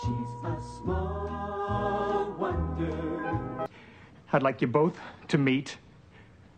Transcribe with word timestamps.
She's 0.00 0.32
a 0.44 0.58
small 0.78 2.34
wonder. 2.38 3.68
I'd 4.32 4.42
like 4.42 4.60
you 4.62 4.66
both 4.66 4.98
to 5.28 5.38
meet 5.38 5.76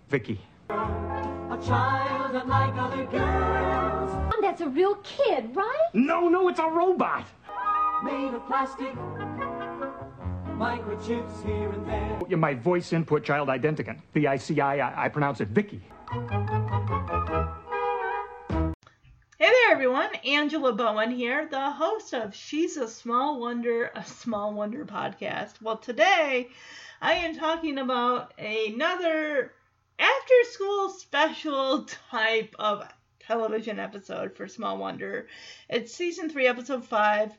Vicki. 0.09 0.41
A 0.71 1.59
child 1.67 2.37
unlike 2.37 2.75
other 2.77 3.05
girls. 3.07 4.35
That's 4.41 4.61
a 4.61 4.69
real 4.69 4.95
kid, 4.97 5.57
right? 5.57 5.89
No, 5.95 6.29
no, 6.29 6.49
it's 6.49 6.61
a 6.61 6.69
robot. 6.69 7.27
Made 8.05 8.35
of 8.35 8.47
plastic. 8.47 8.95
Microchips 10.57 11.45
here 11.45 11.73
and 11.73 11.89
there. 11.89 12.21
You're 12.29 12.39
My 12.39 12.55
voice 12.55 12.93
input 12.93 13.25
child 13.25 13.49
identicant. 13.49 13.99
V-I-C-I, 14.13 14.77
I, 14.79 15.07
I 15.07 15.09
pronounce 15.09 15.41
it 15.41 15.49
Vicki. 15.49 15.81
Hey 19.45 19.51
there, 19.51 19.73
everyone. 19.73 20.09
Angela 20.25 20.73
Bowen 20.73 21.11
here, 21.11 21.47
the 21.47 21.71
host 21.71 22.15
of 22.15 22.35
She's 22.35 22.79
a 22.79 22.89
Small 22.89 23.39
Wonder, 23.39 23.91
a 23.95 24.03
Small 24.03 24.55
Wonder 24.55 24.87
podcast. 24.87 25.61
Well, 25.61 25.77
today 25.77 26.49
I 27.03 27.13
am 27.13 27.37
talking 27.37 27.77
about 27.77 28.33
another 28.39 29.53
after 29.99 30.35
school 30.45 30.89
special 30.89 31.85
type 32.11 32.57
of 32.59 32.89
television 33.21 33.79
episode 33.79 34.35
for 34.35 34.49
Small 34.49 34.79
Wonder. 34.79 35.29
It's 35.69 35.93
season 35.93 36.31
3, 36.31 36.47
episode 36.47 36.83
5. 36.87 37.37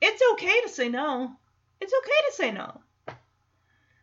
It's 0.00 0.22
okay 0.32 0.62
to 0.62 0.68
say 0.70 0.88
no. 0.88 1.36
It's 1.78 1.92
okay 1.92 2.20
to 2.30 2.36
say 2.36 2.52
no. 2.52 2.80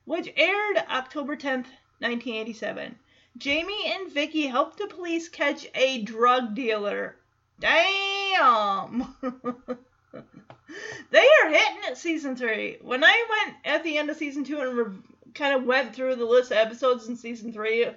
Which 0.03 0.31
aired 0.38 0.78
October 0.92 1.36
10th, 1.36 1.73
1987. 1.98 2.95
Jamie 3.38 3.91
and 3.94 4.12
Vicki 4.12 4.48
help 4.48 4.77
the 4.77 4.88
police 4.88 5.27
catch 5.27 5.67
a 5.75 6.02
drug 6.03 6.55
dealer. 6.55 7.17
Damn! 7.59 9.16
they 11.11 11.27
are 11.44 11.49
hitting 11.49 11.84
it 11.84 11.98
season 11.98 12.35
three. 12.35 12.77
When 12.81 13.03
I 13.03 13.25
went 13.30 13.58
at 13.66 13.84
the 13.84 13.98
end 13.98 14.09
of 14.09 14.17
season 14.17 14.44
two 14.44 14.59
and 14.59 14.77
re- 14.77 14.97
kind 15.33 15.53
of 15.53 15.66
went 15.66 15.94
through 15.94 16.16
the 16.16 16.25
list 16.25 16.52
of 16.52 16.58
episodes 16.58 17.08
in 17.08 17.17
season 17.17 17.52
three, 17.52 17.88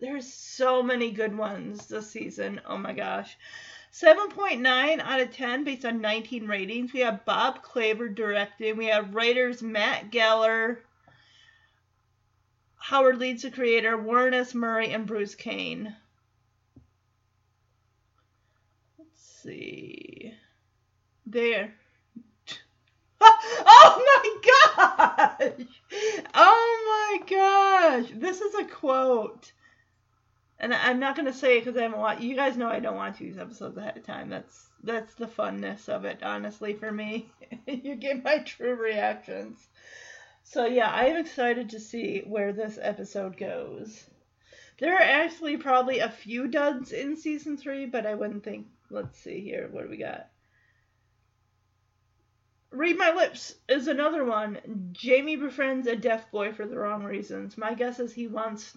there's 0.00 0.32
so 0.32 0.82
many 0.82 1.10
good 1.10 1.36
ones 1.36 1.86
this 1.86 2.10
season. 2.10 2.60
Oh 2.66 2.76
my 2.76 2.92
gosh. 2.92 3.36
7.9 3.92 5.00
out 5.00 5.20
of 5.20 5.30
10 5.30 5.64
based 5.64 5.84
on 5.84 6.00
19 6.00 6.46
ratings. 6.46 6.92
We 6.92 7.00
have 7.00 7.24
Bob 7.24 7.62
Claver 7.62 8.08
directing. 8.08 8.76
We 8.76 8.86
have 8.86 9.14
writers 9.14 9.62
Matt 9.62 10.10
Geller, 10.10 10.78
Howard 12.82 13.18
Leeds, 13.18 13.42
the 13.42 13.50
creator, 13.52 13.96
Warren 13.96 14.34
S. 14.34 14.54
Murray, 14.54 14.90
and 14.90 15.06
Bruce 15.06 15.36
Kane. 15.36 15.94
Let's 18.98 19.22
see. 19.42 20.34
There. 21.24 21.74
Oh 23.24 24.02
my 24.04 25.46
gosh! 25.46 25.66
Oh 26.34 27.18
my 27.20 27.26
gosh! 27.28 28.10
This 28.16 28.40
is 28.40 28.54
a 28.56 28.64
quote. 28.64 29.52
And 30.58 30.74
I'm 30.74 30.98
not 30.98 31.14
gonna 31.14 31.32
say 31.32 31.58
it 31.58 31.64
because 31.64 31.76
I 31.76 31.82
haven't 31.82 32.00
watched. 32.00 32.20
You 32.22 32.34
guys 32.34 32.56
know 32.56 32.68
I 32.68 32.80
don't 32.80 32.96
watch 32.96 33.18
these 33.18 33.38
episodes 33.38 33.76
ahead 33.76 33.96
of 33.96 34.04
time. 34.04 34.28
That's 34.28 34.70
that's 34.82 35.14
the 35.14 35.26
funness 35.26 35.88
of 35.88 36.04
it, 36.04 36.24
honestly, 36.24 36.74
for 36.74 36.90
me. 36.90 37.30
you 37.66 37.94
get 37.94 38.24
my 38.24 38.38
true 38.38 38.74
reactions. 38.74 39.68
So 40.44 40.66
yeah, 40.66 40.90
I'm 40.92 41.16
excited 41.16 41.70
to 41.70 41.80
see 41.80 42.22
where 42.26 42.52
this 42.52 42.78
episode 42.80 43.36
goes. 43.36 44.04
There 44.78 44.94
are 44.94 45.00
actually 45.00 45.56
probably 45.56 46.00
a 46.00 46.10
few 46.10 46.48
duds 46.48 46.92
in 46.92 47.16
season 47.16 47.56
three, 47.56 47.86
but 47.86 48.06
I 48.06 48.14
wouldn't 48.14 48.44
think. 48.44 48.66
Let's 48.90 49.18
see 49.18 49.40
here. 49.40 49.68
What 49.70 49.84
do 49.84 49.90
we 49.90 49.96
got? 49.96 50.28
Read 52.70 52.96
My 52.96 53.12
Lips 53.12 53.54
is 53.68 53.86
another 53.86 54.24
one. 54.24 54.90
Jamie 54.92 55.36
befriends 55.36 55.86
a 55.86 55.94
deaf 55.94 56.30
boy 56.30 56.52
for 56.52 56.66
the 56.66 56.76
wrong 56.76 57.04
reasons. 57.04 57.56
My 57.56 57.74
guess 57.74 58.00
is 58.00 58.12
he 58.12 58.26
wants 58.26 58.76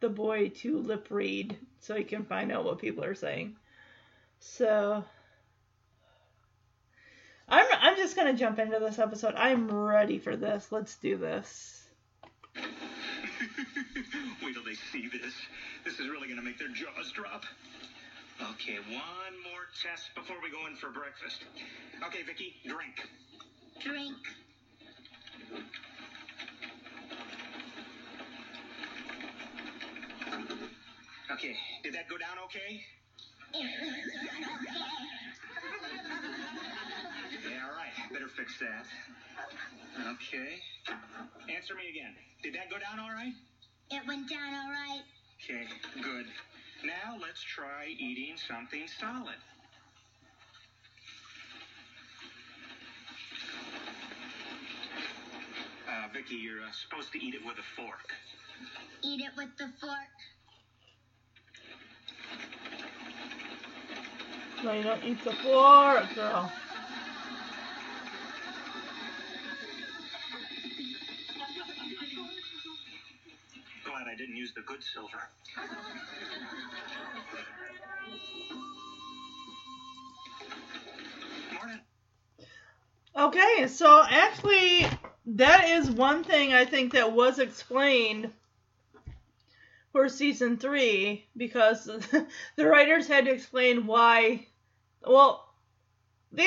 the 0.00 0.08
boy 0.10 0.50
to 0.50 0.78
lip 0.78 1.08
read 1.10 1.56
so 1.80 1.94
he 1.94 2.04
can 2.04 2.24
find 2.24 2.52
out 2.52 2.64
what 2.64 2.78
people 2.78 3.02
are 3.02 3.14
saying. 3.14 3.56
So 4.40 5.04
I'm 7.96 8.00
I'm 8.00 8.08
just 8.08 8.14
gonna 8.14 8.34
jump 8.34 8.58
into 8.58 8.78
this 8.78 8.98
episode. 8.98 9.34
I'm 9.36 9.70
ready 9.70 10.18
for 10.18 10.36
this. 10.36 10.70
Let's 10.70 10.96
do 10.96 11.16
this. 11.16 11.82
Wait 12.54 12.66
till 14.52 14.64
they 14.64 14.74
see 14.92 15.08
this. 15.08 15.32
This 15.82 15.98
is 15.98 16.10
really 16.10 16.28
gonna 16.28 16.42
make 16.42 16.58
their 16.58 16.68
jaws 16.68 17.10
drop. 17.14 17.44
Okay, 18.52 18.76
one 18.90 19.32
more 19.44 19.64
test 19.82 20.14
before 20.14 20.36
we 20.42 20.50
go 20.50 20.66
in 20.66 20.76
for 20.76 20.90
breakfast. 20.90 21.44
Okay, 22.06 22.22
Vicki, 22.22 22.56
drink. 22.66 23.08
Drink. 23.80 24.18
Okay, 31.32 31.56
did 31.82 31.94
that 31.94 32.10
go 32.10 32.18
down 32.18 32.36
okay? 32.44 32.84
Yeah, 37.66 37.72
all 37.72 37.78
right. 37.78 38.12
Better 38.12 38.28
fix 38.28 38.58
that. 38.58 38.86
Okay. 40.12 40.60
Answer 41.54 41.74
me 41.74 41.88
again. 41.88 42.14
Did 42.42 42.54
that 42.54 42.70
go 42.70 42.78
down 42.78 42.98
all 42.98 43.10
right? 43.10 43.32
It 43.90 44.06
went 44.06 44.28
down 44.28 44.54
all 44.54 44.70
right. 44.70 45.02
Okay, 45.42 45.66
good. 46.02 46.26
Now 46.84 47.16
let's 47.20 47.42
try 47.42 47.86
eating 47.98 48.36
something 48.48 48.86
solid. 49.00 49.36
Uh, 55.88 56.08
Vicki, 56.12 56.34
you're 56.36 56.62
uh, 56.62 56.72
supposed 56.72 57.12
to 57.12 57.24
eat 57.24 57.34
it 57.34 57.44
with 57.44 57.56
a 57.58 57.80
fork. 57.80 58.14
Eat 59.02 59.20
it 59.20 59.30
with 59.36 59.50
the 59.58 59.70
fork. 59.80 59.92
No, 64.64 64.72
you 64.72 64.82
don't 64.82 65.04
eat 65.04 65.22
the 65.22 65.32
fork, 65.32 66.14
girl. 66.14 66.52
Didn't 74.16 74.36
use 74.36 74.54
the 74.54 74.62
good 74.62 74.82
silver. 74.82 75.28
Okay, 83.14 83.66
so 83.68 84.02
actually, 84.08 84.86
that 85.26 85.68
is 85.68 85.90
one 85.90 86.24
thing 86.24 86.52
I 86.52 86.64
think 86.64 86.92
that 86.92 87.12
was 87.12 87.38
explained 87.38 88.30
for 89.92 90.08
season 90.08 90.56
three 90.56 91.26
because 91.36 91.84
the 92.56 92.66
writers 92.66 93.08
had 93.08 93.24
to 93.24 93.32
explain 93.32 93.86
why. 93.86 94.46
Well, 95.06 95.46
the 96.32 96.46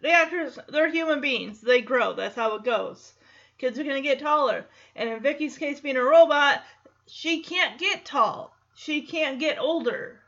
the 0.00 0.10
actors 0.10 0.58
they're 0.68 0.90
human 0.90 1.20
beings. 1.20 1.60
They 1.60 1.82
grow. 1.82 2.14
That's 2.14 2.36
how 2.36 2.54
it 2.56 2.64
goes. 2.64 3.12
Kids 3.58 3.78
are 3.78 3.84
gonna 3.84 4.00
get 4.00 4.18
taller, 4.18 4.64
and 4.96 5.08
in 5.08 5.20
Vicki's 5.20 5.58
case, 5.58 5.80
being 5.80 5.96
a 5.96 6.02
robot, 6.02 6.62
she 7.06 7.42
can't 7.42 7.78
get 7.78 8.04
tall. 8.04 8.54
She 8.74 9.02
can't 9.02 9.38
get 9.38 9.58
older. 9.58 10.20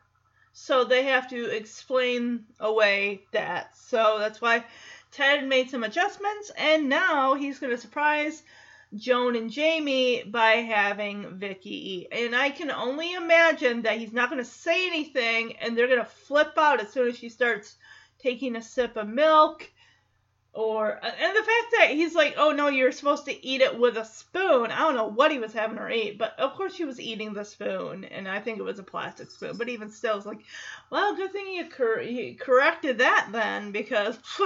So 0.53 0.85
they 0.85 1.05
have 1.05 1.29
to 1.31 1.47
explain 1.47 2.45
away 2.61 3.23
that. 3.33 3.77
So 3.77 4.19
that's 4.19 4.41
why 4.41 4.65
Ted 5.11 5.47
made 5.47 5.71
some 5.71 5.85
adjustments, 5.85 6.51
and 6.57 6.89
now 6.89 7.35
he's 7.35 7.59
going 7.59 7.73
to 7.73 7.81
surprise 7.81 8.43
Joan 8.97 9.35
and 9.35 9.51
Jamie 9.51 10.23
by 10.25 10.53
having 10.57 11.39
Vicki 11.39 11.93
eat. 11.93 12.09
And 12.13 12.35
I 12.35 12.51
can 12.51 12.71
only 12.71 13.13
imagine 13.15 13.83
that 13.83 13.99
he's 13.99 14.13
not 14.13 14.31
going 14.31 14.43
to 14.43 14.49
say 14.49 14.87
anything, 14.87 15.57
and 15.57 15.77
they're 15.77 15.89
going 15.89 15.99
to 15.99 16.05
flip 16.05 16.53
out 16.57 16.81
as 16.81 16.93
soon 16.93 17.09
as 17.09 17.19
she 17.19 17.29
starts 17.29 17.77
taking 18.19 18.57
a 18.57 18.63
sip 18.63 18.97
of 18.97 19.09
milk. 19.09 19.71
Or 20.55 21.05
uh, 21.05 21.11
and 21.21 21.37
the 21.37 21.43
fact 21.43 21.75
that 21.79 21.91
he's 21.91 22.15
like, 22.15 22.35
oh 22.37 22.53
no, 22.53 22.69
you're 22.69 22.93
supposed 22.93 23.25
to 23.25 23.47
eat 23.47 23.61
it 23.61 23.79
with 23.79 23.97
a 23.97 24.05
spoon. 24.05 24.71
I 24.71 24.79
don't 24.79 24.95
know 24.95 25.09
what 25.09 25.33
he 25.33 25.41
was 25.41 25.53
having 25.53 25.79
her 25.79 25.91
eat, 25.91 26.17
but 26.17 26.39
of 26.39 26.55
course 26.55 26.75
she 26.75 26.85
was 26.85 27.01
eating 27.01 27.33
the 27.33 27.45
spoon, 27.45 28.05
and 28.05 28.29
I 28.29 28.39
think 28.41 28.59
it 28.59 28.65
was 28.65 28.79
a 28.79 28.85
plastic 28.85 29.31
spoon. 29.33 29.57
But 29.57 29.69
even 29.69 29.91
still, 29.91 30.17
it's 30.17 30.27
like, 30.27 30.41
well, 30.91 31.17
good 31.17 31.33
thing 31.33 31.49
you, 31.49 31.69
cor- 31.69 32.05
corrected 32.39 32.99
that 32.99 33.29
then, 33.33 33.73
because 33.73 34.17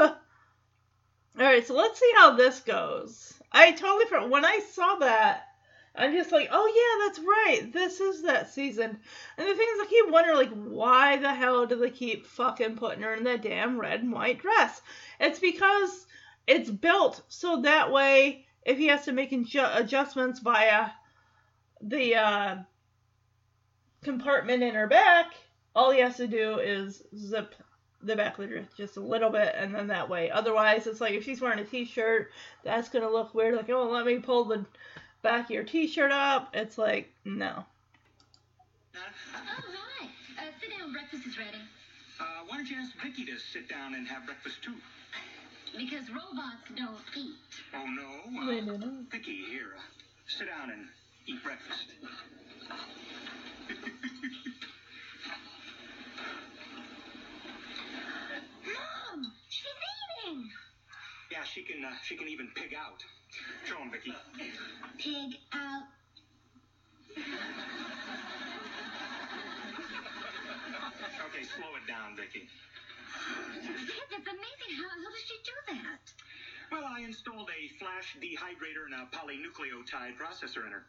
All 1.39 1.45
right, 1.45 1.65
so 1.65 1.75
let's 1.75 2.01
see 2.01 2.13
how 2.17 2.35
this 2.35 2.61
goes. 2.61 3.35
I 3.53 3.71
totally 3.71 4.07
forgot 4.07 4.29
when 4.29 4.45
I 4.45 4.59
saw 4.59 4.97
that. 4.97 5.45
I'm 5.95 6.13
just 6.13 6.33
like, 6.33 6.49
oh 6.51 6.67
yeah, 6.67 7.07
that's 7.07 7.21
right. 7.21 7.73
This 7.73 8.01
is 8.01 8.23
that 8.23 8.53
season. 8.53 8.99
And 9.37 9.49
the 9.49 9.55
thing 9.55 9.67
is, 9.75 9.81
I 9.81 9.87
keep 9.89 10.11
wondering, 10.11 10.37
like, 10.37 10.53
why 10.53 11.17
the 11.17 11.33
hell 11.33 11.67
do 11.67 11.77
they 11.77 11.91
keep 11.91 12.27
fucking 12.27 12.77
putting 12.77 13.03
her 13.03 13.15
in 13.15 13.23
that 13.25 13.43
damn 13.43 13.81
red 13.81 14.01
and 14.01 14.13
white 14.13 14.41
dress? 14.41 14.81
It's 15.21 15.39
because 15.39 16.08
it's 16.49 16.71
built 16.71 17.23
so 17.29 17.61
that 17.63 17.93
way, 17.93 18.47
if 18.65 18.79
he 18.79 18.87
has 18.87 19.05
to 19.05 19.13
make 19.13 19.31
adju- 19.31 19.77
adjustments 19.77 20.41
via 20.41 20.91
the 21.83 22.17
uh, 22.17 22.57
compartment 24.03 24.63
in 24.63 24.75
her 24.75 24.87
back, 24.87 25.35
all 25.77 25.91
he 25.91 26.01
has 26.01 26.17
to 26.17 26.27
do 26.27 26.59
is 26.59 27.03
zip 27.17 27.55
the 28.03 28.17
back 28.17 28.39
of 28.39 28.49
the 28.49 28.55
dress 28.55 28.67
just 28.77 28.97
a 28.97 29.01
little 29.01 29.31
bit, 29.31 29.55
and 29.57 29.75
then 29.75 29.89
that 29.89 30.09
way. 30.09 30.31
Otherwise, 30.31 30.87
it's 30.87 31.01
like 31.01 31.15
if 31.15 31.25
she's 31.25 31.41
wearing 31.41 31.59
a 31.59 31.65
t-shirt, 31.65 32.31
that's 32.65 32.89
gonna 32.89 33.11
look 33.11 33.35
weird. 33.35 33.55
Like, 33.55 33.69
oh, 33.71 33.91
let 33.91 34.07
me 34.07 34.19
pull 34.19 34.45
the 34.45 34.65
back 35.23 35.47
of 35.47 35.51
your 35.51 35.65
t-shirt 35.65 36.13
up. 36.13 36.51
It's 36.55 36.79
like, 36.79 37.13
no. 37.25 37.65
Oh, 38.97 39.01
hi. 39.35 40.07
Uh, 40.39 40.43
sit 40.61 40.71
down. 40.79 40.93
Breakfast 40.93 41.27
is 41.27 41.37
ready. 41.37 41.59
Uh, 42.21 42.25
why 42.47 42.57
don't 42.57 42.71
you 42.71 42.77
ask 42.79 42.93
Vicki 43.03 43.25
to 43.27 43.39
sit 43.39 43.69
down 43.69 43.95
and 43.95 44.07
have 44.09 44.25
breakfast 44.25 44.63
too? 44.63 44.75
Because 45.79 46.11
robots 46.11 46.67
don't 46.75 46.99
eat. 47.17 47.37
Oh 47.73 47.87
no. 47.87 48.49
Wait 48.49 48.65
a 48.65 48.67
minute. 48.67 49.07
Vicki, 49.13 49.45
here, 49.49 49.77
uh, 49.79 49.83
sit 50.27 50.49
down 50.49 50.71
and 50.71 50.89
eat 51.27 51.41
breakfast. 51.45 51.93
Mom! 58.67 59.33
She's 59.49 59.67
eating! 60.27 60.51
yeah, 61.31 61.45
she 61.45 61.63
can. 61.63 61.85
Uh, 61.85 61.93
she 62.05 62.17
can 62.17 62.27
even 62.29 62.49
pig 62.57 62.75
out. 62.75 63.05
Show 63.65 63.77
him, 63.79 63.93
Vicki. 63.93 64.13
Pig 64.99 65.39
out. 65.53 65.85
Okay, 71.29 71.45
slow 71.45 71.77
it 71.77 71.87
down, 71.87 72.17
Vicki. 72.17 72.49
Dad, 73.09 74.07
that's 74.11 74.29
amazing. 74.29 74.73
How, 74.77 74.89
how 74.89 75.11
does 75.11 75.25
she 75.27 75.37
do 75.45 75.57
that? 75.75 76.05
Well, 76.71 76.85
I 76.85 77.01
installed 77.01 77.49
a 77.49 77.63
flash 77.81 78.17
dehydrator 78.21 78.85
and 78.87 78.95
a 78.95 79.09
polynucleotide 79.17 80.21
processor 80.21 80.67
in 80.67 80.73
her. 80.73 80.85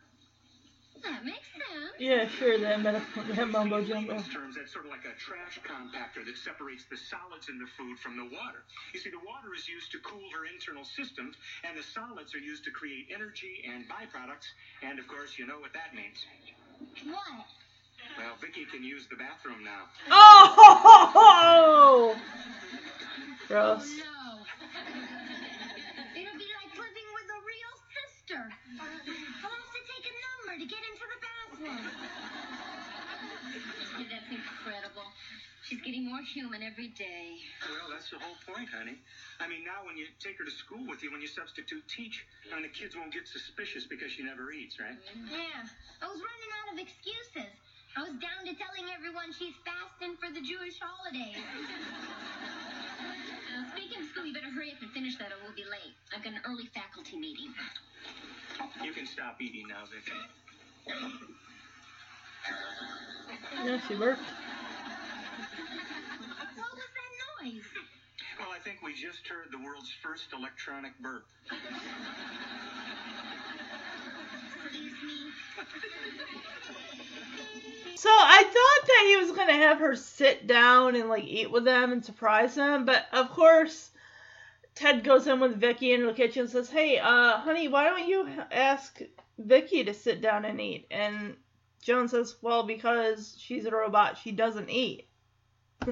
That 0.99 1.23
makes 1.23 1.47
sense. 1.55 1.95
Yeah, 1.95 2.27
sure. 2.27 2.59
That, 2.59 2.83
meta- 2.83 3.01
that 3.31 3.47
mumbo 3.47 3.79
In 3.79 3.87
jumbo. 3.87 4.11
layman's 4.19 4.27
terms, 4.33 4.55
that's 4.59 4.73
sort 4.75 4.83
of 4.83 4.91
like 4.91 5.07
a 5.07 5.15
trash 5.15 5.55
compactor 5.63 6.25
that 6.27 6.35
separates 6.35 6.83
the 6.91 6.97
solids 6.99 7.47
in 7.47 7.55
the 7.55 7.67
food 7.79 7.95
from 8.03 8.17
the 8.19 8.27
water. 8.27 8.67
You 8.91 8.99
see, 8.99 9.07
the 9.09 9.23
water 9.23 9.55
is 9.55 9.63
used 9.71 9.95
to 9.95 9.99
cool 10.03 10.27
her 10.35 10.43
internal 10.43 10.83
systems, 10.83 11.39
and 11.63 11.77
the 11.79 11.83
solids 11.95 12.35
are 12.35 12.43
used 12.43 12.67
to 12.67 12.71
create 12.75 13.07
energy 13.15 13.63
and 13.63 13.87
byproducts. 13.87 14.51
And 14.83 14.99
of 14.99 15.07
course, 15.07 15.39
you 15.39 15.47
know 15.47 15.63
what 15.63 15.71
that 15.71 15.95
means. 15.95 16.19
What? 17.07 17.47
Well, 18.19 18.35
Vicki 18.43 18.67
can 18.67 18.83
use 18.83 19.07
the 19.07 19.15
bathroom 19.15 19.63
now. 19.63 19.87
Oh! 20.11 22.11
Gross. 23.47 23.79
Oh, 23.79 23.95
no. 23.95 24.43
It'll 26.19 26.35
be 26.35 26.51
like 26.51 26.67
living 26.75 27.07
with 27.15 27.27
a 27.31 27.39
real 27.47 27.73
sister. 27.95 28.43
I'll 28.75 28.91
have 28.91 29.71
to 29.71 29.81
take 29.87 30.03
a 30.03 30.11
number 30.19 30.59
to 30.59 30.67
get 30.67 30.83
into 30.83 31.05
the 31.07 31.15
bathroom. 31.23 31.79
Yeah, 34.03 34.11
that's 34.11 34.27
incredible. 34.35 35.07
She's 35.63 35.79
getting 35.79 36.03
more 36.03 36.19
human 36.19 36.59
every 36.61 36.91
day. 36.99 37.39
Well, 37.71 37.87
that's 37.87 38.09
the 38.11 38.19
whole 38.19 38.35
point, 38.43 38.67
honey. 38.67 38.99
I 39.39 39.47
mean, 39.47 39.63
now 39.63 39.79
when 39.87 39.95
you 39.95 40.11
take 40.19 40.35
her 40.39 40.43
to 40.43 40.51
school 40.51 40.83
with 40.91 41.01
you, 41.03 41.11
when 41.11 41.21
you 41.21 41.27
substitute 41.31 41.87
teach, 41.87 42.19
I 42.51 42.55
mean, 42.59 42.63
the 42.63 42.69
kids 42.75 42.97
won't 42.99 43.13
get 43.13 43.29
suspicious 43.31 43.85
because 43.87 44.11
she 44.11 44.23
never 44.23 44.51
eats, 44.51 44.75
right? 44.77 44.97
Yeah, 45.31 45.63
I 46.03 46.07
was 46.11 46.19
running 46.19 46.51
out 46.59 46.67
of 46.73 46.79
excuses. 46.83 47.55
I 47.97 48.01
was 48.05 48.13
down 48.21 48.45
to 48.45 48.53
telling 48.53 48.85
everyone 48.93 49.33
she's 49.33 49.55
fasting 49.65 50.15
for 50.21 50.29
the 50.33 50.41
Jewish 50.41 50.79
holiday. 50.79 51.35
Uh, 53.49 53.65
speaking 53.73 54.03
of 54.03 54.07
school, 54.09 54.25
you 54.25 54.33
better 54.33 54.51
hurry 54.51 54.71
up 54.71 54.77
and 54.81 54.91
finish 54.91 55.17
that 55.17 55.31
or 55.31 55.37
we'll 55.41 55.55
be 55.55 55.63
late. 55.63 55.95
I've 56.15 56.23
got 56.23 56.33
an 56.33 56.41
early 56.45 56.69
faculty 56.71 57.17
meeting. 57.17 57.51
You 58.83 58.91
can 58.93 59.07
stop 59.07 59.41
eating 59.41 59.67
now, 59.67 59.85
Vicki. 59.89 60.11
Yeah, 63.65 63.79
she 63.87 63.95
worked. 63.95 64.21
What 66.55 66.71
was 66.77 66.89
that 66.93 67.11
noise? 67.43 67.65
Well, 68.39 68.49
I 68.53 68.59
think 68.59 68.83
we 68.83 68.93
just 68.93 69.25
heard 69.27 69.47
the 69.51 69.57
world's 69.65 69.91
first 70.03 70.31
electronic 70.31 70.93
burp. 70.99 71.25
Excuse 74.63 75.03
me. 75.03 75.33
So 77.95 78.09
I 78.09 78.43
thought 78.43 78.87
that 78.87 79.05
he 79.07 79.17
was 79.17 79.31
gonna 79.35 79.57
have 79.57 79.79
her 79.79 79.95
sit 79.95 80.47
down 80.47 80.95
and 80.95 81.09
like 81.09 81.25
eat 81.25 81.51
with 81.51 81.65
them 81.65 81.91
and 81.91 82.03
surprise 82.03 82.55
them, 82.55 82.85
but 82.85 83.05
of 83.11 83.29
course, 83.29 83.91
Ted 84.73 85.03
goes 85.03 85.27
in 85.27 85.41
with 85.41 85.59
Vicki 85.59 85.91
in 85.91 86.05
the 86.05 86.13
kitchen 86.13 86.43
and 86.43 86.49
says, 86.49 86.69
"Hey, 86.69 86.97
uh, 86.97 87.37
honey, 87.39 87.67
why 87.67 87.83
don't 87.83 88.07
you 88.07 88.25
ask 88.51 89.01
Vicki 89.37 89.83
to 89.83 89.93
sit 89.93 90.21
down 90.21 90.45
and 90.45 90.61
eat?" 90.61 90.87
And 90.89 91.35
Joan 91.81 92.07
says, 92.07 92.37
"Well, 92.41 92.63
because 92.63 93.35
she's 93.37 93.65
a 93.65 93.71
robot, 93.71 94.17
she 94.17 94.31
doesn't 94.31 94.69
eat." 94.69 95.09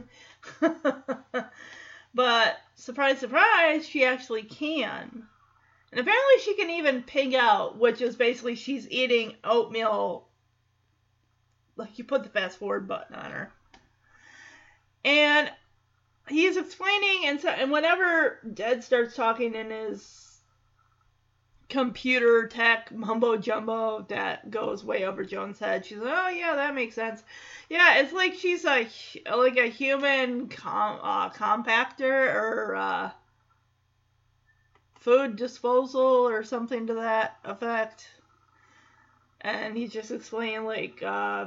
but 2.13 2.57
surprise, 2.75 3.19
surprise, 3.19 3.85
she 3.85 4.05
actually 4.05 4.43
can. 4.43 5.27
And 5.91 6.01
apparently 6.01 6.41
she 6.43 6.55
can 6.55 6.69
even 6.69 7.03
pig 7.03 7.33
out, 7.33 7.77
which 7.77 8.01
is 8.01 8.15
basically 8.15 8.55
she's 8.55 8.89
eating 8.89 9.35
oatmeal 9.43 10.27
like 11.77 11.97
you 11.97 12.03
put 12.03 12.23
the 12.23 12.29
fast 12.29 12.57
forward 12.57 12.87
button 12.87 13.15
on 13.15 13.31
her. 13.31 13.51
And 15.05 15.49
he's 16.27 16.57
explaining 16.57 17.27
and 17.27 17.39
so 17.39 17.49
and 17.49 17.71
whenever 17.71 18.39
Dad 18.53 18.83
starts 18.83 19.15
talking 19.15 19.55
in 19.55 19.69
his 19.69 20.41
computer 21.69 22.47
tech 22.47 22.91
mumbo 22.91 23.37
jumbo 23.37 24.05
that 24.09 24.49
goes 24.49 24.83
way 24.83 25.05
over 25.05 25.23
Joan's 25.23 25.59
head, 25.59 25.85
she's 25.85 25.99
like, 25.99 26.13
"Oh 26.13 26.29
yeah, 26.29 26.55
that 26.55 26.75
makes 26.75 26.95
sense." 26.95 27.23
Yeah, 27.69 27.99
it's 27.99 28.13
like 28.13 28.33
she's 28.33 28.65
a 28.65 28.87
like 29.33 29.57
a 29.57 29.67
human 29.67 30.49
com- 30.49 30.99
uh, 31.01 31.29
compactor 31.29 32.33
or 32.33 32.75
uh, 32.75 33.11
food 35.07 35.37
disposal 35.37 36.27
or 36.27 36.43
something 36.43 36.87
to 36.87 36.95
that 36.95 37.37
effect. 37.45 38.09
And 39.39 39.77
he's 39.77 39.93
just 39.93 40.11
explaining 40.11 40.65
like 40.65 41.01
uh, 41.01 41.45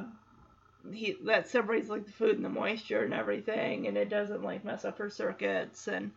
he 0.91 1.19
that 1.27 1.47
separates 1.47 1.91
like 1.91 2.07
the 2.07 2.13
food 2.13 2.37
and 2.37 2.45
the 2.45 2.49
moisture 2.49 3.05
and 3.05 3.13
everything, 3.13 3.87
and 3.87 3.99
it 3.99 4.09
doesn't 4.09 4.43
like 4.43 4.65
mess 4.65 4.87
up 4.87 4.97
her 4.97 5.11
circuits. 5.11 5.89
And 5.89 6.11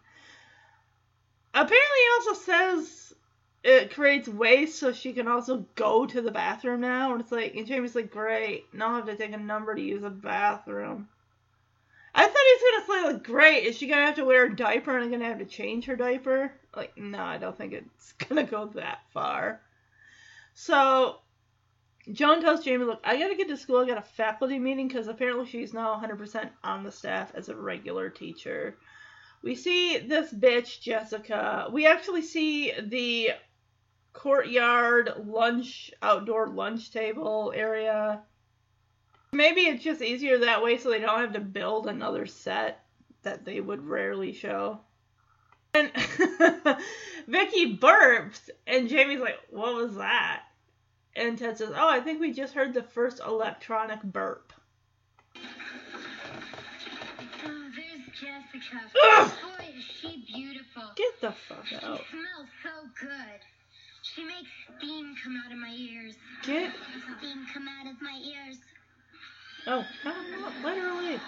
apparently, 1.54 1.78
he 1.78 2.30
also 2.30 2.42
says 2.42 3.13
it 3.62 3.94
creates 3.94 4.30
waste, 4.30 4.80
so 4.80 4.94
she 4.94 5.12
can 5.12 5.28
also 5.28 5.66
go 5.75 6.06
to 6.06 6.22
the 6.22 6.31
bathroom 6.31 6.80
now. 6.80 7.12
And 7.12 7.19
it's 7.19 7.31
like, 7.34 7.56
and 7.56 7.68
Jamie's 7.68 7.94
like, 7.94 8.10
great, 8.10 8.74
now 8.74 8.92
I 8.92 8.96
have 8.96 9.06
to 9.07 9.18
take 9.18 9.34
a 9.34 9.38
number 9.38 9.75
to 9.75 9.81
use 9.81 10.04
a 10.04 10.10
bathroom. 10.10 11.10
I 12.15 12.24
thought 12.24 12.33
he 12.33 12.36
was 12.36 12.86
gonna 12.88 13.01
say 13.01 13.13
like, 13.13 13.24
great, 13.24 13.63
is 13.65 13.77
she 13.77 13.88
gonna 13.88 14.06
have 14.06 14.15
to 14.15 14.25
wear 14.25 14.45
a 14.45 14.56
diaper 14.56 14.95
and 14.95 15.04
I'm 15.04 15.12
gonna 15.12 15.25
have 15.25 15.39
to 15.39 15.45
change 15.45 15.86
her 15.86 15.95
diaper? 15.95 16.51
Like, 16.75 16.98
no, 16.98 17.19
I 17.19 17.38
don't 17.38 17.57
think 17.57 17.74
it's 17.74 18.12
gonna 18.29 18.43
go 18.43 18.67
that 18.75 19.00
far. 19.13 19.62
So 20.53 21.17
Joan 22.12 22.41
tells 22.41 22.63
Jamie, 22.63 22.86
look, 22.86 23.00
I 23.03 23.17
gotta 23.17 23.36
get 23.36 23.48
to 23.48 23.58
school. 23.58 23.79
I 23.79 23.88
got 23.88 23.98
a 23.98 24.01
faculty 24.01 24.60
meeting 24.60 24.88
because 24.88 25.08
apparently 25.08 25.46
she's 25.46 25.74
now 25.74 26.00
100% 26.00 26.50
on 26.63 26.84
the 26.84 26.91
staff 26.91 27.32
as 27.34 27.50
a 27.50 27.55
regular 27.55 28.10
teacher. 28.10 28.77
We 29.41 29.55
see 29.55 29.98
this 29.98 30.34
bitch, 30.34 30.82
Jessica. 30.82 31.67
We 31.72 31.88
actually 31.88 32.22
see 32.22 32.74
the 32.79 33.32
courtyard 34.13 35.13
lunch, 35.25 35.91
outdoor 36.01 36.48
lunch 36.50 36.91
table 36.91 37.51
area. 37.55 38.22
Maybe 39.34 39.62
it's 39.62 39.84
just 39.84 40.02
easier 40.02 40.40
that 40.40 40.63
way 40.63 40.78
so 40.78 40.90
they 40.90 41.00
don't 41.00 41.20
have 41.20 41.34
to 41.34 41.40
build 41.40 41.88
another 41.88 42.25
set 42.25 42.84
that 43.24 43.46
they 43.46 43.60
would 43.60 43.86
rarely 43.86 44.34
show. 44.34 44.80
And 45.74 45.92
Vicki 47.28 47.78
burps, 47.78 48.50
and 48.68 48.88
Jamie's 48.88 49.20
like, 49.20 49.40
what 49.50 49.74
was 49.74 49.96
that? 49.96 50.44
And 51.16 51.38
Ted 51.38 51.58
says, 51.58 51.72
"Oh, 51.75 51.90
I 51.90 52.00
think 52.00 52.20
we 52.20 52.34
just 52.34 52.54
heard 52.56 52.74
the 52.74 52.82
first 52.84 53.20
electronic 53.20 54.02
burp." 54.02 54.52
Oh, 55.36 55.40
there's 57.75 58.20
Jessica. 58.20 58.82
Ugh! 59.04 59.32
Boy, 59.60 59.66
is 59.78 59.84
she 59.84 60.25
beautiful. 60.34 60.84
Get 60.96 61.22
the 61.22 61.32
fuck 61.32 61.68
She 61.68 61.75
out. 61.75 62.02
smells 62.10 62.50
so 62.63 62.70
good. 63.00 63.40
She 64.02 64.24
makes 64.25 64.50
steam 64.78 65.16
come 65.24 65.40
out 65.46 65.52
of 65.52 65.58
my 65.60 65.72
ears. 65.75 66.16
Get. 66.44 66.74
Steam 67.20 67.46
come 67.54 67.68
out 67.68 67.86
of 67.92 68.02
my 68.02 68.20
ears. 68.24 68.58
Oh, 69.65 69.86
no, 70.03 70.12
no, 70.12 70.51
let 70.62 70.77
her 70.77 70.91
leave. 71.01 71.22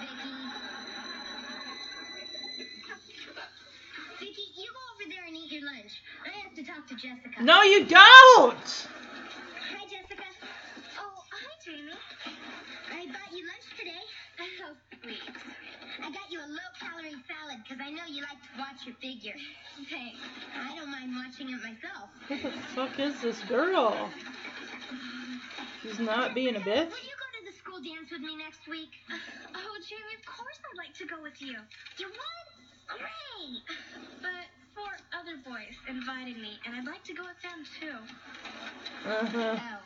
Vicki. 0.00 0.30
Vicki, 4.20 4.42
you 4.56 4.70
go 4.70 4.78
over 4.94 5.10
there 5.10 5.24
and 5.26 5.36
eat 5.36 5.50
your 5.50 5.64
lunch. 5.66 6.00
I 6.24 6.30
have 6.46 6.54
to 6.54 6.62
talk 6.62 6.86
to 6.88 6.94
Jessica. 6.94 7.42
No, 7.42 7.62
you 7.62 7.84
don't. 7.84 8.86
Hi, 9.66 9.82
Jessica. 9.90 10.22
Oh, 11.00 11.24
hi, 11.32 11.52
Jamie. 11.64 11.98
I 12.92 13.06
bought 13.06 13.32
you 13.32 13.44
lunch 13.46 13.66
today. 13.76 14.04
How 14.38 14.74
sweet. 15.02 15.18
I 16.04 16.10
got 16.10 16.30
you 16.30 16.38
a 16.38 16.46
low-calorie 16.46 17.18
salad 17.26 17.64
because 17.64 17.80
I 17.84 17.90
know 17.90 18.04
you 18.08 18.22
like 18.22 18.38
to 18.38 18.58
watch 18.60 18.86
your 18.86 18.94
figure. 19.02 19.34
Thanks. 19.90 20.20
I 20.56 20.76
don't 20.76 20.90
mind 20.90 21.14
watching 21.16 21.48
it 21.50 21.60
myself. 21.60 22.10
What 22.28 22.42
the 22.42 22.50
fuck 22.76 22.98
is 23.00 23.20
this 23.20 23.40
girl? 23.48 24.08
She's 25.84 26.00
not 26.00 26.34
being 26.34 26.56
a 26.56 26.60
bitch. 26.60 26.88
Will 26.88 27.04
you 27.04 27.16
go 27.20 27.28
to 27.36 27.44
the 27.44 27.52
school 27.52 27.76
dance 27.76 28.08
with 28.10 28.22
me 28.24 28.36
next 28.40 28.64
week? 28.66 28.88
Oh, 29.52 29.76
Jamie, 29.84 30.16
of 30.16 30.24
course 30.24 30.56
I'd 30.64 30.80
like 30.80 30.96
to 30.96 31.04
go 31.04 31.20
with 31.20 31.36
you. 31.44 31.60
You 32.00 32.08
would? 32.08 32.48
Great! 32.88 33.60
But 34.24 34.48
four 34.72 34.96
other 35.12 35.36
boys 35.44 35.76
invited 35.86 36.40
me, 36.40 36.56
and 36.64 36.74
I'd 36.74 36.88
like 36.88 37.04
to 37.04 37.12
go 37.12 37.24
with 37.28 37.36
them 37.44 37.68
too. 37.68 38.00
Uh-huh. 39.04 39.60
Oh. 39.60 39.84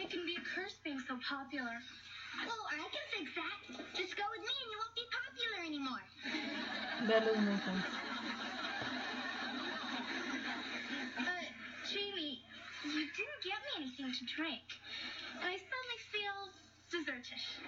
It 0.00 0.08
can 0.08 0.24
be 0.24 0.36
a 0.40 0.44
curse 0.56 0.80
being 0.82 1.00
so 1.04 1.18
popular. 1.20 1.76
Well, 2.40 2.64
I 2.72 2.88
can 2.88 3.04
fix 3.12 3.36
that. 3.36 3.84
Just 3.92 4.16
go 4.16 4.24
with 4.32 4.40
me 4.40 4.48
and 4.48 4.70
you 4.72 4.78
won't 4.80 4.96
be 4.96 5.04
popular 5.12 5.60
anymore. 5.60 6.04
That 7.04 7.20
doesn't 7.28 7.44
make 7.44 7.60
sense. 7.68 7.84
But, 11.20 11.52
Jamie, 11.92 12.40
you 12.84 13.08
didn't 13.16 13.40
get 13.42 13.58
me 13.64 13.70
anything 13.84 14.12
to 14.12 14.24
drink. 14.36 14.64
And 15.40 15.48
I 15.48 15.56
suddenly 15.56 16.00
feel 16.12 16.38
desertish. 16.90 17.58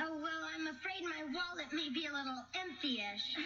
Oh, 0.00 0.14
well, 0.20 0.42
I'm 0.54 0.66
afraid 0.68 1.02
my 1.02 1.24
wallet 1.32 1.72
may 1.72 1.88
be 1.88 2.06
a 2.06 2.12
little 2.12 2.44
empty-ish. 2.54 3.36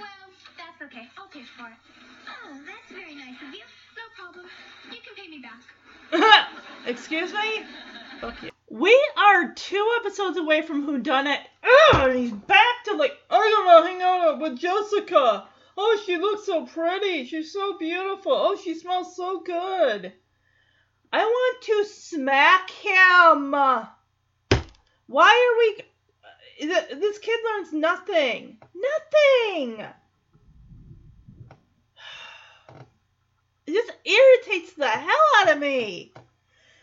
Well, 0.00 0.24
that's 0.56 0.80
okay. 0.82 1.08
I'll 1.18 1.28
pay 1.28 1.44
for 1.56 1.68
it. 1.68 1.78
Oh, 2.26 2.58
that's 2.66 2.90
very 2.90 3.14
nice 3.14 3.36
of 3.36 3.54
you. 3.54 3.64
No 3.94 4.06
problem. 4.16 4.46
You 4.90 4.98
can 5.04 5.14
pay 5.14 5.28
me 5.28 5.38
back. 5.38 5.62
Excuse 6.86 7.32
me? 7.32 7.64
Fuck 8.20 8.42
you. 8.42 8.50
We 8.70 8.98
are 9.18 9.52
two 9.52 9.86
episodes 10.00 10.38
away 10.38 10.62
from 10.62 10.84
Who 10.84 10.98
Done 10.98 11.26
It. 11.26 11.40
Ugh, 11.62 12.08
and 12.08 12.18
he's 12.18 12.32
back 12.32 12.84
to 12.86 12.94
like, 12.96 13.12
I'm 13.30 13.64
gonna 13.66 13.86
hang 13.86 14.02
out 14.02 14.40
with 14.40 14.58
Jessica. 14.58 15.44
Oh, 15.76 16.02
she 16.04 16.16
looks 16.16 16.44
so 16.44 16.66
pretty. 16.66 17.24
She's 17.26 17.52
so 17.52 17.78
beautiful. 17.78 18.32
Oh, 18.32 18.56
she 18.56 18.74
smells 18.74 19.16
so 19.16 19.40
good. 19.40 20.12
I 21.12 21.24
want 21.24 21.62
to 21.62 21.84
smack 21.84 22.70
him. 22.70 23.52
Why 25.06 25.28
are 25.28 25.58
we? 25.58 25.84
This 27.00 27.18
kid 27.18 27.40
learns 27.44 27.72
nothing. 27.72 28.58
Nothing. 28.74 29.86
It 33.66 33.72
just 33.72 33.92
irritates 34.04 34.72
the 34.74 34.88
hell 34.88 35.16
out 35.38 35.52
of 35.52 35.58
me. 35.58 36.12
And 36.16 36.24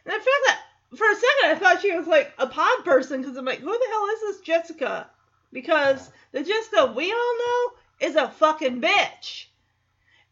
the 0.06 0.12
fact 0.12 0.28
that 0.48 0.60
for 0.96 1.10
a 1.10 1.16
second 1.16 1.44
I 1.44 1.56
thought 1.56 1.82
she 1.82 1.96
was 1.96 2.08
like 2.08 2.34
a 2.38 2.48
pod 2.48 2.84
person 2.86 3.22
because 3.22 3.38
I'm 3.38 3.46
like, 3.46 3.60
who 3.60 3.72
the 3.72 3.88
hell 3.92 4.08
is 4.14 4.22
this 4.22 4.42
Jessica? 4.42 5.10
Because 5.52 6.10
the 6.32 6.44
Jessica 6.44 6.94
we 6.96 7.12
all 7.12 7.38
know 7.38 7.72
is 8.00 8.16
a 8.16 8.30
fucking 8.30 8.82
bitch. 8.82 9.46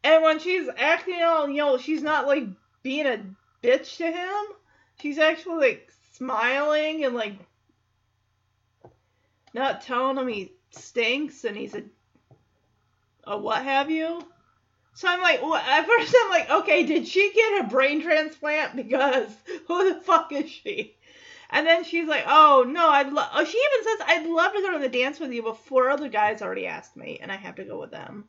And 0.04 0.24
when 0.24 0.40
she's 0.40 0.70
acting 0.78 1.22
all, 1.22 1.50
you 1.50 1.58
know, 1.58 1.78
she's 1.78 2.02
not 2.02 2.28
like 2.28 2.46
being 2.84 3.06
a 3.06 3.20
bitch 3.64 3.98
to 3.98 4.06
him. 4.06 4.46
She's 5.02 5.20
actually 5.20 5.68
like 5.68 5.92
smiling 6.14 7.04
and 7.06 7.16
like 7.16 7.34
not 9.54 9.82
telling 9.82 10.18
him 10.18 10.28
he 10.28 10.54
stinks 10.72 11.44
and 11.44 11.58
he's 11.58 11.76
a 11.76 11.84
a 13.28 13.38
what 13.38 13.64
have 13.64 13.92
you. 13.92 14.26
So 14.94 15.08
I'm 15.08 15.22
like, 15.22 15.44
well, 15.44 15.56
at 15.56 15.86
first 15.86 16.16
I'm 16.24 16.30
like, 16.32 16.50
okay, 16.50 16.84
did 16.84 17.08
she 17.08 17.32
get 17.36 17.66
a 17.66 17.70
brain 17.70 18.02
transplant? 18.02 18.76
Because 18.76 19.30
who 19.68 19.94
the 19.94 20.00
fuck 20.02 20.32
is 20.32 20.50
she? 20.50 20.97
And 21.50 21.66
then 21.66 21.84
she's 21.84 22.08
like, 22.08 22.26
oh 22.28 22.66
no, 22.68 22.90
I'd 22.90 23.12
love. 23.12 23.30
Oh, 23.34 23.44
she 23.44 23.58
even 23.58 23.84
says, 23.84 24.08
I'd 24.08 24.28
love 24.28 24.54
to 24.54 24.62
go 24.62 24.74
to 24.74 24.80
the 24.80 24.90
dance 24.90 25.20
with 25.20 25.32
you, 25.32 25.44
but 25.44 25.58
four 25.58 25.90
other 25.90 26.10
guys 26.10 26.42
already 26.42 26.68
asked 26.68 26.98
me, 26.98 27.20
and 27.22 27.32
I 27.32 27.36
have 27.36 27.56
to 27.56 27.64
go 27.64 27.80
with 27.80 27.92
them. 27.92 28.26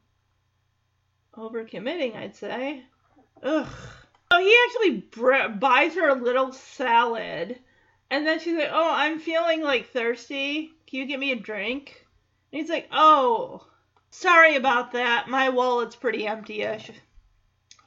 Overcommitting, 1.35 2.17
I'd 2.17 2.37
say. 2.37 2.85
Ugh. 3.43 3.67
So 4.33 4.39
he 4.39 4.57
actually 4.67 5.01
br- 5.11 5.49
buys 5.59 5.95
her 5.95 6.09
a 6.09 6.15
little 6.15 6.53
salad, 6.53 7.59
and 8.11 8.27
then 8.27 8.41
she's 8.41 8.57
like, 8.57 8.71
oh, 8.71 8.91
I'm 8.93 9.19
feeling 9.19 9.63
like 9.63 9.91
thirsty. 9.91 10.71
Can 10.87 11.01
you 11.01 11.07
get 11.07 11.21
me 11.21 11.33
a 11.33 11.37
drink? 11.37 12.07
And 12.53 12.61
he's 12.61 12.71
like, 12.71 12.89
oh. 12.93 13.65
Sorry 14.11 14.57
about 14.57 14.93
that. 14.93 15.29
My 15.29 15.51
wallet's 15.51 15.95
pretty 15.95 16.27
empty-ish. 16.27 16.91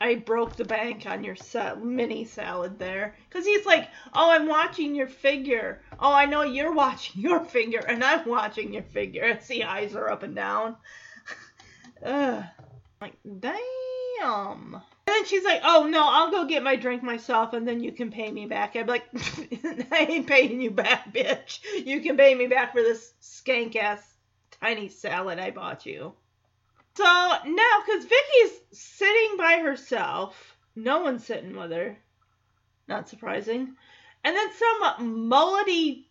I 0.01 0.15
broke 0.15 0.57
the 0.57 0.65
bank 0.65 1.05
on 1.05 1.23
your 1.23 1.35
sa- 1.35 1.75
mini 1.75 2.25
salad 2.25 2.79
there. 2.79 3.15
Because 3.29 3.45
he's 3.45 3.67
like, 3.67 3.87
oh, 4.13 4.31
I'm 4.31 4.47
watching 4.47 4.95
your 4.95 5.07
figure. 5.07 5.83
Oh, 5.99 6.11
I 6.11 6.25
know 6.25 6.41
you're 6.41 6.73
watching 6.85 7.21
your 7.21 7.45
figure, 7.45 7.81
and 7.81 8.03
I'm 8.03 8.27
watching 8.27 8.73
your 8.73 8.83
figure. 8.83 9.23
As 9.23 9.47
the 9.47 9.63
eyes 9.63 9.95
are 9.95 10.09
up 10.09 10.23
and 10.23 10.35
down. 10.35 10.75
Ugh. 12.03 12.43
Like, 12.99 13.13
damn. 13.23 14.73
And 14.73 14.83
then 15.05 15.25
she's 15.25 15.43
like, 15.43 15.61
oh, 15.63 15.85
no, 15.87 16.03
I'll 16.03 16.31
go 16.31 16.45
get 16.45 16.63
my 16.63 16.75
drink 16.75 17.03
myself, 17.03 17.53
and 17.53 17.67
then 17.67 17.83
you 17.83 17.91
can 17.91 18.09
pay 18.09 18.31
me 18.31 18.47
back. 18.47 18.75
I'm 18.75 18.87
like, 18.87 19.05
I 19.91 20.07
ain't 20.09 20.27
paying 20.27 20.61
you 20.61 20.71
back, 20.71 21.13
bitch. 21.13 21.59
You 21.85 22.01
can 22.01 22.17
pay 22.17 22.33
me 22.33 22.47
back 22.47 22.73
for 22.73 22.81
this 22.81 23.13
skank-ass 23.21 24.15
tiny 24.59 24.89
salad 24.89 25.37
I 25.37 25.51
bought 25.51 25.85
you. 25.85 26.13
So 26.95 27.03
now, 27.03 27.77
because 27.85 28.05
Vicki's 28.05 28.59
sitting 28.71 29.37
by 29.37 29.59
herself, 29.63 30.57
no 30.75 31.01
one's 31.01 31.25
sitting 31.25 31.55
with 31.55 31.71
her. 31.71 31.97
Not 32.87 33.07
surprising. 33.07 33.75
And 34.23 34.35
then 34.35 34.49
some 34.53 35.29
mullety 35.29 36.05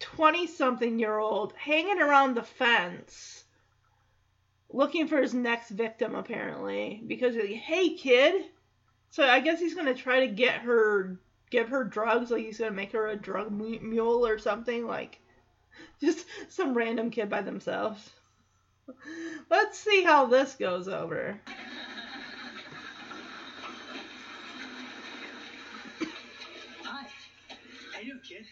20 0.00 0.46
something 0.46 0.98
year 0.98 1.18
old 1.18 1.54
hanging 1.54 2.00
around 2.00 2.34
the 2.34 2.42
fence 2.42 3.44
looking 4.70 5.06
for 5.06 5.22
his 5.22 5.32
next 5.32 5.70
victim, 5.70 6.14
apparently. 6.14 7.02
Because, 7.06 7.36
like, 7.36 7.50
hey, 7.50 7.94
kid. 7.94 8.44
So 9.10 9.24
I 9.24 9.40
guess 9.40 9.60
he's 9.60 9.74
going 9.74 9.86
to 9.86 9.94
try 9.94 10.20
to 10.20 10.26
get 10.26 10.60
her, 10.60 11.18
give 11.50 11.68
her 11.70 11.84
drugs. 11.84 12.30
Like, 12.30 12.44
he's 12.44 12.58
going 12.58 12.72
to 12.72 12.76
make 12.76 12.92
her 12.92 13.06
a 13.06 13.16
drug 13.16 13.50
mule 13.50 14.26
or 14.26 14.38
something. 14.38 14.86
Like, 14.86 15.20
just 16.00 16.26
some 16.48 16.74
random 16.74 17.10
kid 17.10 17.30
by 17.30 17.42
themselves. 17.42 18.10
Let's 19.50 19.78
see 19.78 20.02
how 20.02 20.26
this 20.26 20.54
goes 20.54 20.88
over. 20.88 21.38
Hi. 26.84 27.06
How 27.92 28.00
you 28.00 28.06
doing, 28.06 28.20
kid? 28.28 28.44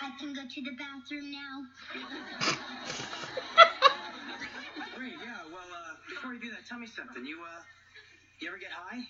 I 0.00 0.10
can 0.18 0.32
go 0.32 0.40
to 0.42 0.62
the 0.62 0.70
bathroom 0.78 1.30
now. 1.30 1.62
Great, 4.96 5.12
yeah. 5.24 5.36
Well, 5.52 5.60
uh, 5.60 5.94
before 6.08 6.32
you 6.34 6.40
do 6.40 6.50
that, 6.50 6.66
tell 6.68 6.78
me 6.78 6.86
something. 6.86 7.24
You, 7.26 7.36
uh, 7.42 7.60
you 8.40 8.48
ever 8.48 8.58
get 8.58 8.70
high? 8.70 9.00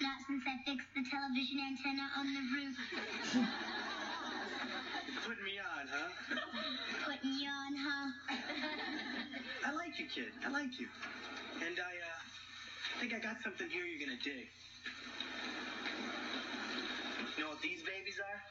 Not 0.00 0.16
since 0.26 0.42
I 0.46 0.56
fixed 0.68 0.88
the 0.94 1.04
television 1.08 1.60
antenna 1.60 2.08
on 2.18 2.34
the 2.34 2.40
roof. 2.40 2.76
Putting 5.24 5.44
me 5.44 5.58
on, 5.60 5.86
huh? 5.86 6.08
Putting 7.06 7.32
you 7.38 7.48
on, 7.48 7.76
huh? 7.76 8.10
I 10.02 10.04
you, 10.04 10.10
kid. 10.10 10.32
I 10.44 10.50
like 10.50 10.80
you. 10.80 10.88
And 11.64 11.78
I, 11.78 11.94
uh, 11.94 12.98
think 12.98 13.14
I 13.14 13.20
got 13.20 13.36
something 13.44 13.70
here 13.70 13.84
you're 13.84 14.04
gonna 14.04 14.18
dig. 14.18 14.48
You 17.38 17.44
know 17.44 17.50
what 17.50 17.62
these 17.62 17.82
babies 17.82 18.18
are? 18.18 18.42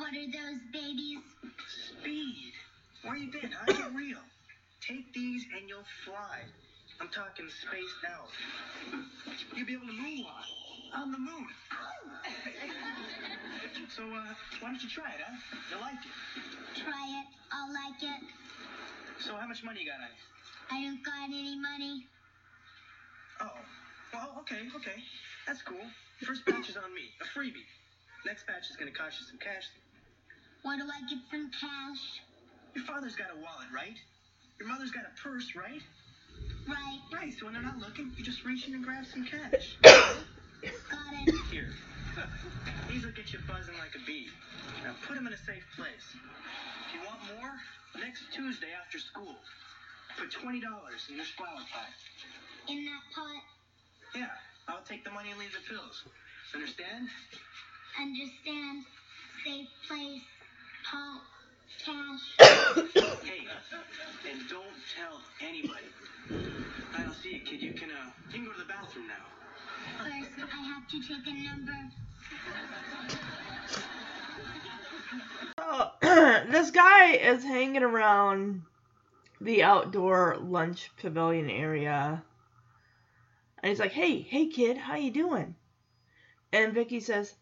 What 0.00 0.14
are 0.14 0.30
those 0.30 0.60
babies? 0.70 1.18
Speed. 1.66 2.52
Where 3.02 3.16
you 3.16 3.32
been, 3.32 3.50
huh? 3.50 3.66
Get 3.66 3.92
real. 3.94 4.22
Take 4.80 5.12
these 5.12 5.42
and 5.58 5.68
you'll 5.68 5.82
fly. 6.04 6.46
I'm 7.00 7.08
talking 7.08 7.50
spaced 7.50 8.06
out. 8.06 8.30
You'll 9.56 9.66
be 9.66 9.72
able 9.72 9.88
to 9.88 9.92
moonwalk 9.92 10.46
on 10.94 11.10
the 11.10 11.18
moon. 11.18 11.46
So, 13.94 14.02
uh, 14.02 14.34
why 14.60 14.68
don't 14.68 14.82
you 14.82 14.88
try 14.88 15.08
it, 15.10 15.20
huh? 15.20 15.36
You'll 15.70 15.80
like 15.80 15.94
it. 15.94 16.80
Try 16.80 17.20
it. 17.20 17.26
I'll 17.52 17.72
like 17.72 18.02
it. 18.02 18.28
So, 19.20 19.36
how 19.36 19.46
much 19.46 19.62
money 19.62 19.80
you 19.80 19.86
got 19.86 20.00
on 20.00 20.08
you? 20.10 20.35
I 20.70 20.82
don't 20.82 21.02
got 21.04 21.28
any 21.28 21.56
money. 21.56 22.06
Oh. 23.40 23.50
Well, 24.12 24.36
okay, 24.40 24.62
okay. 24.76 25.02
That's 25.46 25.62
cool. 25.62 25.84
First 26.24 26.44
batch 26.46 26.68
is 26.68 26.76
on 26.76 26.94
me. 26.94 27.02
A 27.20 27.38
freebie. 27.38 27.66
Next 28.24 28.46
batch 28.46 28.70
is 28.70 28.76
gonna 28.76 28.90
cost 28.90 29.20
you 29.20 29.26
some 29.26 29.38
cash. 29.38 29.68
Where 30.62 30.76
do 30.76 30.84
I 30.84 31.00
get 31.08 31.18
some 31.30 31.50
cash? 31.50 32.20
Your 32.74 32.84
father's 32.84 33.14
got 33.14 33.28
a 33.30 33.36
wallet, 33.36 33.68
right? 33.74 33.96
Your 34.58 34.68
mother's 34.68 34.90
got 34.90 35.04
a 35.04 35.22
purse, 35.22 35.54
right? 35.54 35.82
Right. 36.66 37.00
Right, 37.12 37.32
so 37.38 37.44
when 37.46 37.54
they're 37.54 37.62
not 37.62 37.78
looking, 37.78 38.12
you 38.16 38.24
just 38.24 38.44
reach 38.44 38.66
in 38.66 38.74
and 38.74 38.84
grab 38.84 39.04
some 39.06 39.24
cash. 39.24 39.76
Got 39.84 41.28
it. 41.28 41.34
Here. 41.50 41.70
These 42.88 43.04
will 43.04 43.12
get 43.12 43.32
you 43.32 43.38
buzzing 43.46 43.76
like 43.78 43.94
a 43.94 44.04
bee. 44.06 44.28
Now 44.82 44.94
put 45.06 45.14
them 45.14 45.26
in 45.26 45.32
a 45.32 45.36
safe 45.36 45.64
place. 45.76 46.06
If 46.10 46.94
you 46.94 47.00
want 47.06 47.20
more, 47.36 47.52
next 48.00 48.24
Tuesday 48.32 48.72
after 48.72 48.98
school, 48.98 49.36
put 50.16 50.30
$20 50.30 50.62
in 51.10 51.16
this 51.16 51.28
flower 51.28 51.60
pot. 51.70 51.92
In 52.68 52.84
that 52.86 53.02
pot. 53.14 53.42
Yeah, 54.14 54.26
I'll 54.68 54.82
take 54.82 55.04
the 55.04 55.10
money 55.10 55.30
and 55.30 55.38
leave 55.38 55.52
the 55.52 55.60
pills. 55.68 56.04
Understand? 56.54 57.08
Understand. 58.00 58.84
Safe 59.44 59.68
place. 59.86 60.22
Pot. 60.90 61.20
Cash. 61.84 62.34
Hey, 63.22 63.46
and 64.30 64.48
don't 64.48 64.64
tell 64.96 65.20
anybody. 65.40 65.84
I 66.96 67.02
don't 67.02 67.14
see 67.14 67.34
you, 67.34 67.40
kid. 67.40 67.62
You 67.62 67.74
can, 67.74 67.90
uh, 67.90 68.10
you 68.28 68.34
can 68.34 68.44
go 68.46 68.52
to 68.52 68.58
the 68.58 68.64
bathroom 68.64 69.06
now. 69.08 69.14
First, 69.98 70.30
I 70.38 70.66
have 70.72 70.88
to 70.88 71.00
take 71.00 71.26
a 71.26 71.34
number. 71.44 71.72
So, 75.58 76.50
this 76.50 76.70
guy 76.70 77.10
is 77.12 77.44
hanging 77.44 77.82
around 77.82 78.62
the 79.40 79.62
outdoor 79.62 80.36
lunch 80.38 80.90
pavilion 80.96 81.50
area. 81.50 82.22
And 83.62 83.70
he's 83.70 83.80
like, 83.80 83.92
"Hey, 83.92 84.20
hey 84.20 84.46
kid, 84.46 84.76
how 84.76 84.96
you 84.96 85.10
doing?" 85.10 85.54
And 86.52 86.74
Vicki 86.74 87.00
says, 87.00 87.34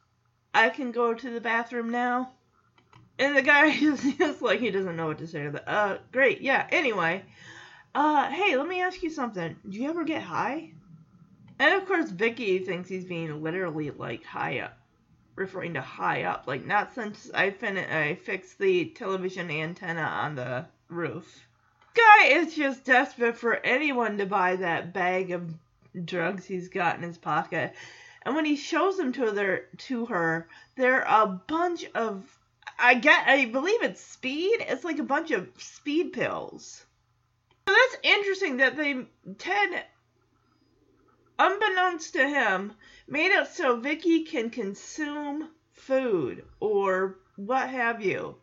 "I 0.52 0.70
can 0.70 0.92
go 0.92 1.14
to 1.14 1.30
the 1.30 1.40
bathroom 1.40 1.90
now." 1.90 2.32
And 3.18 3.36
the 3.36 3.42
guy 3.42 3.66
is 3.68 4.02
just 4.16 4.42
like 4.42 4.60
he 4.60 4.70
doesn't 4.70 4.96
know 4.96 5.06
what 5.06 5.18
to 5.18 5.26
say 5.26 5.44
to 5.44 5.50
that. 5.52 5.68
Uh, 5.68 5.98
great, 6.12 6.40
yeah. 6.40 6.66
Anyway, 6.70 7.24
uh, 7.94 8.28
hey, 8.30 8.56
let 8.56 8.66
me 8.66 8.80
ask 8.80 9.02
you 9.02 9.10
something. 9.10 9.56
Do 9.68 9.78
you 9.78 9.88
ever 9.88 10.04
get 10.04 10.22
high? 10.22 10.72
And 11.58 11.74
of 11.74 11.86
course, 11.86 12.10
Vicki 12.10 12.58
thinks 12.58 12.88
he's 12.88 13.04
being 13.04 13.42
literally 13.42 13.90
like 13.90 14.24
high 14.24 14.60
up, 14.60 14.76
referring 15.36 15.74
to 15.74 15.80
high 15.80 16.24
up, 16.24 16.44
like 16.48 16.64
not 16.64 16.94
since 16.94 17.30
I 17.32 17.50
fin- 17.50 17.78
I 17.78 18.16
fixed 18.16 18.58
the 18.58 18.86
television 18.86 19.50
antenna 19.50 20.02
on 20.02 20.34
the 20.34 20.66
roof. 20.88 21.46
Guy 21.94 22.26
is 22.26 22.54
just 22.54 22.84
desperate 22.84 23.36
for 23.36 23.54
anyone 23.54 24.18
to 24.18 24.26
buy 24.26 24.56
that 24.56 24.92
bag 24.92 25.30
of 25.30 25.54
drugs 26.04 26.44
he's 26.44 26.68
got 26.68 26.96
in 26.96 27.02
his 27.02 27.18
pocket. 27.18 27.74
And 28.22 28.34
when 28.34 28.44
he 28.44 28.56
shows 28.56 28.96
them 28.96 29.12
to 29.12 29.30
their 29.30 29.66
to 29.78 30.06
her, 30.06 30.48
they're 30.76 31.02
a 31.02 31.26
bunch 31.26 31.84
of 31.94 32.24
I 32.78 32.94
get 32.94 33.28
I 33.28 33.46
believe 33.46 33.82
it's 33.82 34.00
speed. 34.00 34.58
It's 34.60 34.84
like 34.84 34.98
a 34.98 35.04
bunch 35.04 35.30
of 35.30 35.48
speed 35.58 36.12
pills. 36.12 36.84
So 37.68 37.74
that's 37.74 38.02
interesting 38.02 38.56
that 38.58 38.76
they 38.76 39.06
Ted 39.38 39.84
unbeknownst 41.38 42.12
to 42.14 42.28
him 42.28 42.72
made 43.06 43.30
it 43.30 43.48
so 43.48 43.76
Vicki 43.76 44.24
can 44.24 44.50
consume 44.50 45.50
food 45.72 46.44
or 46.60 47.18
what 47.36 47.68
have 47.68 48.02
you. 48.02 48.36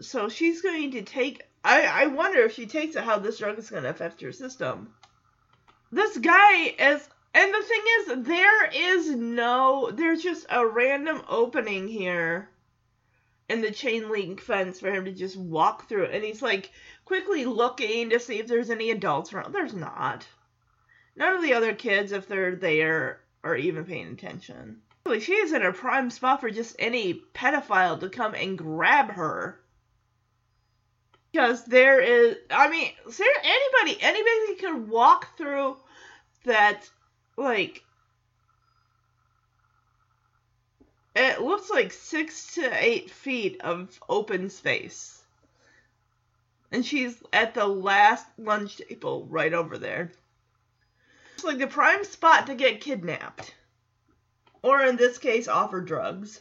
So 0.00 0.28
she's 0.28 0.62
going 0.62 0.90
to 0.92 1.02
take 1.02 1.42
I, 1.64 1.82
I 1.82 2.06
wonder 2.06 2.40
if 2.40 2.54
she 2.54 2.66
takes 2.66 2.96
it 2.96 3.04
how 3.04 3.18
this 3.18 3.38
drug 3.38 3.58
is 3.58 3.70
going 3.70 3.82
to 3.82 3.90
affect 3.90 4.22
your 4.22 4.32
system. 4.32 4.94
This 5.90 6.16
guy 6.18 6.74
is 6.78 7.08
and 7.34 7.54
the 7.54 7.62
thing 7.62 7.82
is 8.00 8.26
there 8.26 8.64
is 8.66 9.10
no 9.10 9.90
there's 9.92 10.22
just 10.22 10.46
a 10.50 10.66
random 10.66 11.22
opening 11.28 11.88
here 11.88 12.48
in 13.48 13.60
the 13.60 13.70
chain 13.70 14.10
link 14.10 14.40
fence 14.40 14.80
for 14.80 14.90
him 14.90 15.04
to 15.04 15.12
just 15.12 15.36
walk 15.36 15.88
through 15.88 16.06
and 16.06 16.24
he's 16.24 16.42
like 16.42 16.70
quickly 17.04 17.44
looking 17.44 18.10
to 18.10 18.20
see 18.20 18.38
if 18.38 18.46
there's 18.46 18.70
any 18.70 18.90
adults 18.90 19.32
around. 19.32 19.54
There's 19.54 19.74
not. 19.74 20.26
None 21.16 21.34
of 21.34 21.42
the 21.42 21.54
other 21.54 21.74
kids, 21.74 22.12
if 22.12 22.28
they're 22.28 22.54
there, 22.54 23.20
are 23.42 23.56
even 23.56 23.84
paying 23.84 24.08
attention. 24.08 24.82
She 25.20 25.34
is 25.34 25.52
in 25.52 25.62
a 25.62 25.72
prime 25.72 26.10
spot 26.10 26.40
for 26.40 26.50
just 26.50 26.76
any 26.78 27.14
pedophile 27.14 27.98
to 28.00 28.08
come 28.08 28.34
and 28.34 28.58
grab 28.58 29.12
her. 29.12 29.58
Because 31.32 31.64
there 31.64 32.00
is, 32.00 32.36
I 32.50 32.68
mean, 32.68 32.90
is 33.06 33.18
there 33.18 33.26
anybody, 33.42 34.02
anybody 34.02 34.60
could 34.60 34.88
walk 34.88 35.36
through 35.36 35.76
that, 36.44 36.88
like, 37.36 37.84
it 41.14 41.42
looks 41.42 41.70
like 41.70 41.92
six 41.92 42.54
to 42.54 42.70
eight 42.82 43.10
feet 43.10 43.60
of 43.60 43.98
open 44.08 44.48
space. 44.48 45.22
And 46.70 46.84
she's 46.84 47.22
at 47.32 47.54
the 47.54 47.66
last 47.66 48.26
lunch 48.38 48.78
table 48.78 49.26
right 49.26 49.52
over 49.52 49.78
there. 49.78 50.12
It's 51.34 51.44
like 51.44 51.58
the 51.58 51.66
prime 51.66 52.04
spot 52.04 52.46
to 52.46 52.54
get 52.54 52.80
kidnapped. 52.80 53.54
Or 54.62 54.82
in 54.82 54.96
this 54.96 55.18
case, 55.18 55.46
offer 55.46 55.80
drugs. 55.80 56.40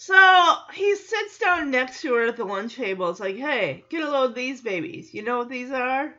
So 0.00 0.54
he 0.74 0.94
sits 0.94 1.38
down 1.38 1.72
next 1.72 2.02
to 2.02 2.14
her 2.14 2.28
at 2.28 2.36
the 2.36 2.44
lunch 2.44 2.76
table. 2.76 3.10
It's 3.10 3.18
like, 3.18 3.36
hey, 3.36 3.84
get 3.88 4.04
a 4.04 4.08
load 4.08 4.30
of 4.30 4.34
these 4.36 4.60
babies. 4.60 5.12
You 5.12 5.24
know 5.24 5.38
what 5.38 5.48
these 5.48 5.72
are? 5.72 6.14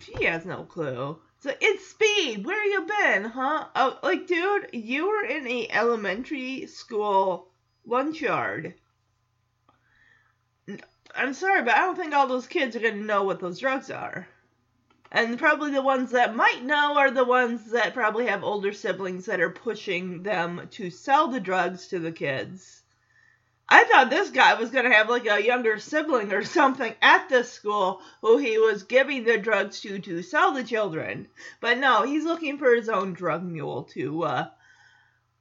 She 0.00 0.24
has 0.24 0.44
no 0.44 0.64
clue. 0.64 1.16
So 1.38 1.54
it's 1.60 1.86
speed. 1.86 2.44
Where 2.44 2.64
you 2.64 2.80
been, 2.80 3.22
huh? 3.26 3.66
Oh, 3.76 3.98
like, 4.02 4.26
dude, 4.26 4.70
you 4.72 5.06
were 5.06 5.24
in 5.24 5.46
a 5.46 5.68
elementary 5.70 6.66
school 6.66 7.46
lunch 7.86 8.20
yard. 8.20 8.74
I'm 11.14 11.34
sorry, 11.34 11.62
but 11.62 11.74
I 11.74 11.78
don't 11.82 11.96
think 11.96 12.14
all 12.14 12.26
those 12.26 12.48
kids 12.48 12.74
are 12.74 12.80
gonna 12.80 12.96
know 12.96 13.22
what 13.22 13.38
those 13.38 13.60
drugs 13.60 13.92
are. 13.92 14.26
And 15.10 15.38
probably 15.38 15.70
the 15.70 15.82
ones 15.82 16.10
that 16.10 16.36
might 16.36 16.62
know 16.62 16.98
are 16.98 17.10
the 17.10 17.24
ones 17.24 17.70
that 17.70 17.94
probably 17.94 18.26
have 18.26 18.44
older 18.44 18.72
siblings 18.72 19.24
that 19.26 19.40
are 19.40 19.48
pushing 19.48 20.22
them 20.22 20.68
to 20.72 20.90
sell 20.90 21.28
the 21.28 21.40
drugs 21.40 21.88
to 21.88 21.98
the 21.98 22.12
kids. 22.12 22.82
I 23.70 23.84
thought 23.84 24.10
this 24.10 24.30
guy 24.30 24.54
was 24.54 24.70
going 24.70 24.84
to 24.84 24.94
have 24.94 25.08
like 25.08 25.26
a 25.26 25.42
younger 25.42 25.78
sibling 25.78 26.32
or 26.32 26.44
something 26.44 26.94
at 27.00 27.28
this 27.28 27.50
school 27.50 28.02
who 28.20 28.36
he 28.36 28.58
was 28.58 28.82
giving 28.82 29.24
the 29.24 29.38
drugs 29.38 29.80
to 29.82 29.98
to 29.98 30.22
sell 30.22 30.52
the 30.52 30.64
children. 30.64 31.28
But 31.60 31.78
no, 31.78 32.02
he's 32.02 32.24
looking 32.24 32.58
for 32.58 32.74
his 32.74 32.90
own 32.90 33.14
drug 33.14 33.42
mule 33.42 33.84
to 33.94 34.24
uh, 34.24 34.48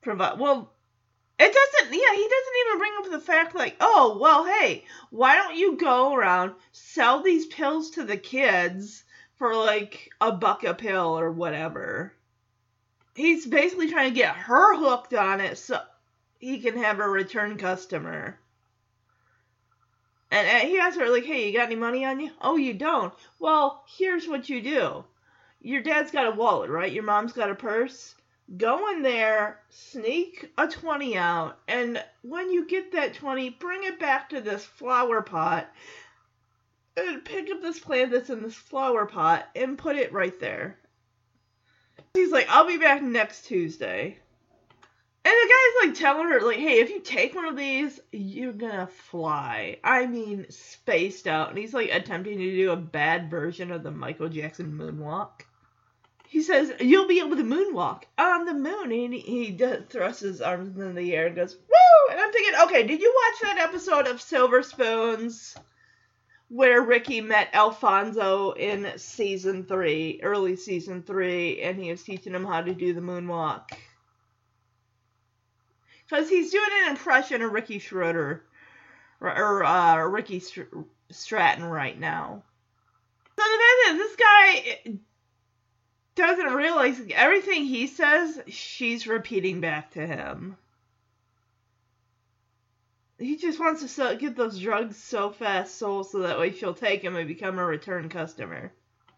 provide. 0.01 0.39
Well, 0.39 0.73
it 1.39 1.53
doesn't, 1.53 1.93
yeah, 1.93 2.15
he 2.15 2.29
doesn't 2.29 2.67
even 2.67 2.77
bring 2.79 2.93
up 2.99 3.11
the 3.11 3.19
fact 3.19 3.53
like, 3.53 3.75
oh, 3.79 4.17
well, 4.19 4.45
hey, 4.45 4.85
why 5.09 5.35
don't 5.35 5.55
you 5.55 5.77
go 5.77 6.13
around, 6.13 6.53
sell 6.71 7.21
these 7.21 7.45
pills 7.45 7.91
to 7.91 8.03
the 8.03 8.17
kids 8.17 9.03
for 9.37 9.55
like 9.55 10.09
a 10.19 10.31
buck 10.31 10.63
a 10.63 10.73
pill 10.73 11.17
or 11.17 11.31
whatever. 11.31 12.13
He's 13.15 13.45
basically 13.45 13.89
trying 13.89 14.11
to 14.11 14.19
get 14.19 14.35
her 14.35 14.75
hooked 14.77 15.13
on 15.13 15.41
it 15.41 15.57
so 15.57 15.79
he 16.39 16.59
can 16.59 16.77
have 16.77 16.99
a 16.99 17.07
return 17.07 17.57
customer. 17.57 18.39
And, 20.29 20.47
and 20.47 20.67
he 20.67 20.77
asks 20.77 20.99
her, 20.99 21.09
like, 21.09 21.25
hey, 21.25 21.47
you 21.47 21.57
got 21.57 21.67
any 21.67 21.75
money 21.75 22.03
on 22.03 22.19
you? 22.19 22.31
Oh, 22.41 22.57
you 22.57 22.73
don't? 22.73 23.13
Well, 23.39 23.83
here's 23.87 24.27
what 24.27 24.49
you 24.49 24.61
do. 24.61 25.05
Your 25.61 25.81
dad's 25.81 26.11
got 26.11 26.27
a 26.27 26.35
wallet, 26.35 26.69
right? 26.69 26.91
Your 26.91 27.03
mom's 27.03 27.33
got 27.33 27.49
a 27.49 27.55
purse. 27.55 28.13
Go 28.55 28.89
in 28.91 29.01
there, 29.01 29.59
sneak 29.69 30.51
a 30.57 30.67
20 30.67 31.17
out, 31.17 31.59
and 31.67 32.01
when 32.21 32.49
you 32.49 32.65
get 32.65 32.93
that 32.93 33.13
20, 33.13 33.49
bring 33.51 33.83
it 33.83 33.99
back 33.99 34.29
to 34.29 34.39
this 34.39 34.63
flower 34.63 35.21
pot 35.21 35.69
and 36.97 37.23
pick 37.23 37.49
up 37.51 37.61
this 37.61 37.79
plant 37.79 38.11
that's 38.11 38.29
in 38.29 38.41
this 38.41 38.55
flower 38.55 39.05
pot 39.05 39.47
and 39.55 39.77
put 39.77 39.95
it 39.95 40.11
right 40.11 40.39
there. 40.39 40.77
He's 42.13 42.31
like, 42.31 42.47
I'll 42.49 42.67
be 42.67 42.77
back 42.77 43.01
next 43.01 43.45
Tuesday. 43.45 44.17
And 45.23 45.33
the 45.33 45.53
guy's 45.53 45.87
like 45.89 45.99
telling 45.99 46.29
her, 46.29 46.41
like, 46.41 46.57
hey, 46.57 46.79
if 46.79 46.89
you 46.89 47.01
take 47.01 47.35
one 47.35 47.45
of 47.45 47.57
these, 47.57 47.99
you're 48.11 48.53
gonna 48.53 48.87
fly. 48.87 49.77
I 49.83 50.05
mean, 50.05 50.45
spaced 50.49 51.27
out. 51.27 51.49
And 51.49 51.57
he's 51.57 51.73
like 51.73 51.89
attempting 51.91 52.37
to 52.37 52.55
do 52.55 52.71
a 52.71 52.77
bad 52.77 53.29
version 53.29 53.71
of 53.71 53.83
the 53.83 53.91
Michael 53.91 54.29
Jackson 54.29 54.71
moonwalk. 54.71 55.41
He 56.27 56.41
says, 56.41 56.71
you'll 56.79 57.07
be 57.07 57.19
able 57.19 57.35
to 57.35 57.43
moonwalk 57.43 58.03
on 58.17 58.45
the 58.45 58.53
moon. 58.53 58.91
And 58.91 59.13
he, 59.13 59.57
thrusts 59.89 60.21
his 60.21 60.41
arms 60.41 60.77
in 60.77 60.95
the 60.95 61.13
air 61.13 61.27
and 61.27 61.35
goes, 61.35 61.55
woo! 61.55 62.11
And 62.11 62.19
I'm 62.19 62.31
thinking, 62.31 62.59
okay, 62.63 62.83
did 62.83 63.01
you 63.01 63.13
watch 63.13 63.41
that 63.41 63.65
episode 63.67 64.07
of 64.07 64.21
Silver 64.21 64.63
Spoons? 64.63 65.55
Where 66.49 66.81
Ricky 66.81 67.19
met 67.19 67.49
Alfonso 67.53 68.51
in 68.51 68.97
season 68.97 69.65
three, 69.65 70.21
early 70.23 70.55
season 70.55 71.03
three, 71.03 71.61
and 71.61 71.77
he 71.77 71.91
was 71.91 72.03
teaching 72.03 72.33
him 72.33 72.45
how 72.45 72.61
to 72.61 72.73
do 72.73 72.93
the 72.93 73.01
moonwalk. 73.01 73.71
Because 76.05 76.29
he's 76.29 76.51
doing 76.51 76.69
an 76.83 76.91
impression 76.91 77.41
of 77.41 77.51
Ricky 77.51 77.79
Schroder, 77.79 78.45
or 79.19 79.63
uh, 79.63 79.97
Ricky 80.05 80.41
Stratton 81.09 81.65
right 81.65 81.99
now. 81.99 82.43
So 83.37 83.43
the 83.43 83.49
fact 83.49 83.81
that 83.85 83.95
this 83.97 84.15
guy 84.15 84.99
doesn't 86.15 86.53
realize 86.53 87.01
everything 87.13 87.65
he 87.65 87.87
says, 87.87 88.39
she's 88.47 89.05
repeating 89.05 89.59
back 89.59 89.91
to 89.91 90.07
him 90.07 90.55
he 93.19 93.35
just 93.35 93.59
wants 93.59 93.81
to 93.81 93.87
sell, 93.87 94.15
get 94.15 94.35
those 94.35 94.59
drugs 94.59 94.97
so 94.97 95.31
fast 95.31 95.75
sold 95.75 96.09
so 96.09 96.19
that 96.19 96.39
way 96.39 96.51
she'll 96.51 96.73
take 96.73 97.01
him 97.01 97.15
and 97.15 97.27
become 97.27 97.57
a 97.57 97.65
return 97.65 98.09
customer. 98.09 98.71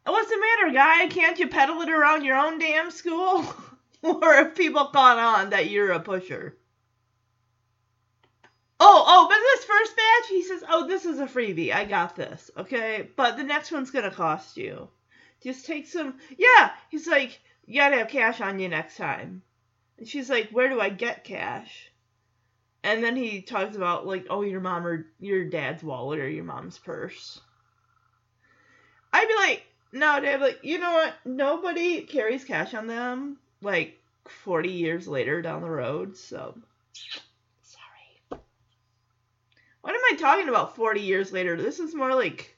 What's 0.05 0.29
the 0.29 0.39
matter, 0.39 0.73
guy? 0.73 1.07
Can't 1.07 1.37
you 1.37 1.47
peddle 1.47 1.81
it 1.81 1.89
around 1.89 2.23
your 2.23 2.37
own 2.37 2.59
damn 2.59 2.91
school? 2.91 3.45
or 4.01 4.33
have 4.33 4.55
people 4.55 4.85
caught 4.85 5.19
on 5.19 5.49
that 5.49 5.69
you're 5.69 5.91
a 5.91 5.99
pusher? 5.99 6.57
Oh, 8.79 9.03
oh, 9.05 9.27
but 9.27 9.37
this 9.37 9.65
first 9.65 9.95
batch, 9.95 10.29
he 10.29 10.43
says, 10.43 10.63
oh, 10.69 10.87
this 10.87 11.05
is 11.05 11.19
a 11.19 11.25
freebie. 11.25 11.73
I 11.73 11.83
got 11.83 12.15
this, 12.15 12.49
okay? 12.57 13.09
But 13.17 13.35
the 13.35 13.43
next 13.43 13.71
one's 13.71 13.91
gonna 13.91 14.09
cost 14.09 14.55
you. 14.55 14.87
Just 15.43 15.65
take 15.65 15.85
some. 15.85 16.15
Yeah, 16.37 16.71
he's 16.89 17.05
like, 17.05 17.39
you 17.65 17.81
gotta 17.81 17.97
have 17.97 18.07
cash 18.07 18.39
on 18.39 18.59
you 18.59 18.69
next 18.69 18.95
time. 18.95 19.41
And 19.97 20.07
she's 20.07 20.29
like, 20.29 20.49
where 20.51 20.69
do 20.69 20.79
I 20.79 20.89
get 20.89 21.25
cash? 21.25 21.91
And 22.83 23.03
then 23.03 23.15
he 23.15 23.41
talks 23.41 23.75
about 23.75 24.07
like, 24.07 24.27
oh, 24.29 24.41
your 24.41 24.61
mom 24.61 24.85
or 24.85 25.05
your 25.19 25.45
dad's 25.45 25.83
wallet 25.83 26.19
or 26.19 26.29
your 26.29 26.45
mom's 26.45 26.77
purse. 26.77 27.39
I'd 29.11 29.27
be 29.27 29.35
like, 29.35 29.63
no, 29.91 30.19
Dad, 30.21 30.39
like, 30.39 30.59
you 30.63 30.79
know 30.79 30.91
what? 30.91 31.13
Nobody 31.25 32.01
carries 32.01 32.45
cash 32.45 32.73
on 32.73 32.87
them 32.87 33.37
like 33.61 33.99
40 34.27 34.69
years 34.69 35.07
later 35.07 35.41
down 35.41 35.61
the 35.61 35.69
road, 35.69 36.15
so 36.15 36.55
Sorry. 37.63 38.41
What 39.81 39.95
am 39.95 40.01
I 40.11 40.15
talking 40.17 40.49
about 40.49 40.75
40 40.75 41.01
years 41.01 41.31
later? 41.31 41.57
This 41.57 41.79
is 41.79 41.95
more 41.95 42.13
like 42.13 42.55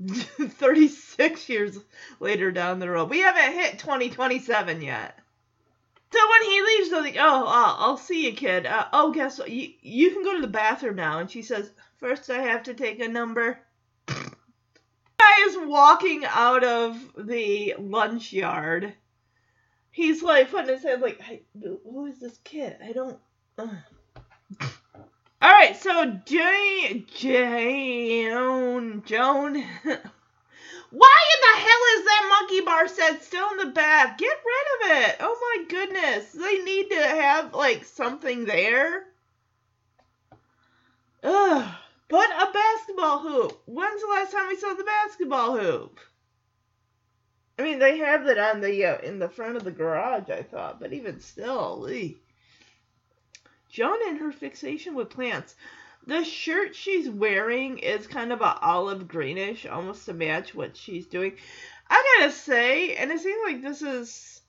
36 0.06 1.48
years 1.48 1.78
later 2.20 2.50
down 2.50 2.78
the 2.78 2.88
road. 2.88 3.10
We 3.10 3.20
haven't 3.20 3.58
hit 3.58 3.78
2027 3.78 4.82
yet. 4.82 5.17
So 6.10 6.18
when 6.30 6.42
he 6.50 6.62
leaves, 6.62 6.90
they're 6.90 7.02
like, 7.02 7.16
"Oh, 7.18 7.44
uh, 7.46 7.74
I'll 7.78 7.96
see 7.98 8.26
you, 8.26 8.32
kid. 8.32 8.64
Uh, 8.66 8.86
oh, 8.92 9.12
guess 9.12 9.38
what? 9.38 9.50
You 9.50 9.72
you 9.82 10.10
can 10.10 10.24
go 10.24 10.34
to 10.34 10.40
the 10.40 10.46
bathroom 10.48 10.96
now." 10.96 11.18
And 11.18 11.30
she 11.30 11.42
says, 11.42 11.70
first 11.98 12.30
I 12.30 12.40
have 12.40 12.62
to 12.64 12.74
take 12.74 13.00
a 13.00 13.08
number." 13.08 13.58
Guy 14.06 15.46
is 15.46 15.58
walking 15.58 16.24
out 16.24 16.64
of 16.64 16.96
the 17.18 17.74
lunch 17.78 18.32
yard. 18.32 18.94
He's 19.90 20.22
like 20.22 20.50
putting 20.50 20.74
his 20.74 20.82
head 20.82 21.02
like, 21.02 21.20
"Hey, 21.20 21.42
"Who 21.60 22.06
is 22.06 22.18
this 22.18 22.38
kid? 22.44 22.76
I 22.82 22.92
don't." 22.92 23.18
Uh. 23.58 23.68
All 25.40 25.50
right, 25.50 25.76
so 25.76 26.20
Jane, 26.24 27.06
Jane, 27.14 29.02
Joan. 29.04 29.64
Why 30.90 31.24
in 31.34 31.40
the 31.40 31.60
hell 31.60 31.98
is 31.98 32.04
that 32.04 32.28
monkey 32.28 32.60
bar 32.62 32.88
set 32.88 33.22
still 33.22 33.50
in 33.52 33.56
the 33.58 33.74
bath? 33.74 34.16
Get 34.18 34.38
rid 34.44 34.92
of 34.92 35.02
it. 35.02 35.16
Oh 35.20 35.56
my 35.58 35.64
goodness. 35.68 36.32
They 36.32 36.58
need 36.64 36.90
to 36.90 36.96
have 36.96 37.54
like 37.54 37.84
something 37.84 38.44
there. 38.44 39.04
Ugh. 41.22 41.74
Put 42.08 42.30
a 42.30 42.52
basketball 42.52 43.18
hoop. 43.18 43.60
When's 43.66 44.00
the 44.00 44.08
last 44.08 44.32
time 44.32 44.48
we 44.48 44.56
saw 44.56 44.72
the 44.72 44.84
basketball 44.84 45.58
hoop? 45.58 46.00
I 47.58 47.62
mean, 47.62 47.78
they 47.80 47.98
have 47.98 48.26
it 48.26 48.38
on 48.38 48.60
the 48.60 48.84
uh, 48.84 48.98
in 49.00 49.18
the 49.18 49.28
front 49.28 49.56
of 49.56 49.64
the 49.64 49.70
garage, 49.70 50.30
I 50.30 50.42
thought, 50.42 50.80
but 50.80 50.92
even 50.92 51.20
still, 51.20 51.86
ee. 51.90 52.16
Joan 53.68 53.98
and 54.06 54.18
her 54.18 54.32
fixation 54.32 54.94
with 54.94 55.10
plants. 55.10 55.54
The 56.08 56.24
shirt 56.24 56.74
she's 56.74 57.08
wearing 57.08 57.78
is 57.78 58.06
kind 58.06 58.32
of 58.32 58.40
a 58.40 58.58
olive 58.60 59.06
greenish, 59.06 59.66
almost 59.66 60.06
to 60.06 60.14
match 60.14 60.54
what 60.54 60.74
she's 60.74 61.06
doing. 61.06 61.36
I 61.90 62.18
gotta 62.18 62.32
say, 62.32 62.96
and 62.96 63.12
it 63.12 63.20
seems 63.20 63.42
like 63.44 63.60
this 63.60 63.82
is 63.82 64.40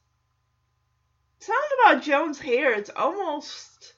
something 1.39 1.77
about 1.83 2.03
Joan's 2.03 2.39
hair. 2.39 2.71
It's 2.71 2.89
almost 2.95 3.93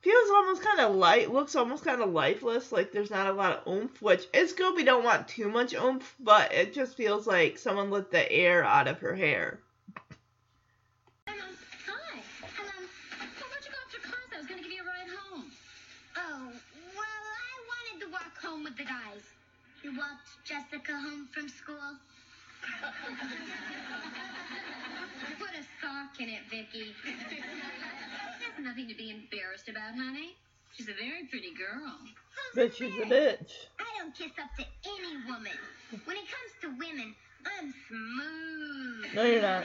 feels 0.00 0.30
almost 0.30 0.62
kind 0.62 0.80
of 0.80 0.94
light, 0.94 1.30
looks 1.30 1.54
almost 1.54 1.84
kind 1.84 2.00
of 2.00 2.10
lifeless. 2.10 2.72
Like 2.72 2.92
there's 2.92 3.10
not 3.10 3.26
a 3.26 3.32
lot 3.32 3.52
of 3.52 3.66
oomph, 3.70 4.00
which 4.00 4.26
is 4.32 4.54
good. 4.54 4.74
We 4.74 4.84
don't 4.84 5.04
want 5.04 5.28
too 5.28 5.50
much 5.50 5.74
oomph, 5.74 6.14
but 6.18 6.52
it 6.54 6.72
just 6.72 6.96
feels 6.96 7.26
like 7.26 7.58
someone 7.58 7.90
let 7.90 8.10
the 8.10 8.32
air 8.32 8.64
out 8.64 8.88
of 8.88 9.00
her 9.00 9.14
hair. 9.14 9.60
Hi. 11.28 11.34
Hello. 12.56 12.70
Well, 13.18 13.48
where'd 13.50 13.64
you 13.64 13.70
go 13.70 13.76
after 13.84 13.98
class? 13.98 14.32
I 14.32 14.38
was 14.38 14.46
going 14.46 14.62
to 14.62 14.68
give 14.68 14.72
you 14.72 14.82
a 14.82 14.86
ride 14.86 15.10
home. 15.10 15.44
Oh, 16.16 16.52
well, 16.94 17.22
I 17.36 17.54
wanted 17.66 18.06
to 18.06 18.12
walk 18.12 18.30
home 18.46 18.62
with 18.62 18.76
the 18.76 18.84
guys. 18.84 19.24
You 19.82 19.90
walked 19.96 20.28
Jessica 20.44 20.92
home 20.92 21.26
from 21.32 21.48
school? 21.48 21.96
Put 25.38 25.50
a 25.50 25.64
sock 25.82 26.20
in 26.20 26.28
it, 26.28 26.42
Vicki. 26.48 26.94
There's 27.04 28.64
nothing 28.64 28.86
to 28.88 28.94
be 28.94 29.10
embarrassed 29.10 29.68
about, 29.68 29.96
honey. 29.96 30.36
She's 30.76 30.88
a 30.88 30.92
very 30.94 31.24
pretty 31.28 31.52
girl. 31.54 31.98
But 32.54 32.74
she's 32.76 32.94
a 32.94 33.06
bitch. 33.06 33.50
I 33.80 33.84
don't 33.98 34.14
kiss 34.14 34.30
up 34.40 34.54
to 34.58 34.64
any 34.84 35.16
woman. 35.26 35.52
When 36.04 36.16
it 36.16 36.26
comes 36.30 36.52
to 36.62 36.68
women, 36.68 37.14
I'm 37.58 37.74
smooth. 37.88 39.14
No, 39.14 39.24
you're 39.24 39.42
not. 39.42 39.64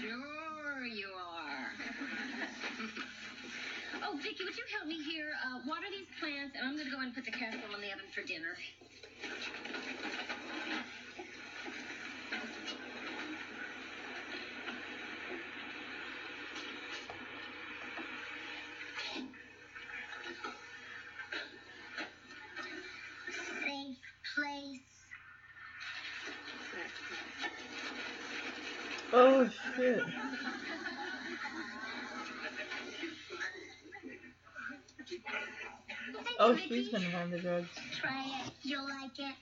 Sure 0.00 0.84
you 0.84 1.08
are. 1.08 1.72
Oh, 4.10 4.16
Vicki, 4.16 4.42
would 4.42 4.56
you 4.56 4.64
help 4.72 4.88
me 4.88 5.02
here? 5.02 5.32
Uh, 5.44 5.58
water 5.66 5.82
these 5.90 6.06
plants, 6.18 6.56
and 6.56 6.66
I'm 6.66 6.76
going 6.76 6.86
to 6.86 6.90
go 6.90 7.02
and 7.02 7.14
put 7.14 7.26
the 7.26 7.30
casserole 7.30 7.74
in 7.74 7.82
the 7.82 7.92
oven 7.92 8.06
for 8.14 8.22
dinner. 8.22 8.56
Safe 23.60 23.98
place. 24.34 24.80
Oh 29.12 29.50
shit. 29.76 30.17
Thank 36.78 36.92
you, 36.92 36.98
she's 36.98 37.10
gonna 37.10 37.18
find 37.18 37.32
the 37.32 37.38
drugs. 37.40 37.68
Try 37.92 38.24
it. 38.46 38.52
You'll 38.62 38.84
like 38.84 39.18
it. 39.18 39.34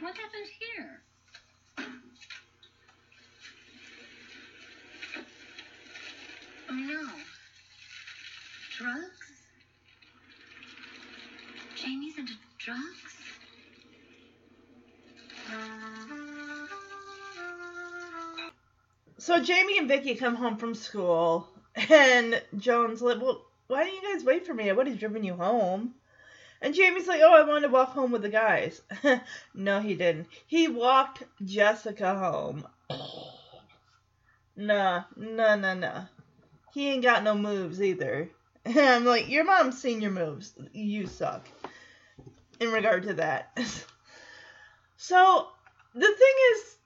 What 0.00 0.14
happened 0.16 0.48
here? 0.58 1.02
So 19.28 19.38
Jamie 19.38 19.76
and 19.76 19.88
Vicki 19.88 20.14
come 20.14 20.36
home 20.36 20.56
from 20.56 20.74
school, 20.74 21.46
and 21.90 22.42
Joan's 22.56 23.02
like, 23.02 23.20
"Well, 23.20 23.44
why 23.66 23.84
didn't 23.84 24.02
you 24.02 24.14
guys 24.14 24.24
wait 24.24 24.46
for 24.46 24.54
me? 24.54 24.70
I 24.70 24.72
would 24.72 24.86
have 24.86 24.98
driven 24.98 25.22
you 25.22 25.34
home." 25.34 25.96
And 26.62 26.72
Jamie's 26.72 27.06
like, 27.06 27.20
"Oh, 27.22 27.34
I 27.34 27.42
wanted 27.42 27.66
to 27.66 27.68
walk 27.68 27.90
home 27.90 28.10
with 28.10 28.22
the 28.22 28.30
guys." 28.30 28.80
no, 29.54 29.80
he 29.80 29.94
didn't. 29.94 30.28
He 30.46 30.66
walked 30.66 31.24
Jessica 31.44 32.18
home. 32.18 32.66
nah, 34.56 35.04
nah, 35.14 35.56
nah, 35.56 35.74
nah. 35.74 36.04
He 36.72 36.88
ain't 36.88 37.02
got 37.02 37.22
no 37.22 37.34
moves 37.34 37.82
either. 37.82 38.30
And 38.64 38.78
I'm 38.80 39.04
like, 39.04 39.28
your 39.28 39.44
mom's 39.44 39.78
seen 39.78 40.00
your 40.00 40.10
moves. 40.10 40.54
You 40.72 41.06
suck. 41.06 41.46
In 42.60 42.72
regard 42.72 43.02
to 43.02 43.12
that. 43.12 43.50
so 44.96 45.48
the 45.92 46.06
thing 46.06 46.34
is, 46.54 46.77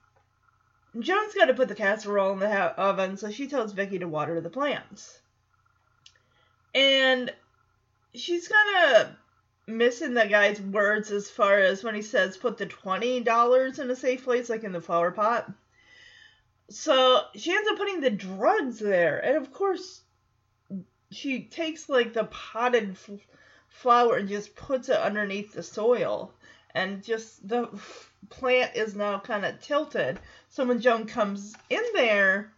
Joan's 0.99 1.33
got 1.33 1.45
to 1.45 1.53
put 1.53 1.67
the 1.67 1.75
casserole 1.75 2.33
in 2.33 2.39
the 2.39 2.49
oven, 2.49 3.17
so 3.17 3.31
she 3.31 3.47
tells 3.47 3.73
Vicki 3.73 3.99
to 3.99 4.07
water 4.07 4.39
the 4.39 4.49
plants. 4.49 5.19
And 6.75 7.33
she's 8.13 8.47
kind 8.47 8.95
of 8.95 9.07
missing 9.65 10.13
the 10.13 10.27
guy's 10.27 10.61
words 10.61 11.11
as 11.11 11.29
far 11.29 11.59
as 11.59 11.83
when 11.83 11.95
he 11.95 12.01
says 12.01 12.37
put 12.37 12.57
the 12.57 12.65
$20 12.65 13.79
in 13.79 13.91
a 13.91 13.95
safe 13.95 14.23
place, 14.23 14.49
like 14.49 14.63
in 14.63 14.71
the 14.71 14.81
flower 14.81 15.11
pot. 15.11 15.51
So 16.69 17.21
she 17.35 17.51
ends 17.51 17.69
up 17.69 17.77
putting 17.77 18.01
the 18.01 18.09
drugs 18.09 18.79
there. 18.79 19.19
And 19.19 19.37
of 19.37 19.51
course, 19.51 20.01
she 21.11 21.43
takes 21.43 21.89
like 21.89 22.13
the 22.13 22.25
potted 22.25 22.97
flower 23.69 24.15
and 24.15 24.29
just 24.29 24.55
puts 24.55 24.89
it 24.89 24.97
underneath 24.97 25.53
the 25.53 25.63
soil. 25.63 26.33
And 26.75 27.03
just 27.03 27.47
the 27.47 27.69
plant 28.29 28.75
is 28.75 28.95
now 28.95 29.19
kind 29.19 29.45
of 29.45 29.61
tilted. 29.61 30.19
So 30.49 30.65
when 30.65 30.81
Joan 30.81 31.05
comes 31.05 31.55
in 31.69 31.83
there 31.93 32.53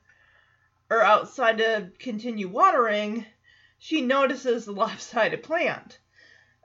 or 0.90 1.02
outside 1.02 1.58
to 1.60 1.92
continue 2.00 2.48
watering, 2.48 3.26
she 3.80 4.02
notices 4.02 4.66
the 4.66 4.72
lopsided 4.74 5.44
plant. 5.44 6.00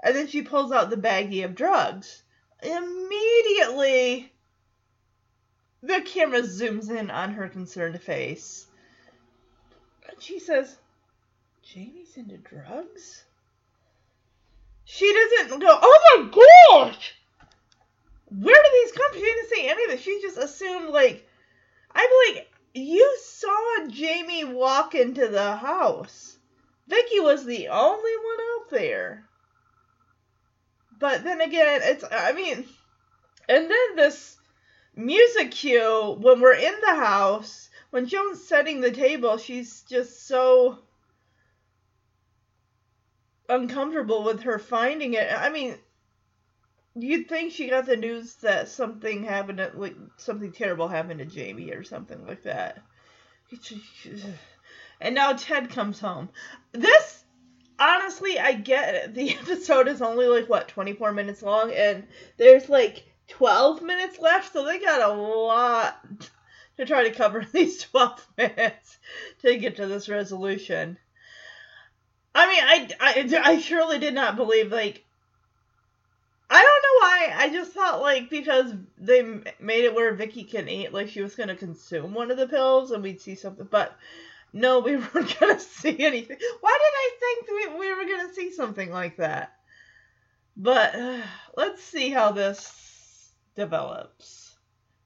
And 0.03 0.17
then 0.17 0.29
she 0.29 0.43
pulls 0.43 0.73
out 0.73 0.91
the 0.91 0.97
baggie 0.97 1.45
of 1.45 1.55
drugs. 1.55 2.23
Immediately, 2.63 4.33
the 5.83 6.01
camera 6.03 6.43
zooms 6.43 6.91
in 6.91 7.11
on 7.11 7.33
her 7.33 7.49
concerned 7.49 8.01
face. 8.01 8.67
And 10.09 10.21
she 10.21 10.39
says, 10.39 10.77
Jamie's 11.63 12.17
into 12.17 12.37
drugs? 12.39 13.25
She 14.85 15.13
doesn't 15.39 15.61
go, 15.61 15.79
oh 15.81 15.99
my 16.17 16.85
gosh! 16.89 17.15
Where 18.31 18.63
do 18.63 18.71
these 18.73 18.93
come 18.93 19.11
from? 19.11 19.21
She 19.21 19.25
didn't 19.27 19.49
say 19.51 19.69
any 19.69 19.85
of 19.85 19.91
this. 19.91 20.01
She 20.01 20.21
just 20.23 20.39
assumed, 20.39 20.91
like, 20.91 21.27
I'm 21.93 22.09
like, 22.29 22.49
you 22.75 23.19
saw 23.23 23.87
Jamie 23.89 24.45
walk 24.45 24.95
into 24.95 25.29
the 25.29 25.57
house. 25.57 26.37
Vicki 26.87 27.21
was 27.21 27.45
the 27.45 27.69
only 27.69 28.13
one 28.17 28.39
out 28.55 28.71
there. 28.71 29.25
But 30.99 31.25
then 31.25 31.41
again, 31.41 31.81
it's, 31.83 32.05
I 32.11 32.33
mean, 32.33 32.65
and 33.49 33.71
then 33.71 33.97
this 33.97 34.37
music 34.95 35.51
cue 35.51 36.17
when 36.21 36.41
we're 36.41 36.55
in 36.55 36.75
the 36.81 36.95
house, 36.95 37.71
when 37.91 38.07
Joan's 38.07 38.47
setting 38.47 38.81
the 38.81 38.93
table, 38.93 39.39
she's 39.39 39.83
just 39.83 40.27
so 40.27 40.79
uncomfortable 43.49 44.23
with 44.23 44.43
her 44.43 44.59
finding 44.59 45.15
it. 45.15 45.29
I 45.33 45.51
mean, 45.51 45.77
you'd 46.95 47.29
think 47.29 47.53
she 47.53 47.71
got 47.71 47.87
the 47.87 47.97
news 47.97 48.35
that 48.37 48.69
something 48.69 49.25
happened, 49.25 49.59
to, 49.59 49.71
like 49.75 49.97
something 50.17 50.53
terrible 50.53 50.89
happened 50.89 51.21
to 51.21 51.27
Jamie 51.27 51.71
or 51.71 51.85
something 51.85 52.27
like 52.27 52.43
that. 52.43 52.79
And 55.01 55.15
now 55.15 55.33
Ted 55.33 55.71
comes 55.71 56.01
home. 56.01 56.29
This, 56.73 57.25
honestly, 57.79 58.39
I 58.39 58.53
get 58.53 58.95
it. 58.95 59.15
The 59.15 59.31
episode 59.41 59.89
is 59.89 60.03
only 60.03 60.27
like 60.27 60.49
what 60.49 60.69
24 60.69 61.13
minutes 61.13 61.43
long, 61.43 61.73
and 61.73 62.07
there's 62.37 62.69
like 62.69 63.05
12 63.29 63.83
minutes 63.83 64.19
left, 64.19 64.53
so 64.53 64.65
they 64.65 64.79
got 64.79 65.09
a 65.09 65.13
lot 65.13 66.05
to 66.77 66.85
try 66.85 67.05
to 67.05 67.15
cover 67.15 67.47
these 67.53 67.83
12 67.85 68.27
minutes 68.39 68.99
to 69.43 69.57
get 69.57 69.77
to 69.77 69.87
this 69.87 70.09
resolution. 70.09 70.99
I 72.33 72.47
mean, 72.47 72.63
I, 72.63 72.89
I, 73.01 73.41
I 73.55 73.59
surely 73.59 73.99
did 73.99 74.15
not 74.15 74.37
believe, 74.37 74.71
like, 74.71 75.05
I 76.53 76.63
don't 76.63 76.83
know 76.83 77.07
why. 77.07 77.45
I 77.45 77.49
just 77.53 77.71
thought, 77.73 78.03
like, 78.03 78.29
because 78.29 78.75
they 78.99 79.23
made 79.61 79.85
it 79.85 79.95
where 79.95 80.13
Vicki 80.15 80.43
can 80.43 80.69
eat, 80.69 80.93
like, 80.93 81.09
she 81.09 81.23
was 81.23 81.37
to 81.37 81.55
consume 81.55 82.13
one 82.13 82.33
of 82.33 82.37
the 82.37 82.49
pills 82.49 82.91
and 82.91 83.05
we'd 83.05 83.21
see 83.21 83.37
something. 83.37 83.69
But 83.71 83.97
no, 84.53 84.81
we 84.81 84.97
weren't 84.97 85.29
to 85.29 85.61
see 85.61 86.05
anything. 86.05 86.39
Why 86.61 86.79
did 86.79 86.95
I 86.97 87.11
think 87.21 87.49
we, 87.49 87.79
we 87.79 87.95
were 87.95 88.05
to 88.05 88.35
see 88.35 88.51
something 88.53 88.91
like 88.91 89.17
that? 89.19 89.53
But 90.57 90.95
uh, 90.97 91.23
let's 91.57 91.83
see 91.83 92.11
how 92.11 92.33
this 92.33 93.33
develops. 93.55 94.57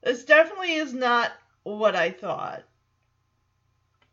This 0.01 0.25
definitely 0.25 0.73
is 0.73 0.93
not 0.93 1.31
what 1.63 1.95
I 1.95 2.11
thought. 2.11 2.63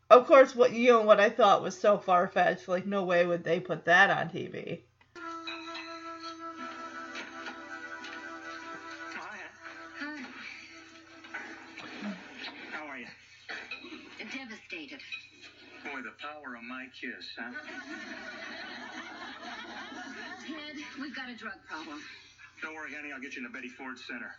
Of 0.09 0.27
course, 0.27 0.55
what 0.55 0.73
you 0.73 0.89
know 0.89 1.01
what 1.01 1.19
I 1.19 1.29
thought 1.29 1.63
was 1.63 1.79
so 1.79 1.97
far 1.97 2.27
fetched. 2.27 2.67
Like, 2.67 2.85
no 2.85 3.03
way 3.03 3.25
would 3.25 3.43
they 3.43 3.59
put 3.59 3.85
that 3.85 4.11
on 4.11 4.29
TV. 4.29 4.81
Kiss, 16.93 17.25
huh? 17.37 17.49
Ted, 20.45 20.75
we've 21.01 21.15
got 21.15 21.29
a 21.29 21.35
drug 21.35 21.57
problem. 21.67 22.01
Don't 22.61 22.75
worry, 22.75 22.93
honey. 22.93 23.11
I'll 23.11 23.19
get 23.19 23.35
you 23.35 23.41
in 23.41 23.51
the 23.51 23.53
Betty 23.53 23.69
Ford 23.69 23.97
Center. 23.97 24.31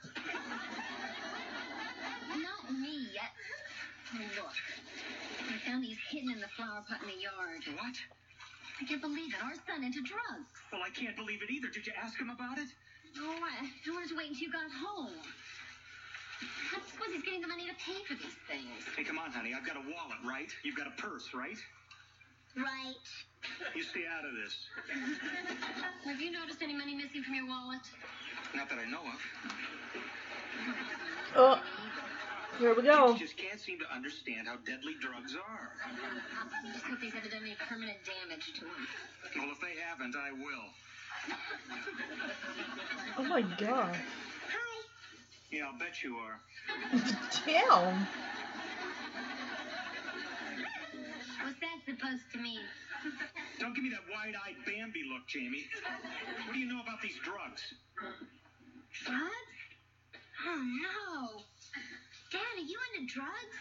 Not 2.31 2.73
me 2.73 3.09
yet. 3.13 3.35
Oh, 4.15 4.23
look. 4.39 4.55
I 5.51 5.59
found 5.67 5.85
these 5.85 5.99
hidden 6.11 6.31
in 6.31 6.41
the 6.41 6.49
flower 6.57 6.85
pot 6.89 7.03
in 7.03 7.09
the 7.09 7.21
yard. 7.21 7.63
What? 7.77 7.97
I 8.81 8.85
can't 8.85 9.03
believe 9.03 9.35
it. 9.35 9.43
Our 9.43 9.55
son 9.67 9.85
into 9.85 10.01
drugs. 10.03 10.49
Well, 10.73 10.83
I 10.83 10.91
can't 10.91 11.17
believe 11.17 11.43
it 11.43 11.51
either. 11.51 11.69
Did 11.69 11.87
you 11.87 11.93
ask 12.01 12.19
him 12.19 12.31
about 12.31 12.59
it? 12.59 12.69
Oh, 13.19 13.39
I, 13.43 13.67
I 13.67 13.91
wanted 13.93 14.09
to 14.11 14.17
wait 14.17 14.31
until 14.31 14.43
you 14.49 14.53
got 14.53 14.71
home. 14.71 15.15
I 16.75 16.81
suppose 16.91 17.15
he's 17.15 17.23
getting 17.23 17.41
the 17.41 17.49
money 17.49 17.67
to 17.67 17.77
pay 17.79 18.03
for 18.09 18.15
these 18.15 18.35
things. 18.49 18.83
Hey, 18.97 19.05
come 19.05 19.19
on, 19.19 19.31
honey. 19.31 19.55
I've 19.55 19.67
got 19.67 19.77
a 19.77 19.85
wallet, 19.87 20.19
right? 20.25 20.51
You've 20.65 20.77
got 20.77 20.87
a 20.87 20.97
purse, 21.01 21.31
right? 21.35 21.57
Right. 22.57 22.95
You 23.75 23.83
stay 23.83 24.05
out 24.07 24.25
of 24.25 24.33
this. 24.35 24.55
Have 26.05 26.21
you 26.21 26.31
noticed 26.31 26.63
any 26.63 26.75
money 26.75 26.95
missing 26.95 27.23
from 27.23 27.35
your 27.35 27.47
wallet? 27.47 27.83
Not 28.55 28.69
that 28.71 28.79
I 28.79 28.89
know 28.89 29.01
of. 29.01 29.21
Oh, 31.37 31.61
here 32.59 32.75
we 32.75 32.83
go. 32.83 33.13
You 33.13 33.19
just 33.19 33.37
can't 33.37 33.61
seem 33.61 33.81
to 33.81 33.93
understand 33.93 34.47
how 34.47 34.57
deadly 34.65 34.95
drugs 35.01 35.35
are. 35.35 35.71
I 35.85 36.73
Just 36.73 36.85
hope 36.85 37.01
these 37.01 37.13
haven't 37.13 37.33
done 37.33 37.43
any 37.43 37.57
permanent 37.69 37.99
damage 38.07 38.53
to 38.55 38.61
him. 38.61 38.87
Well, 39.37 39.51
if 39.51 39.61
they 39.61 39.75
haven't, 39.83 40.15
I 40.15 40.31
will. 40.33 40.71
Oh 43.19 43.25
my 43.25 43.43
god. 43.43 43.97
Hi. 43.97 44.85
Yeah, 45.51 45.67
I'll 45.67 45.79
bet 45.79 46.03
you 46.03 46.17
are. 46.17 46.39
Damn. 47.47 48.07
What's 51.45 51.61
that 51.61 51.85
supposed 51.85 52.25
to 52.33 52.39
mean? 52.41 52.65
Don't 53.61 53.77
give 53.77 53.85
me 53.85 53.93
that 53.93 54.09
wide-eyed 54.09 54.65
Bambi 54.65 55.05
look, 55.13 55.29
Jamie. 55.29 55.69
What 56.49 56.57
do 56.57 56.59
you 56.59 56.65
know 56.65 56.81
about 56.81 57.05
these 57.05 57.21
drugs? 57.21 57.61
Drugs? 59.05 59.53
Oh 60.49 60.57
no. 60.57 61.45
Dad, 62.33 62.41
are 62.41 62.65
you 62.65 62.81
into 62.97 63.13
drugs? 63.13 63.57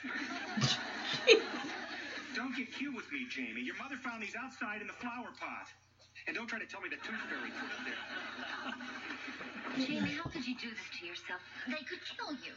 Don't 2.33 2.55
get 2.55 2.71
cute 2.71 2.95
with 2.95 3.11
me, 3.11 3.27
Jamie. 3.29 3.67
Your 3.67 3.75
mother 3.75 3.99
found 3.99 4.23
these 4.23 4.35
outside 4.39 4.79
in 4.79 4.87
the 4.87 4.95
flower 5.03 5.35
pot. 5.35 5.67
And 6.25 6.39
don't 6.39 6.47
try 6.47 6.59
to 6.63 6.65
tell 6.65 6.79
me 6.79 6.87
the 6.87 7.03
tooth 7.03 7.19
fairy 7.27 7.51
put 7.51 7.67
them 7.67 7.83
there. 7.83 7.99
Jamie, 9.85 10.15
how 10.15 10.31
could 10.31 10.47
you 10.47 10.55
do 10.55 10.71
this 10.71 10.87
to 10.99 11.05
yourself? 11.05 11.43
They 11.67 11.83
could 11.83 11.99
kill 12.15 12.31
you. 12.31 12.55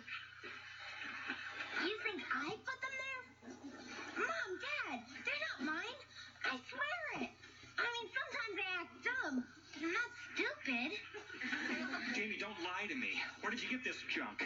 You 1.83 1.99
think 2.07 2.23
I 2.31 2.55
put 2.63 2.79
them 2.79 2.95
there? 2.95 3.16
Mom, 4.17 4.51
Dad, 4.65 5.01
they're 5.25 5.43
not 5.47 5.61
mine. 5.75 6.01
I 6.45 6.57
swear 6.71 7.23
it. 7.23 7.31
I 7.79 7.85
mean, 7.93 8.07
sometimes 8.13 8.53
they 8.57 8.69
act 8.81 8.93
dumb, 9.05 9.45
but 9.73 9.81
I'm 9.85 9.93
not 9.93 10.11
stupid. 10.33 10.91
Jamie, 12.15 12.39
don't 12.41 12.59
lie 12.65 12.87
to 12.89 12.95
me. 12.97 13.21
Where 13.41 13.51
did 13.51 13.63
you 13.63 13.69
get 13.71 13.85
this 13.85 14.01
junk? 14.09 14.43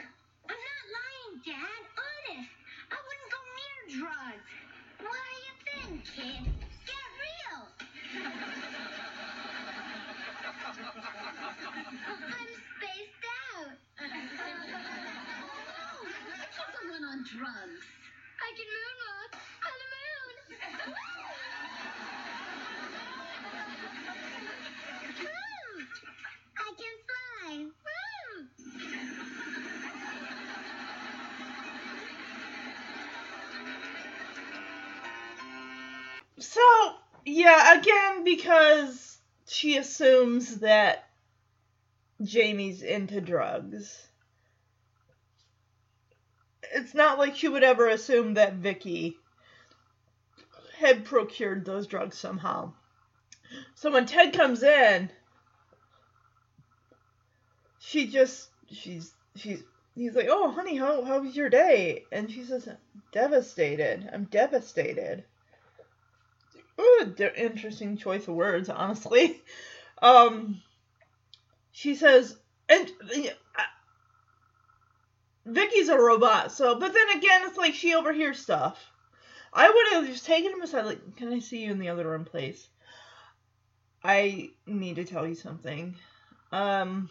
I'm 0.48 0.58
not 0.58 0.84
lying, 0.98 1.34
Dad. 1.46 1.82
Honest. 1.94 2.50
I 2.90 2.98
wouldn't 2.98 3.30
go 3.30 3.40
near 3.58 3.78
drugs. 4.02 4.50
Where 4.98 5.34
you 5.46 5.54
been, 5.66 5.94
kid? 6.02 6.42
Get 6.86 7.06
real. 7.22 7.60
I'm 12.10 12.50
spaced 12.74 13.24
out. 13.54 13.74
Oh, 15.42 16.06
no, 16.06 16.10
Someone 16.56 17.04
on 17.04 17.18
drugs. 17.24 17.79
Yeah, 37.40 37.78
again, 37.78 38.22
because 38.22 39.16
she 39.48 39.78
assumes 39.78 40.58
that 40.58 41.08
Jamie's 42.22 42.82
into 42.82 43.22
drugs. 43.22 44.06
It's 46.74 46.92
not 46.92 47.16
like 47.18 47.34
she 47.34 47.48
would 47.48 47.62
ever 47.62 47.88
assume 47.88 48.34
that 48.34 48.56
Vicki 48.56 49.16
had 50.76 51.06
procured 51.06 51.64
those 51.64 51.86
drugs 51.86 52.18
somehow. 52.18 52.74
So 53.74 53.90
when 53.90 54.04
Ted 54.04 54.34
comes 54.34 54.62
in, 54.62 55.10
she 57.78 58.08
just 58.08 58.50
she's 58.70 59.14
she's 59.34 59.62
he's 59.94 60.14
like, 60.14 60.28
"Oh, 60.28 60.50
honey, 60.50 60.76
how 60.76 61.04
how 61.04 61.20
was 61.20 61.34
your 61.34 61.48
day?" 61.48 62.04
And 62.12 62.30
she 62.30 62.44
says, 62.44 62.68
"Devastated. 63.12 64.10
I'm 64.12 64.24
devastated." 64.24 65.24
Ooh, 66.80 67.14
interesting 67.36 67.96
choice 67.96 68.26
of 68.26 68.34
words, 68.34 68.68
honestly. 68.68 69.42
Um, 70.02 70.62
she 71.72 71.94
says, 71.94 72.34
and 72.70 72.90
uh, 73.02 73.62
Vicki's 75.44 75.90
a 75.90 75.98
robot, 75.98 76.52
so, 76.52 76.78
but 76.78 76.94
then 76.94 77.18
again, 77.18 77.42
it's 77.44 77.58
like 77.58 77.74
she 77.74 77.94
overhears 77.94 78.38
stuff. 78.38 78.82
I 79.52 79.68
would 79.68 79.92
have 79.92 80.06
just 80.06 80.24
taken 80.24 80.52
him 80.52 80.62
aside, 80.62 80.86
like, 80.86 81.16
can 81.16 81.34
I 81.34 81.40
see 81.40 81.64
you 81.64 81.70
in 81.70 81.78
the 81.78 81.90
other 81.90 82.08
room, 82.08 82.24
please? 82.24 82.66
I 84.02 84.52
need 84.66 84.96
to 84.96 85.04
tell 85.04 85.26
you 85.26 85.34
something. 85.34 85.96
Um, 86.50 87.10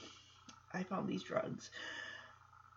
I 0.74 0.82
found 0.84 1.08
these 1.08 1.22
drugs. 1.22 1.70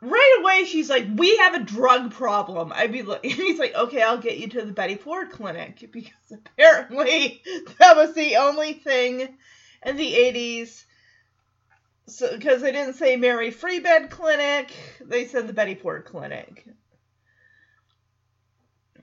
Right 0.05 0.39
away, 0.41 0.65
she's 0.65 0.91
like, 0.91 1.07
"We 1.15 1.37
have 1.37 1.55
a 1.55 1.61
drug 1.61 2.11
problem." 2.11 2.73
I'd 2.75 2.91
be 2.91 3.03
like, 3.03 3.25
he's 3.25 3.61
like, 3.61 3.73
"Okay, 3.75 4.03
I'll 4.03 4.19
get 4.19 4.37
you 4.37 4.49
to 4.49 4.63
the 4.63 4.73
Betty 4.73 4.97
Ford 4.97 5.31
clinic 5.31 5.89
because 5.93 6.33
apparently 6.33 7.41
that 7.79 7.97
was 7.97 8.13
the 8.13 8.37
only 8.37 8.73
thing 8.73 9.39
in 9.87 9.97
the 9.97 10.13
'80s." 10.13 10.85
So, 12.09 12.37
because 12.37 12.63
they 12.63 12.73
didn't 12.73 12.95
say 12.95 13.15
Mary 13.15 13.53
Free 13.53 13.79
Bed 13.79 14.11
Clinic, 14.11 14.73
they 15.01 15.25
said 15.27 15.47
the 15.47 15.53
Betty 15.53 15.77
Ford 15.77 16.05
Clinic. 16.05 16.67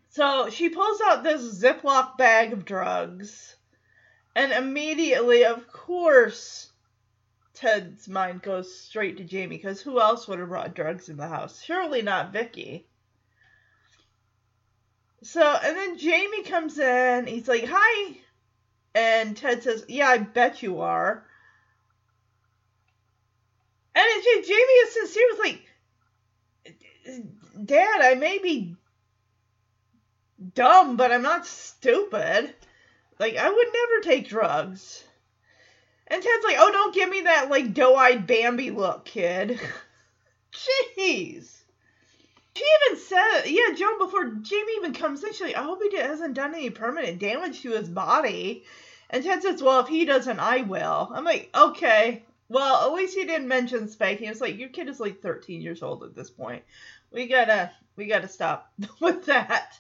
So 0.10 0.50
she 0.50 0.68
pulls 0.68 1.00
out 1.06 1.24
this 1.24 1.62
Ziploc 1.62 2.18
bag 2.18 2.52
of 2.52 2.66
drugs, 2.66 3.56
and 4.36 4.52
immediately, 4.52 5.46
of 5.46 5.66
course, 5.72 6.74
Ted's 7.60 8.08
mind 8.08 8.42
goes 8.42 8.74
straight 8.74 9.18
to 9.18 9.26
Jamie 9.26 9.58
because 9.58 9.82
who 9.82 10.00
else 10.00 10.30
would 10.30 10.40
have 10.40 10.48
brought 10.48 10.76
drugs 10.76 11.10
in 11.10 11.18
the 11.18 11.28
house? 11.28 11.62
Surely 11.62 12.02
not 12.02 12.32
Vicki. 12.32 12.88
So, 15.24 15.42
and 15.42 15.76
then 15.76 15.98
Jamie 15.98 16.44
comes 16.44 16.80
in. 16.80 17.28
He's 17.28 17.50
like, 17.50 17.66
"Hi," 17.68 18.18
and 18.96 19.36
Ted 19.36 19.62
says, 19.64 19.84
"Yeah, 19.90 20.08
I 20.08 20.20
bet 20.20 20.64
you 20.64 20.80
are." 20.80 21.26
And 23.94 24.24
Jamie 24.24 24.56
is 24.56 24.94
sincere. 24.94 25.30
Like, 25.40 25.70
Dad, 27.66 28.02
I 28.02 28.16
may 28.16 28.38
be 28.38 28.78
dumb, 30.54 30.96
but 30.96 31.12
I'm 31.12 31.24
not 31.24 31.46
stupid. 31.46 32.56
Like, 33.20 33.36
I 33.36 33.50
would 33.50 33.68
never 33.74 34.02
take 34.02 34.30
drugs. 34.30 35.04
And 36.10 36.24
Ted's 36.24 36.44
like, 36.44 36.56
oh, 36.58 36.72
don't 36.72 36.94
give 36.94 37.10
me 37.10 37.22
that, 37.22 37.50
like, 37.50 37.74
doe-eyed 37.74 38.26
Bambi 38.26 38.72
look, 38.72 39.06
kid. 39.06 39.60
Jeez. 40.98 41.56
She 42.56 42.66
even 42.88 43.00
said, 43.00 43.44
yeah, 43.46 43.74
Joan, 43.76 44.00
before 44.00 44.26
Jamie 44.42 44.74
even 44.78 44.94
comes 44.94 45.24
in, 45.24 45.32
she's 45.32 45.42
like, 45.42 45.56
I 45.56 45.64
hope 45.64 45.82
he 45.82 45.96
hasn't 45.96 46.34
done 46.34 46.56
any 46.56 46.70
permanent 46.72 47.20
damage 47.20 47.62
to 47.62 47.72
his 47.72 47.88
body. 47.88 48.66
And 49.10 49.24
Ted 49.24 49.42
says, 49.44 49.62
well, 49.62 49.80
if 49.80 49.88
he 49.88 50.04
doesn't, 50.06 50.40
I 50.40 50.62
will. 50.62 51.10
I'm 51.14 51.24
like, 51.24 51.50
okay. 51.56 52.24
Well, 52.50 52.88
at 52.88 52.94
least 52.94 53.16
he 53.16 53.26
didn't 53.26 53.48
mention 53.48 53.88
spanking. 53.88 54.28
It's 54.28 54.42
like, 54.42 54.58
your 54.58 54.70
kid 54.70 54.90
is 54.90 55.00
like 55.00 55.22
13 55.22 55.62
years 55.62 55.84
old 55.84 56.04
at 56.04 56.16
this 56.16 56.30
point. 56.30 56.64
We 57.12 57.28
gotta, 57.28 57.72
we 57.96 58.08
gotta 58.08 58.28
stop 58.28 58.72
with 59.00 59.26
that. 59.26 59.80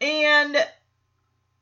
And 0.00 0.56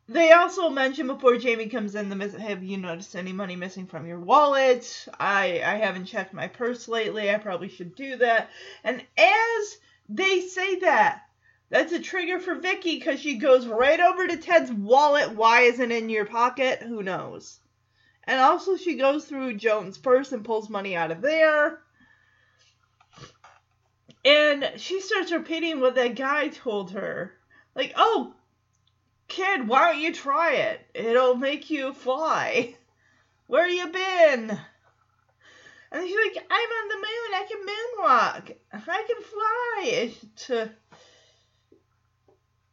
they 0.09 0.33
also 0.33 0.69
mention 0.69 1.07
before 1.07 1.37
Jamie 1.39 1.69
comes 1.69 1.95
in 1.95 2.09
the 2.09 2.17
miss- 2.17 2.35
have 2.35 2.63
you 2.63 2.77
noticed 2.77 3.17
any 3.17 3.33
money 3.33 3.57
missing 3.57 3.87
from 3.87 4.07
your 4.07 4.21
wallet? 4.21 5.07
I 5.19 5.63
I 5.65 5.77
haven't 5.77 6.07
checked 6.07 6.35
my 6.35 6.49
purse 6.49 6.89
lately. 6.89 7.31
I 7.31 7.39
probably 7.39 7.69
should 7.69 7.95
do 7.95 8.17
that. 8.17 8.51
And 8.83 9.03
as 9.17 9.79
they 10.09 10.41
say 10.41 10.81
that, 10.81 11.23
that's 11.71 11.93
a 11.93 12.01
trigger 12.01 12.39
for 12.39 12.55
Vicki 12.55 12.99
because 12.99 13.21
she 13.21 13.37
goes 13.37 13.67
right 13.67 13.99
over 13.99 14.27
to 14.27 14.37
Ted's 14.37 14.73
wallet. 14.73 15.33
Why 15.33 15.63
isn't 15.63 15.91
it 15.93 16.03
in 16.03 16.11
your 16.11 16.27
pocket? 16.27 16.83
Who 16.83 17.03
knows? 17.03 17.59
And 18.25 18.41
also 18.41 18.77
she 18.77 18.97
goes 18.97 19.25
through 19.25 19.55
Joan's 19.55 19.99
purse 19.99 20.33
and 20.33 20.45
pulls 20.45 20.69
money 20.71 20.97
out 20.97 21.11
of 21.11 21.21
there. 21.21 21.81
And 24.25 24.73
she 24.77 25.01
starts 25.01 25.33
repeating 25.33 25.81
what 25.81 25.97
that 25.97 26.17
guy 26.17 26.49
told 26.49 26.93
her. 26.93 27.35
Like, 27.75 27.93
oh, 27.97 28.35
Kid, 29.29 29.67
why 29.67 29.93
don't 29.93 30.01
you 30.01 30.13
try 30.13 30.55
it? 30.55 30.87
It'll 30.95 31.35
make 31.35 31.71
you 31.71 31.93
fly. 31.93 32.75
Where 33.47 33.69
you 33.69 33.87
been? 33.89 34.59
And 35.93 36.03
he's 36.03 36.17
like, 36.17 36.45
I'm 36.51 36.69
on 36.71 36.89
the 36.89 36.97
moon. 36.97 37.31
I 37.35 37.45
can 37.49 37.61
moonwalk. 37.67 38.57
I 38.73 39.05
can 39.07 39.23
fly. 39.23 40.15
To... 40.47 40.71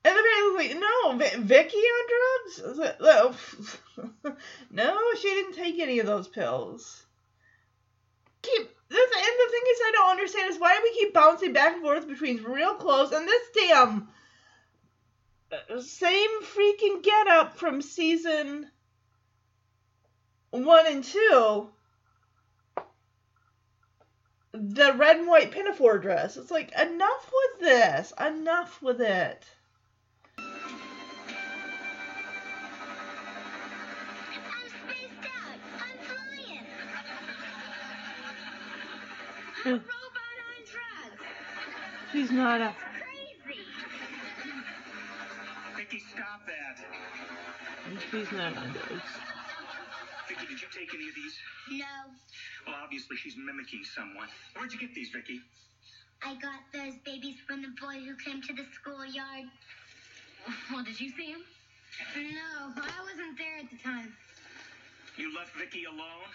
And 0.03 0.15
the 0.17 0.23
man 0.23 0.43
was 0.43 0.55
like, 0.57 0.77
no, 0.79 1.17
v- 1.17 1.43
Vicki 1.43 1.77
on 1.77 2.07
drugs? 2.09 2.99
Like, 2.99 4.35
no. 4.71 4.97
she 5.19 5.29
didn't 5.29 5.53
take 5.53 5.79
any 5.79 5.99
of 5.99 6.07
those 6.07 6.27
pills. 6.27 7.05
Keep 8.41 8.71
and 8.91 8.99
the 8.99 9.51
thing 9.51 9.61
is, 9.71 9.79
I 9.85 9.91
don't 9.93 10.11
understand 10.11 10.51
is 10.51 10.59
why 10.59 10.75
do 10.75 10.81
we 10.83 10.93
keep 10.93 11.13
bouncing 11.13 11.53
back 11.53 11.75
and 11.75 11.81
forth 11.81 12.07
between 12.09 12.43
real 12.43 12.73
close 12.73 13.13
and 13.13 13.25
this 13.25 13.47
damn 13.55 14.09
same 15.81 16.43
freaking 16.43 17.03
get 17.03 17.27
up 17.27 17.57
from 17.57 17.81
season 17.81 18.69
one 20.51 20.85
and 20.87 21.03
two. 21.03 21.69
The 24.53 24.93
red 24.93 25.17
and 25.17 25.27
white 25.27 25.51
pinafore 25.51 25.97
dress. 25.97 26.35
It's 26.35 26.51
like, 26.51 26.73
enough 26.77 27.31
with 27.31 27.61
this. 27.61 28.13
Enough 28.19 28.81
with 28.81 28.99
it. 28.99 29.45
I'm 30.37 30.45
spaced 34.67 35.25
out. 35.25 35.57
I'm 35.79 35.97
flying. 36.03 36.65
A 39.65 39.69
robot 39.69 40.37
on 40.49 40.61
drugs. 40.69 41.23
She's 42.11 42.31
not 42.31 42.59
a. 42.59 42.75
Vicki, 45.91 46.03
stop 46.15 46.39
that. 46.47 46.77
She's 48.11 48.31
not 48.31 48.55
on 48.55 48.71
drugs. 48.71 49.11
Vicki, 50.29 50.45
did 50.47 50.61
you 50.61 50.67
take 50.71 50.93
any 50.95 51.09
of 51.09 51.15
these? 51.15 51.35
No, 51.69 51.85
Well, 52.65 52.75
obviously 52.81 53.17
she's 53.17 53.35
mimicking 53.35 53.83
someone. 53.83 54.27
Where'd 54.55 54.71
you 54.71 54.79
get 54.79 54.95
these, 54.95 55.09
Vicki? 55.09 55.41
I 56.23 56.35
got 56.35 56.61
those 56.73 56.93
babies 57.03 57.35
from 57.45 57.61
the 57.61 57.69
boy 57.81 57.99
who 58.05 58.15
came 58.15 58.41
to 58.41 58.53
the 58.53 58.63
schoolyard. 58.71 59.51
Well, 60.71 60.83
did 60.83 60.99
you 60.99 61.11
see 61.17 61.25
him? 61.25 61.41
No, 62.15 62.71
I 62.77 63.01
wasn't 63.03 63.37
there 63.37 63.57
at 63.59 63.69
the 63.69 63.77
time. 63.83 64.13
You 65.17 65.35
left 65.35 65.51
Vicki 65.57 65.83
alone? 65.83 66.31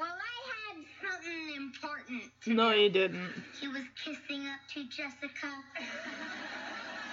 Well, 0.00 0.16
I 0.18 0.74
had 0.74 0.84
something 1.00 1.54
important. 1.56 2.22
to 2.44 2.54
No, 2.54 2.72
do. 2.72 2.80
you 2.80 2.90
didn't. 2.90 3.30
He 3.60 3.68
was 3.68 3.82
kissing 4.04 4.46
up 4.48 4.60
to 4.74 4.84
Jessica. 4.88 5.52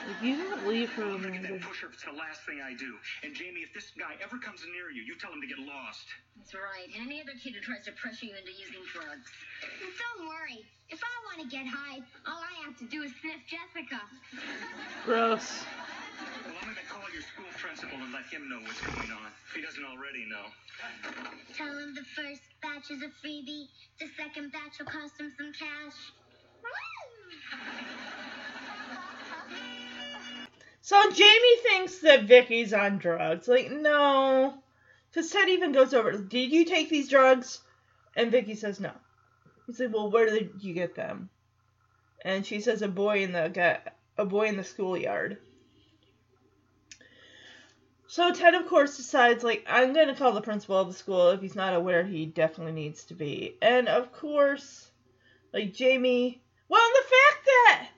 Like, 0.06 0.22
you 0.22 0.38
didn't 0.38 0.68
leave 0.68 0.94
her 0.94 1.18
Vicki, 1.18 1.42
alone. 1.42 1.58
that 1.58 1.62
push-up's 1.66 2.06
the 2.06 2.14
last 2.14 2.46
thing 2.46 2.62
I 2.62 2.78
do. 2.78 2.94
And 3.26 3.34
Jamie, 3.34 3.66
if 3.66 3.74
this 3.74 3.90
guy 3.98 4.14
ever 4.22 4.38
comes 4.38 4.62
near 4.70 4.94
you, 4.94 5.02
you 5.02 5.18
tell 5.18 5.34
him 5.34 5.42
to 5.42 5.50
get 5.50 5.58
lost. 5.58 6.06
That's 6.38 6.54
right. 6.54 6.86
And 6.94 7.10
any 7.10 7.18
other 7.22 7.34
kid 7.42 7.58
who 7.58 7.62
tries 7.66 7.90
to 7.90 7.94
pressure 7.98 8.30
you 8.30 8.38
into 8.38 8.54
using 8.54 8.86
drugs. 8.94 9.26
Don't 9.82 10.30
worry. 10.30 10.62
If 10.94 11.02
I 11.02 11.14
want 11.26 11.42
to 11.42 11.50
get 11.50 11.66
high, 11.66 12.06
all 12.30 12.38
I 12.38 12.54
have 12.70 12.78
to 12.78 12.86
do 12.86 13.02
is 13.02 13.18
sniff 13.18 13.42
Jessica. 13.50 13.98
Gross. 15.10 15.66
Well, 16.46 16.54
I'm 16.62 16.70
gonna 16.70 16.86
call 16.86 17.10
your 17.10 17.26
school 17.26 17.50
principal 17.58 17.98
and 17.98 18.14
let 18.14 18.30
him 18.30 18.46
know 18.48 18.62
what's 18.62 18.80
going 18.86 19.10
on. 19.10 19.34
If 19.50 19.58
he 19.58 19.62
doesn't 19.66 19.84
already 19.84 20.30
know. 20.30 20.46
Tell 21.58 21.74
him 21.74 21.98
the 21.98 22.06
first 22.14 22.46
batch 22.62 22.94
is 22.94 23.02
a 23.02 23.10
freebie. 23.26 23.68
The 24.00 24.08
second 24.16 24.54
batch 24.54 24.78
will 24.78 24.86
cost 24.86 25.20
him 25.20 25.34
some 25.34 25.52
cash. 25.58 25.98
So 30.86 31.10
Jamie 31.10 31.58
thinks 31.64 31.98
that 32.02 32.26
Vicki's 32.26 32.72
on 32.72 33.00
drugs. 33.00 33.48
Like, 33.48 33.72
no. 33.72 34.54
Because 35.10 35.32
Ted 35.32 35.50
even 35.50 35.72
goes 35.72 35.96
over, 35.96 36.12
did 36.12 36.52
you 36.52 36.64
take 36.64 36.92
these 36.92 37.10
drugs? 37.10 37.60
And 38.16 38.30
Vicki 38.30 38.54
says 38.54 38.80
no. 38.80 38.92
He's 39.66 39.80
like, 39.80 39.92
well, 39.92 40.12
where 40.12 40.28
did 40.28 40.52
you 40.60 40.76
get 40.76 40.94
them? 40.94 41.32
And 42.24 42.46
she 42.46 42.62
says 42.62 42.84
a 42.84 42.88
boy 42.88 43.24
in 43.24 43.32
the 43.32 43.80
a 44.16 44.26
boy 44.26 44.46
in 44.46 44.58
the 44.58 44.64
schoolyard. 44.64 45.40
So 48.06 48.32
Ted, 48.32 48.54
of 48.54 48.68
course, 48.68 48.96
decides 48.96 49.44
like 49.44 49.66
I'm 49.68 49.92
gonna 49.92 50.16
call 50.16 50.34
the 50.34 50.42
principal 50.42 50.78
of 50.78 50.88
the 50.88 50.94
school. 50.94 51.32
If 51.32 51.42
he's 51.42 51.56
not 51.56 51.74
aware, 51.74 52.04
he 52.04 52.28
definitely 52.28 52.74
needs 52.74 53.06
to 53.06 53.16
be. 53.16 53.58
And 53.60 53.88
of 53.88 54.12
course, 54.12 54.92
like 55.52 55.74
Jamie. 55.74 56.44
Well, 56.70 56.86
and 56.86 56.96
the 56.96 57.10
fact 57.10 57.46
that 57.46 57.90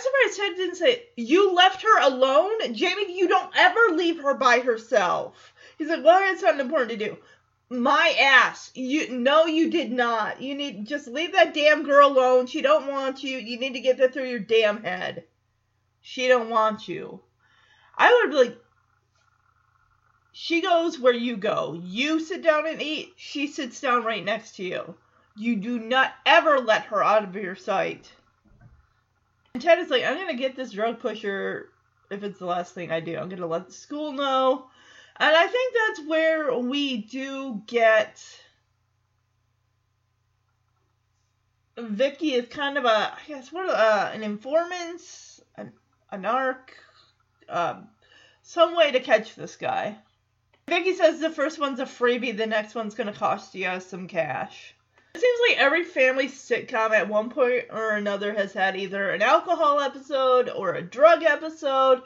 surprised 0.00 0.36
Ted 0.38 0.56
didn't 0.56 0.76
say 0.76 1.04
you 1.16 1.52
left 1.52 1.82
her 1.82 2.00
alone, 2.00 2.74
Jamie. 2.74 3.16
You 3.16 3.28
don't 3.28 3.52
ever 3.56 3.96
leave 3.96 4.20
her 4.20 4.34
by 4.34 4.60
herself. 4.60 5.54
He's 5.78 5.88
like, 5.88 6.04
well, 6.04 6.18
I 6.18 6.26
had 6.26 6.38
something 6.38 6.64
important 6.64 6.90
to 6.90 6.96
do. 6.96 7.18
My 7.70 8.14
ass. 8.20 8.70
You 8.74 9.10
no, 9.10 9.46
you 9.46 9.70
did 9.70 9.92
not. 9.92 10.42
You 10.42 10.54
need 10.54 10.86
just 10.86 11.06
leave 11.06 11.32
that 11.32 11.54
damn 11.54 11.84
girl 11.84 12.08
alone. 12.08 12.46
She 12.46 12.62
don't 12.62 12.88
want 12.88 13.22
you. 13.22 13.38
You 13.38 13.58
need 13.58 13.74
to 13.74 13.80
get 13.80 13.98
that 13.98 14.12
through 14.12 14.28
your 14.28 14.40
damn 14.40 14.82
head. 14.82 15.24
She 16.00 16.28
don't 16.28 16.50
want 16.50 16.88
you. 16.88 17.20
I 17.96 18.12
would 18.12 18.30
be 18.30 18.36
like, 18.36 18.58
she 20.32 20.62
goes 20.62 20.98
where 20.98 21.12
you 21.12 21.36
go. 21.36 21.78
You 21.84 22.20
sit 22.20 22.42
down 22.42 22.66
and 22.66 22.80
eat. 22.80 23.12
She 23.16 23.46
sits 23.46 23.80
down 23.80 24.04
right 24.04 24.24
next 24.24 24.56
to 24.56 24.64
you. 24.64 24.94
You 25.36 25.56
do 25.56 25.78
not 25.78 26.12
ever 26.24 26.58
let 26.58 26.86
her 26.86 27.04
out 27.04 27.24
of 27.24 27.34
your 27.34 27.56
sight. 27.56 28.10
And 29.54 29.62
Ted 29.62 29.78
is 29.78 29.90
like, 29.90 30.04
I'm 30.04 30.16
gonna 30.16 30.34
get 30.34 30.56
this 30.56 30.72
drug 30.72 31.00
pusher 31.00 31.70
if 32.10 32.22
it's 32.22 32.38
the 32.38 32.46
last 32.46 32.74
thing 32.74 32.90
I 32.90 33.00
do. 33.00 33.16
I'm 33.16 33.28
gonna 33.28 33.46
let 33.46 33.66
the 33.66 33.72
school 33.72 34.12
know. 34.12 34.68
And 35.18 35.36
I 35.36 35.46
think 35.46 35.74
that's 35.74 36.08
where 36.08 36.58
we 36.58 36.98
do 37.02 37.62
get 37.66 38.22
Vicki 41.78 42.34
is 42.34 42.48
kind 42.48 42.76
of 42.78 42.84
a, 42.84 42.88
I 42.88 43.18
guess, 43.26 43.52
what, 43.52 43.68
uh, 43.68 44.10
an 44.12 44.22
informant, 44.22 45.00
an, 45.56 45.72
a 46.10 46.18
narc, 46.18 46.70
um, 47.48 47.88
some 48.42 48.76
way 48.76 48.92
to 48.92 49.00
catch 49.00 49.34
this 49.34 49.56
guy. 49.56 49.96
Vicki 50.68 50.94
says 50.94 51.20
the 51.20 51.30
first 51.30 51.58
one's 51.58 51.80
a 51.80 51.84
freebie, 51.84 52.36
the 52.36 52.46
next 52.46 52.74
one's 52.74 52.94
gonna 52.94 53.12
cost 53.12 53.54
you 53.54 53.80
some 53.80 54.08
cash. 54.08 54.74
It 55.14 55.20
seems 55.20 55.40
like 55.48 55.58
every 55.58 55.84
family 55.84 56.28
sitcom 56.28 56.92
at 56.92 57.08
one 57.08 57.30
point 57.30 57.64
or 57.70 57.92
another 57.92 58.32
has 58.34 58.52
had 58.52 58.76
either 58.76 59.10
an 59.10 59.22
alcohol 59.22 59.80
episode 59.80 60.48
or 60.48 60.74
a 60.74 60.82
drug 60.82 61.22
episode. 61.22 62.02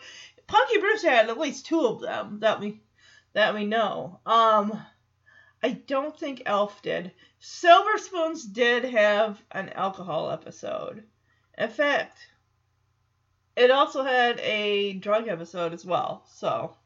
Punky 0.47 0.79
Brewster 0.79 1.11
had 1.11 1.29
at 1.29 1.39
least 1.39 1.67
two 1.67 1.87
of 1.87 2.01
them 2.01 2.41
that 2.41 2.61
we 2.61 2.81
that 3.35 3.55
we 3.55 3.67
know. 3.67 4.21
Um, 4.25 4.81
I 5.63 5.73
don't 5.73 6.19
think 6.19 6.43
ALF 6.47 6.83
did. 6.83 7.13
Silver 7.39 7.99
Spoons 7.99 8.45
did 8.45 8.85
have 8.85 9.43
an 9.51 9.71
alcohol 9.71 10.31
episode. 10.31 11.05
In 11.59 11.69
fact, 11.69 12.19
it 13.57 13.71
also 13.71 14.03
had 14.03 14.41
a 14.41 14.95
drug 14.95 15.29
episode 15.29 15.73
as 15.73 15.85
well. 15.85 16.25
So, 16.27 16.77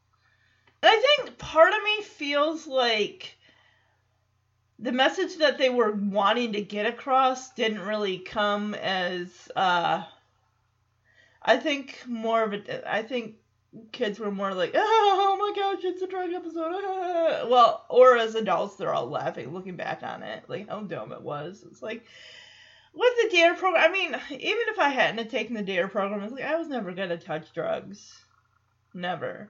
and 0.83 0.91
I 0.91 0.97
think 0.97 1.39
part 1.39 1.73
of 1.73 1.83
me 1.83 2.03
feels 2.03 2.67
like 2.67 3.38
the 4.79 4.93
message 4.93 5.37
that 5.39 5.59
they 5.59 5.71
were 5.71 5.93
wanting 5.93 6.53
to 6.53 6.63
get 6.63 6.87
across 6.87 7.51
didn't 7.55 7.81
really 7.81 8.19
come 8.19 8.75
as 8.75 9.51
uh 9.57 10.05
I 11.43 11.57
think 11.57 12.03
more 12.07 12.43
of 12.43 12.53
a 12.53 12.93
I 12.95 13.03
think 13.03 13.37
kids 13.93 14.19
were 14.19 14.31
more 14.31 14.55
like 14.55 14.73
oh 14.77 15.37
my 15.39 15.61
gosh 15.61 15.85
it's 15.85 16.03
a 16.03 16.07
drug 16.07 16.33
episode. 16.33 16.73
Ah." 16.75 17.47
well 17.51 17.85
or 17.89 18.17
as 18.17 18.35
adults 18.35 18.77
they're 18.77 18.95
all 18.95 19.09
laughing 19.09 19.53
looking 19.53 19.77
back 19.77 20.03
on 20.03 20.23
it 20.23 20.45
like 20.49 20.69
how 20.69 20.81
dumb 20.81 21.13
it 21.13 21.23
was. 21.23 21.65
It's 21.69 21.83
like 21.83 22.05
with 22.95 23.13
the 23.23 23.31
dare 23.31 23.55
program 23.55 23.83
I 23.85 23.93
mean 23.93 24.15
even 24.31 24.65
if 24.69 24.79
I 24.79 24.91
hadn't 24.91 25.19
have 25.19 25.29
taken 25.29 25.55
the 25.55 25.63
dare 25.63 25.89
program 25.89 26.23
it's 26.23 26.33
like 26.33 26.45
I 26.45 26.57
was 26.57 26.69
never 26.69 26.93
gonna 26.93 27.19
touch 27.19 27.53
drugs. 27.53 28.17
Never. 28.95 29.49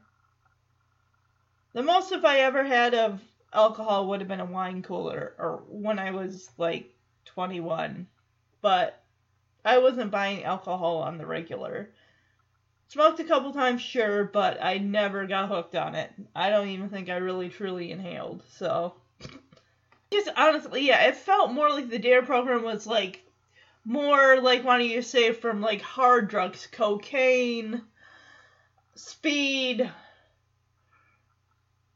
The 1.75 1.83
most 1.83 2.13
if 2.13 2.25
I 2.25 2.41
ever 2.41 2.65
had 2.65 2.95
of 2.95 3.21
alcohol 3.53 4.09
would 4.09 4.21
have 4.21 4.29
been 4.29 4.41
a 4.41 4.45
wine 4.45 4.83
cooler 4.83 5.35
or 5.39 5.63
when 5.69 5.99
I 5.99 6.11
was 6.11 6.51
like 6.59 6.95
21. 7.27 8.07
But 8.61 9.03
I 9.65 9.79
wasn't 9.79 10.11
buying 10.11 10.45
alcohol 10.45 10.99
on 10.99 11.19
the 11.19 11.27
regular. 11.27 11.91
Smoked 12.89 13.21
a 13.21 13.25
couple 13.25 13.53
times, 13.53 13.83
sure, 13.83 14.25
but 14.25 14.63
I 14.63 14.79
never 14.79 15.27
got 15.27 15.49
hooked 15.49 15.77
on 15.77 15.95
it. 15.95 16.11
I 16.35 16.49
don't 16.49 16.69
even 16.69 16.89
think 16.89 17.11
I 17.11 17.17
really 17.17 17.51
truly 17.51 17.93
inhaled. 17.93 18.43
So, 18.51 18.95
just 20.11 20.31
honestly, 20.37 20.87
yeah, 20.87 21.07
it 21.07 21.17
felt 21.17 21.53
more 21.53 21.69
like 21.69 21.91
the 21.91 21.99
DARE 21.99 22.23
program 22.23 22.63
was 22.63 22.87
like 22.87 23.23
more 23.85 24.41
like 24.41 24.65
wanting 24.65 24.91
you 24.91 24.97
to 24.97 25.03
say 25.03 25.33
from 25.33 25.61
like 25.61 25.83
hard 25.83 26.29
drugs, 26.29 26.67
cocaine, 26.71 27.83
speed, 28.95 29.91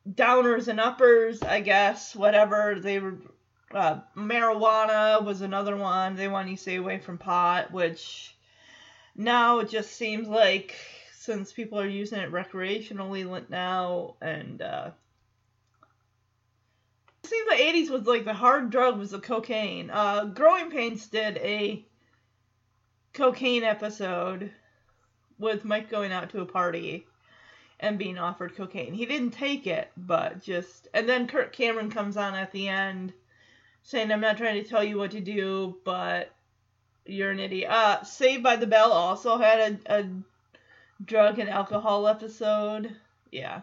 downers 0.08 0.68
and 0.68 0.80
uppers, 0.80 1.42
I 1.42 1.60
guess, 1.60 2.14
whatever. 2.14 2.78
They 2.80 2.98
were 2.98 3.18
uh, 3.74 4.00
marijuana 4.16 5.24
was 5.24 5.40
another 5.40 5.76
one. 5.76 6.16
They 6.16 6.28
want 6.28 6.48
you 6.48 6.56
to 6.56 6.62
stay 6.62 6.76
away 6.76 6.98
from 6.98 7.18
pot, 7.18 7.72
which 7.72 8.36
now 9.16 9.60
it 9.60 9.70
just 9.70 9.92
seems 9.92 10.28
like 10.28 10.74
since 11.14 11.52
people 11.52 11.78
are 11.78 11.86
using 11.86 12.18
it 12.18 12.32
recreationally 12.32 13.48
now, 13.48 14.16
and 14.20 14.60
uh, 14.60 14.90
it 17.22 17.30
seems 17.30 17.48
the 17.48 17.54
80s 17.54 17.90
was 17.90 18.06
like 18.06 18.24
the 18.24 18.34
hard 18.34 18.70
drug 18.70 18.98
was 18.98 19.12
the 19.12 19.20
cocaine. 19.20 19.88
Uh, 19.90 20.26
Growing 20.26 20.70
Pains 20.70 21.06
did 21.06 21.38
a 21.38 21.84
cocaine 23.12 23.62
episode 23.62 24.50
with 25.38 25.64
Mike 25.64 25.90
going 25.90 26.12
out 26.12 26.30
to 26.30 26.40
a 26.40 26.46
party 26.46 27.06
and 27.82 27.98
being 27.98 28.16
offered 28.16 28.56
cocaine. 28.56 28.94
He 28.94 29.06
didn't 29.06 29.32
take 29.32 29.66
it, 29.66 29.90
but 29.96 30.40
just 30.40 30.88
and 30.94 31.08
then 31.08 31.26
Kirk 31.26 31.52
Cameron 31.52 31.90
comes 31.90 32.16
on 32.16 32.34
at 32.34 32.52
the 32.52 32.68
end 32.68 33.12
saying 33.82 34.12
I'm 34.12 34.20
not 34.20 34.38
trying 34.38 34.62
to 34.62 34.68
tell 34.68 34.84
you 34.84 34.96
what 34.96 35.10
to 35.10 35.20
do, 35.20 35.76
but 35.84 36.32
you're 37.04 37.32
an 37.32 37.40
idiot. 37.40 37.68
Uh 37.70 38.04
Saved 38.04 38.44
by 38.44 38.56
the 38.56 38.68
Bell 38.68 38.92
also 38.92 39.36
had 39.36 39.80
a, 39.86 39.98
a 39.98 40.08
drug 41.04 41.40
and 41.40 41.50
alcohol 41.50 42.06
episode. 42.06 42.94
Yeah. 43.32 43.62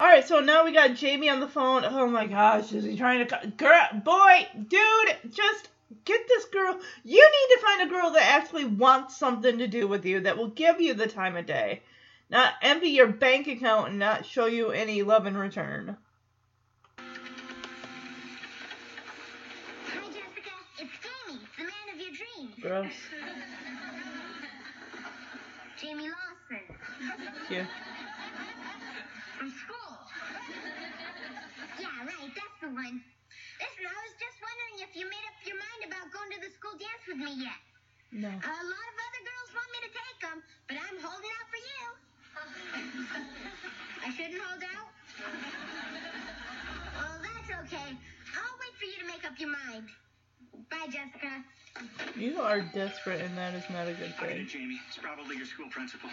Alright, 0.00 0.26
so 0.26 0.40
now 0.40 0.64
we 0.64 0.72
got 0.72 0.96
Jamie 0.96 1.28
on 1.28 1.40
the 1.40 1.46
phone. 1.46 1.84
Oh 1.84 2.08
my 2.08 2.26
gosh, 2.26 2.72
is 2.72 2.84
he 2.84 2.96
trying 2.96 3.26
to 3.26 3.52
girl 3.58 3.88
boy, 4.02 4.48
dude, 4.68 5.16
just 5.30 5.68
get 6.06 6.26
this 6.26 6.46
girl 6.46 6.80
you 7.04 7.20
need 7.20 7.54
to 7.54 7.60
find 7.60 7.82
a 7.82 7.94
girl 7.94 8.10
that 8.10 8.26
actually 8.26 8.64
wants 8.64 9.16
something 9.18 9.58
to 9.58 9.68
do 9.68 9.86
with 9.86 10.06
you 10.06 10.20
that 10.20 10.36
will 10.36 10.48
give 10.48 10.80
you 10.80 10.94
the 10.94 11.06
time 11.06 11.36
of 11.36 11.46
day 11.46 11.82
not 12.30 12.54
empty 12.62 12.88
your 12.88 13.06
bank 13.08 13.46
account 13.46 13.90
and 13.90 13.98
not 13.98 14.24
show 14.26 14.46
you 14.46 14.70
any 14.70 15.02
love 15.02 15.26
in 15.26 15.36
return. 15.36 15.96
Hi, 16.98 17.04
Jessica. 20.06 20.50
It's 20.78 20.90
Jamie, 21.02 21.40
the 21.58 21.64
man 21.64 21.88
of 21.92 22.00
your 22.00 22.10
dreams. 22.10 22.54
Gross. 22.60 22.92
Jamie 25.80 26.08
Lawson. 26.08 26.76
Yeah. 27.50 27.66
From 29.38 29.50
school. 29.50 29.74
Yeah, 31.74 31.90
right. 32.06 32.30
That's 32.38 32.54
the 32.62 32.70
one. 32.70 33.02
Listen, 33.02 33.82
I 33.82 33.98
was 34.06 34.14
just 34.14 34.38
wondering 34.38 34.86
if 34.86 34.94
you 34.94 35.10
made 35.10 35.26
up 35.26 35.34
your 35.42 35.58
mind 35.58 35.90
about 35.90 36.06
going 36.14 36.30
to 36.38 36.40
the 36.40 36.54
school 36.54 36.78
dance 36.78 37.02
with 37.10 37.18
me 37.18 37.34
yet. 37.42 37.58
No. 38.14 38.30
A 38.30 38.38
lot 38.70 38.86
of 38.94 38.98
other 39.10 39.22
girls 39.26 39.50
want 39.50 39.66
me 39.74 39.78
to 39.82 39.90
take 39.90 40.18
them, 40.22 40.38
but 40.70 40.78
I'm 40.78 41.02
holding 41.02 41.34
out 41.34 41.50
for 41.50 41.58
you. 41.58 41.82
I 44.04 44.10
shouldn't 44.10 44.40
hold 44.42 44.62
out? 44.62 44.88
Oh, 46.98 47.16
that's 47.22 47.50
okay. 47.72 47.96
I'll 48.36 48.56
wait 48.60 48.74
for 48.78 48.84
you 48.84 48.98
to 49.00 49.06
make 49.06 49.24
up 49.24 49.38
your 49.38 49.50
mind. 49.50 49.88
Bye, 50.70 50.86
Jessica. 50.86 51.44
You 52.16 52.40
are 52.40 52.60
desperate 52.60 53.20
and 53.20 53.36
that 53.36 53.54
is 53.54 53.64
not 53.70 53.88
a 53.88 53.92
good 53.94 54.12
I 54.18 54.20
get 54.20 54.30
thing. 54.30 54.40
it, 54.42 54.48
Jamie. 54.48 54.80
It's 54.88 54.98
probably 54.98 55.36
your 55.36 55.46
school 55.46 55.68
principal. 55.70 56.10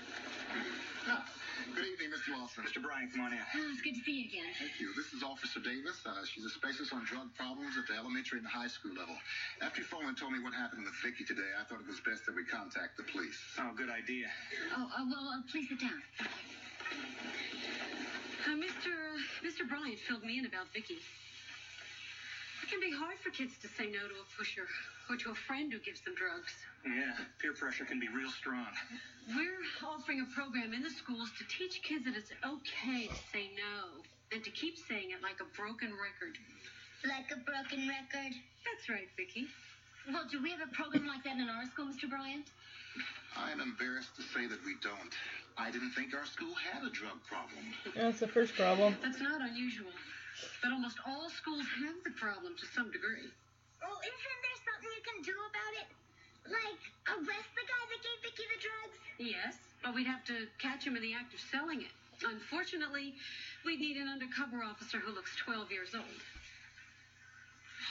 Good 2.28 2.36
evening, 2.36 2.44
Mr. 2.44 2.60
Lawson. 2.60 2.64
Mr. 2.64 2.82
Bryant, 2.84 3.12
come 3.12 3.24
on 3.24 3.32
in. 3.32 3.40
Oh, 3.40 3.72
it's 3.72 3.80
good 3.80 3.96
to 3.96 4.02
see 4.04 4.20
you 4.20 4.24
again. 4.28 4.52
Thank 4.60 4.76
you. 4.80 4.92
This 4.92 5.12
is 5.16 5.22
Officer 5.24 5.60
Davis. 5.60 5.96
Uh, 6.04 6.12
she's 6.28 6.44
a 6.44 6.52
specialist 6.52 6.92
on 6.92 7.04
drug 7.04 7.32
problems 7.34 7.80
at 7.80 7.88
the 7.88 7.96
elementary 7.96 8.38
and 8.38 8.44
the 8.44 8.52
high 8.52 8.68
school 8.68 8.92
level. 8.92 9.16
After 9.64 9.80
you 9.80 9.86
phoned 9.88 10.08
and 10.12 10.16
told 10.16 10.32
me 10.36 10.40
what 10.44 10.52
happened 10.52 10.84
with 10.84 10.92
Vicki 11.00 11.24
today, 11.24 11.56
I 11.56 11.64
thought 11.64 11.80
it 11.80 11.88
was 11.88 12.00
best 12.04 12.28
that 12.28 12.36
we 12.36 12.44
contact 12.44 13.00
the 13.00 13.04
police. 13.08 13.38
Oh, 13.56 13.72
good 13.72 13.88
idea. 13.88 14.28
Oh, 14.76 14.84
uh, 14.92 15.04
well, 15.08 15.24
uh, 15.32 15.40
please 15.48 15.68
sit 15.72 15.80
down. 15.80 16.00
Uh, 18.44 18.56
Mr. 18.60 18.92
Uh, 18.92 19.20
Mr. 19.44 19.64
Bryant 19.64 19.98
filled 20.04 20.24
me 20.24 20.38
in 20.38 20.44
about 20.44 20.68
Vicki. 20.72 21.00
It 22.68 22.76
can 22.76 22.84
be 22.84 22.92
hard 22.92 23.16
for 23.24 23.32
kids 23.32 23.56
to 23.64 23.68
say 23.80 23.88
no 23.88 23.96
to 23.96 24.16
a 24.20 24.28
pusher 24.36 24.68
or 25.08 25.16
to 25.16 25.32
a 25.32 25.38
friend 25.48 25.72
who 25.72 25.80
gives 25.80 26.04
them 26.04 26.12
drugs. 26.12 26.52
Yeah, 26.84 27.16
peer 27.40 27.56
pressure 27.56 27.88
can 27.88 27.96
be 27.96 28.12
real 28.12 28.28
strong. 28.28 28.68
We're 29.32 29.64
offering 29.80 30.20
a 30.20 30.28
program 30.36 30.76
in 30.76 30.84
the 30.84 30.92
schools 30.92 31.32
to 31.40 31.48
teach 31.48 31.80
kids 31.80 32.04
that 32.04 32.12
it's 32.12 32.28
okay 32.44 33.08
to 33.08 33.20
say 33.32 33.48
no 33.56 34.04
and 34.36 34.44
to 34.44 34.52
keep 34.52 34.76
saying 34.84 35.16
it 35.16 35.24
like 35.24 35.40
a 35.40 35.48
broken 35.56 35.96
record. 35.96 36.36
Like 37.08 37.32
a 37.32 37.40
broken 37.40 37.88
record. 37.88 38.36
That's 38.36 38.84
right, 38.92 39.08
Vicki. 39.16 39.48
Well, 40.12 40.28
do 40.28 40.36
we 40.44 40.52
have 40.52 40.60
a 40.60 40.68
program 40.76 41.08
like 41.08 41.24
that 41.24 41.40
in 41.40 41.48
our 41.48 41.64
school, 41.72 41.88
Mr. 41.88 42.04
Bryant? 42.04 42.52
I 43.32 43.48
am 43.48 43.64
embarrassed 43.64 44.12
to 44.20 44.22
say 44.36 44.44
that 44.44 44.60
we 44.68 44.76
don't. 44.84 45.16
I 45.56 45.72
didn't 45.72 45.96
think 45.96 46.12
our 46.12 46.28
school 46.28 46.52
had 46.52 46.84
a 46.84 46.92
drug 46.92 47.16
problem. 47.24 47.64
That's 47.96 48.20
the 48.20 48.28
first 48.28 48.52
problem. 48.60 48.92
That's 49.00 49.24
not 49.24 49.40
unusual. 49.40 49.88
But 50.62 50.72
almost 50.72 50.98
all 51.06 51.30
schools 51.30 51.66
have 51.82 51.98
the 52.04 52.14
problem 52.18 52.54
to 52.58 52.66
some 52.74 52.90
degree. 52.90 53.30
Well, 53.82 53.98
isn't 54.02 54.40
there 54.42 54.58
something 54.66 54.90
you 54.90 55.04
can 55.06 55.20
do 55.22 55.36
about 55.36 55.72
it? 55.82 55.88
Like 56.48 56.82
arrest 57.14 57.50
the 57.54 57.66
guy 57.66 57.84
that 57.88 58.00
gave 58.02 58.18
Vicki 58.24 58.44
the 58.46 58.58
drugs? 58.58 58.98
Yes, 59.18 59.54
but 59.82 59.94
we'd 59.94 60.06
have 60.06 60.24
to 60.26 60.46
catch 60.58 60.84
him 60.84 60.96
in 60.96 61.02
the 61.02 61.14
act 61.14 61.34
of 61.34 61.40
selling 61.40 61.82
it. 61.82 61.94
Unfortunately, 62.24 63.14
we'd 63.64 63.80
need 63.80 63.96
an 63.96 64.08
undercover 64.08 64.62
officer 64.62 64.98
who 64.98 65.14
looks 65.14 65.34
12 65.36 65.70
years 65.70 65.94
old. 65.94 66.22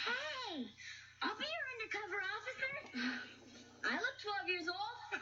Hey, 0.03 0.67
I'll 1.21 1.37
be 1.37 1.47
your 1.47 1.65
undercover 1.79 2.19
officer. 2.23 3.31
I 3.87 3.95
look 3.95 4.15
12 4.45 4.49
years 4.49 4.67
old. 4.67 5.21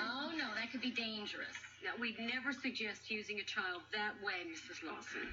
Oh, 0.00 0.30
no, 0.36 0.44
that 0.54 0.70
could 0.70 0.80
be 0.80 0.90
dangerous. 0.90 1.54
Now, 1.82 1.92
we'd 1.98 2.18
never 2.18 2.52
suggest 2.52 3.10
using 3.10 3.40
a 3.40 3.44
child 3.44 3.82
that 3.92 4.12
way, 4.24 4.44
Mrs. 4.50 4.84
Lawson. 4.84 5.28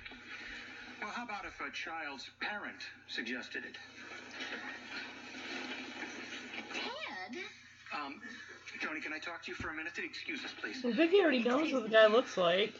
Well, 1.01 1.09
how 1.09 1.23
about 1.25 1.45
if 1.45 1.59
a 1.59 1.71
child's 1.71 2.29
parent 2.39 2.77
suggested 3.07 3.63
it? 3.65 3.77
Ted? 6.73 7.43
Um, 7.93 8.21
Tony, 8.81 9.01
can 9.01 9.13
I 9.13 9.19
talk 9.19 9.43
to 9.43 9.51
you 9.51 9.55
for 9.55 9.69
a 9.69 9.73
minute? 9.73 9.93
Excuse 9.97 10.43
us, 10.45 10.51
please. 10.61 10.83
Well, 10.83 10.93
Vicki 10.93 11.19
already 11.19 11.43
knows 11.43 11.73
what 11.73 11.83
the 11.83 11.89
guy 11.89 12.07
looks 12.07 12.37
like. 12.37 12.73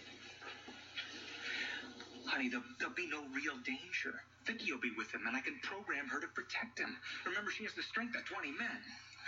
Honey, 2.26 2.50
there'll, 2.50 2.66
there'll 2.80 2.94
be 2.94 3.08
no 3.10 3.22
real 3.34 3.58
danger. 3.66 4.22
Vicki 4.46 4.72
will 4.72 4.80
be 4.80 4.94
with 4.96 5.10
him, 5.14 5.26
and 5.26 5.36
I 5.36 5.42
can 5.42 5.58
program 5.64 6.08
her 6.08 6.22
to 6.22 6.28
protect 6.38 6.78
him. 6.78 6.96
Remember, 7.26 7.50
she 7.50 7.64
has 7.66 7.74
the 7.74 7.84
strength 7.84 8.16
of 8.16 8.26
20 8.26 8.52
men. 8.54 8.80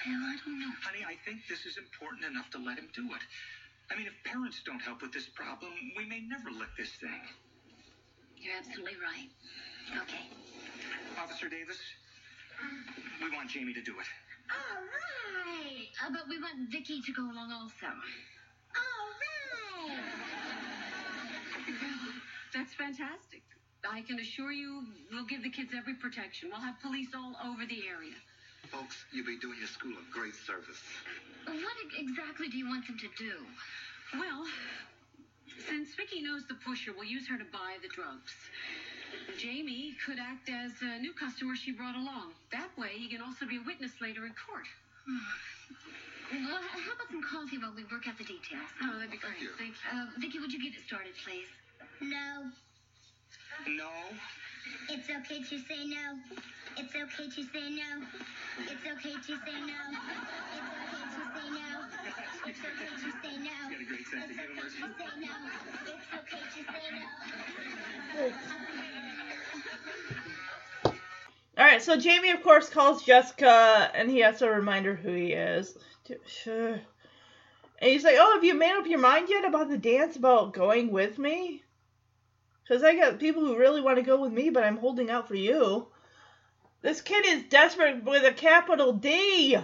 Well, 0.05 0.21
I 0.21 0.37
don't 0.45 0.59
know. 0.61 0.69
Honey, 0.85 1.01
I 1.01 1.17
think 1.25 1.41
this 1.49 1.65
is 1.65 1.77
important 1.77 2.23
enough 2.25 2.49
to 2.53 2.59
let 2.61 2.77
him 2.77 2.87
do 2.93 3.09
it. 3.17 3.23
I 3.89 3.97
mean, 3.97 4.05
if 4.05 4.13
parents 4.23 4.61
don't 4.65 4.79
help 4.79 5.01
with 5.01 5.11
this 5.11 5.25
problem, 5.33 5.73
we 5.97 6.05
may 6.05 6.21
never 6.21 6.51
lick 6.51 6.69
this 6.77 6.91
thing. 7.01 7.21
You're 8.37 8.53
absolutely 8.61 8.93
right. 9.01 9.29
Okay. 10.05 10.29
Officer 11.17 11.49
Davis, 11.49 11.81
we 13.23 13.33
want 13.33 13.49
Jamie 13.49 13.73
to 13.73 13.81
do 13.81 13.97
it. 13.97 14.09
All 14.53 14.83
right. 14.85 15.89
Uh, 16.05 16.11
but 16.13 16.29
we 16.29 16.37
want 16.37 16.69
Vicki 16.69 17.01
to 17.01 17.11
go 17.11 17.23
along 17.23 17.51
also. 17.51 17.89
All 17.89 19.09
right. 19.17 19.97
That's 22.53 22.73
fantastic. 22.75 23.43
I 23.89 24.01
can 24.01 24.19
assure 24.19 24.51
you 24.51 24.83
we'll 25.11 25.25
give 25.25 25.43
the 25.43 25.49
kids 25.49 25.71
every 25.75 25.93
protection. 25.95 26.49
We'll 26.51 26.61
have 26.61 26.79
police 26.81 27.09
all 27.15 27.35
over 27.45 27.65
the 27.65 27.87
area. 27.87 28.15
Folks, 28.71 29.05
you'll 29.13 29.25
be 29.25 29.37
doing 29.39 29.59
your 29.59 29.67
school 29.67 29.93
a 29.93 30.05
great 30.13 30.35
service. 30.35 30.81
What 31.45 31.77
exactly 31.97 32.49
do 32.49 32.57
you 32.57 32.67
want 32.67 32.85
them 32.87 32.97
to 32.99 33.07
do? 33.17 33.33
Well, 34.13 34.45
Since 35.69 35.95
Vicki 35.95 36.21
knows 36.21 36.45
the 36.47 36.55
pusher, 36.55 36.91
we'll 36.93 37.07
use 37.07 37.27
her 37.27 37.37
to 37.37 37.45
buy 37.45 37.77
the 37.81 37.87
drugs. 37.87 38.33
Jamie 39.37 39.95
could 40.05 40.19
act 40.19 40.49
as 40.49 40.71
a 40.81 40.99
new 40.99 41.13
customer 41.13 41.55
she 41.55 41.71
brought 41.71 41.95
along. 41.95 42.33
That 42.51 42.69
way, 42.77 42.91
he 42.97 43.07
can 43.07 43.21
also 43.21 43.45
be 43.45 43.57
a 43.57 43.63
witness 43.65 43.91
later 44.01 44.25
in 44.25 44.33
court. 44.35 44.67
Well, 46.31 46.59
how 46.61 46.91
about 46.93 47.07
some 47.09 47.23
coffee 47.23 47.57
while 47.57 47.73
we 47.73 47.83
work 47.87 48.07
out 48.07 48.17
the 48.17 48.27
details? 48.27 48.67
Oh, 48.83 48.93
that'd 48.99 49.11
be 49.11 49.17
great. 49.17 49.39
Thank 49.57 49.75
you. 49.79 49.87
Uh, 49.95 50.05
Vicki, 50.19 50.39
would 50.39 50.51
you 50.51 50.61
get 50.61 50.75
it 50.77 50.83
started, 50.85 51.13
please? 51.23 51.47
No. 52.01 52.51
No. 53.65 53.89
It's 54.89 55.09
okay 55.09 55.41
to 55.41 55.57
say 55.59 55.85
no. 55.85 56.19
It's 56.77 56.95
okay 56.95 57.27
to 57.29 57.43
say 57.43 57.69
no. 57.69 58.05
It's 58.59 58.85
okay 58.85 59.13
to 59.13 59.33
say 59.35 59.59
no. 59.65 59.81
It's 60.53 60.69
okay 60.77 61.03
to 61.03 61.21
say 61.33 61.47
no. 61.49 61.67
It's 62.45 62.59
okay 62.59 62.91
to 62.95 63.09
say 63.21 63.35
no. 63.37 63.57
Got 63.69 63.81
a 63.81 63.85
great 63.85 64.07
sense 64.07 64.31
of 64.31 64.37
humor. 64.37 64.65
It's 64.67 64.79
okay 64.81 64.93
to 64.93 65.01
say 65.01 65.13
no. 65.19 65.33
It's 65.85 66.11
okay 66.13 66.43
to 66.43 66.61
say 66.71 66.85
no. 66.91 67.07
All 71.57 71.65
right, 71.65 71.81
so 71.81 71.97
Jamie, 71.97 72.29
of 72.29 72.43
course, 72.43 72.69
calls 72.69 73.03
Jessica, 73.03 73.89
and 73.95 74.11
he 74.11 74.19
has 74.19 74.37
to 74.39 74.47
remind 74.47 74.85
her 74.85 74.93
who 74.95 75.11
he 75.11 75.33
is. 75.33 75.75
And 76.09 76.79
he's 77.81 78.03
like, 78.03 78.15
"Oh, 78.17 78.33
have 78.35 78.43
you 78.43 78.53
made 78.53 78.77
up 78.77 78.85
your 78.87 78.99
mind 78.99 79.27
yet 79.29 79.43
about 79.43 79.69
the 79.69 79.77
dance? 79.77 80.15
About 80.15 80.53
going 80.53 80.91
with 80.91 81.17
me? 81.17 81.63
Because 82.67 82.83
I 82.83 82.95
got 82.95 83.19
people 83.19 83.43
who 83.43 83.57
really 83.57 83.81
want 83.81 83.97
to 83.97 84.03
go 84.03 84.19
with 84.19 84.31
me, 84.31 84.49
but 84.49 84.63
I'm 84.63 84.77
holding 84.77 85.09
out 85.09 85.27
for 85.27 85.35
you. 85.35 85.87
This 86.81 87.01
kid 87.01 87.25
is 87.25 87.43
desperate 87.43 88.03
with 88.03 88.25
a 88.25 88.33
capital 88.33 88.93
D." 88.93 89.57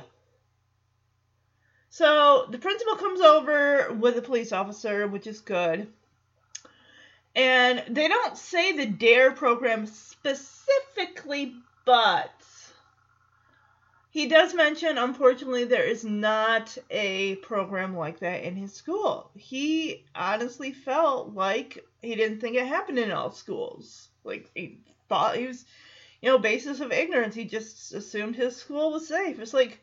So 1.90 2.48
the 2.50 2.58
principal 2.58 2.96
comes 2.96 3.22
over 3.22 3.94
with 3.94 4.18
a 4.18 4.22
police 4.22 4.52
officer, 4.52 5.08
which 5.08 5.28
is 5.28 5.42
good. 5.42 5.92
And 7.36 7.84
they 7.88 8.08
don't 8.08 8.38
say 8.38 8.72
the 8.72 8.86
DARE 8.86 9.32
program 9.32 9.86
specifically, 9.86 11.56
but 11.86 12.32
he 14.14 14.28
does 14.28 14.54
mention, 14.54 15.00
unfortunately, 15.00 15.64
there 15.64 15.86
is 15.86 16.06
not 16.06 16.78
a 16.92 17.34
program 17.38 17.98
like 17.98 18.20
that 18.20 18.44
in 18.44 18.56
his 18.56 18.72
school. 18.72 19.32
He 19.36 20.06
honestly 20.14 20.72
felt 20.72 21.34
like 21.34 21.84
he 22.00 22.14
didn't 22.14 22.40
think 22.40 22.56
it 22.56 22.68
happened 22.68 23.00
in 23.00 23.10
all 23.10 23.32
schools. 23.32 24.10
Like, 24.24 24.52
he 24.54 24.78
thought 25.10 25.36
he 25.36 25.48
was, 25.48 25.66
you 26.22 26.30
know, 26.30 26.38
basis 26.38 26.80
of 26.80 26.92
ignorance. 26.92 27.34
He 27.34 27.46
just 27.46 27.92
assumed 27.92 28.36
his 28.36 28.56
school 28.56 28.92
was 28.92 29.08
safe. 29.08 29.40
It's 29.40 29.52
like, 29.52 29.80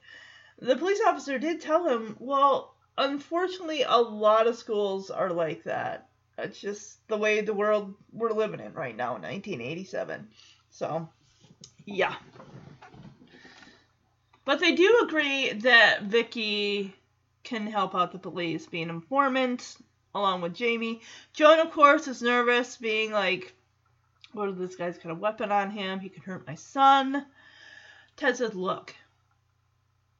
the 0.61 0.77
police 0.77 1.01
officer 1.05 1.41
did 1.41 1.61
tell 1.61 1.89
him, 1.89 2.17
well, 2.21 2.77
unfortunately, 2.97 3.83
a 3.83 3.99
lot 3.99 4.47
of 4.47 4.57
schools 4.57 5.11
are 5.11 5.33
like 5.33 5.65
that. 5.65 6.07
It's 6.39 6.61
just 6.61 7.05
the 7.09 7.19
way 7.19 7.41
the 7.41 7.53
world 7.53 7.95
we're 8.13 8.31
living 8.31 8.61
in 8.61 8.75
right 8.75 8.97
now 8.97 9.17
in 9.17 9.23
1987. 9.23 10.29
So, 10.71 11.09
yeah. 11.85 12.15
But 14.45 14.61
they 14.61 14.73
do 14.73 15.01
agree 15.03 15.53
that 15.53 16.03
Vicki 16.03 16.95
can 17.43 17.67
help 17.67 17.95
out 17.95 18.13
the 18.13 18.19
police, 18.19 18.67
being 18.67 18.91
an 18.91 18.97
informant 18.97 19.77
along 20.15 20.41
with 20.41 20.55
Jamie. 20.55 21.03
Joan, 21.33 21.61
of 21.61 21.71
course, 21.71 22.09
is 22.09 22.23
nervous, 22.23 22.77
being 22.77 23.13
like, 23.13 23.55
what 24.33 24.49
if 24.49 24.57
this 24.57 24.77
guy's 24.77 24.99
got 24.99 25.13
a 25.13 25.15
weapon 25.15 25.53
on 25.53 25.71
him? 25.71 26.01
He 26.01 26.09
can 26.09 26.23
hurt 26.23 26.47
my 26.47 26.55
son. 26.55 27.27
Ted 28.17 28.37
says, 28.37 28.55
look, 28.55 28.95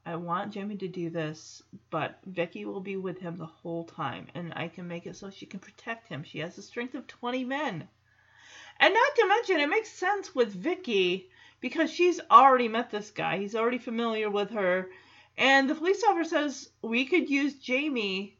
I 0.05 0.15
want 0.15 0.53
Jamie 0.53 0.77
to 0.77 0.87
do 0.87 1.09
this, 1.09 1.61
but 1.89 2.19
Vicki 2.25 2.65
will 2.65 2.81
be 2.81 2.97
with 2.97 3.19
him 3.19 3.37
the 3.37 3.45
whole 3.45 3.85
time, 3.85 4.27
and 4.33 4.53
I 4.55 4.67
can 4.67 4.87
make 4.87 5.05
it 5.05 5.15
so 5.15 5.29
she 5.29 5.45
can 5.45 5.59
protect 5.59 6.07
him. 6.07 6.23
She 6.23 6.39
has 6.39 6.55
the 6.55 6.61
strength 6.61 6.95
of 6.95 7.07
20 7.07 7.43
men. 7.45 7.87
And 8.79 8.93
not 8.93 9.15
to 9.15 9.27
mention, 9.27 9.59
it 9.59 9.69
makes 9.69 9.89
sense 9.89 10.33
with 10.33 10.53
Vicki 10.53 11.29
because 11.61 11.91
she's 11.91 12.19
already 12.29 12.67
met 12.67 12.89
this 12.89 13.11
guy. 13.11 13.37
He's 13.37 13.55
already 13.55 13.77
familiar 13.77 14.29
with 14.29 14.49
her. 14.51 14.89
And 15.37 15.69
the 15.69 15.75
police 15.75 16.03
officer 16.03 16.29
says 16.29 16.69
we 16.81 17.05
could 17.05 17.29
use 17.29 17.53
Jamie 17.55 18.37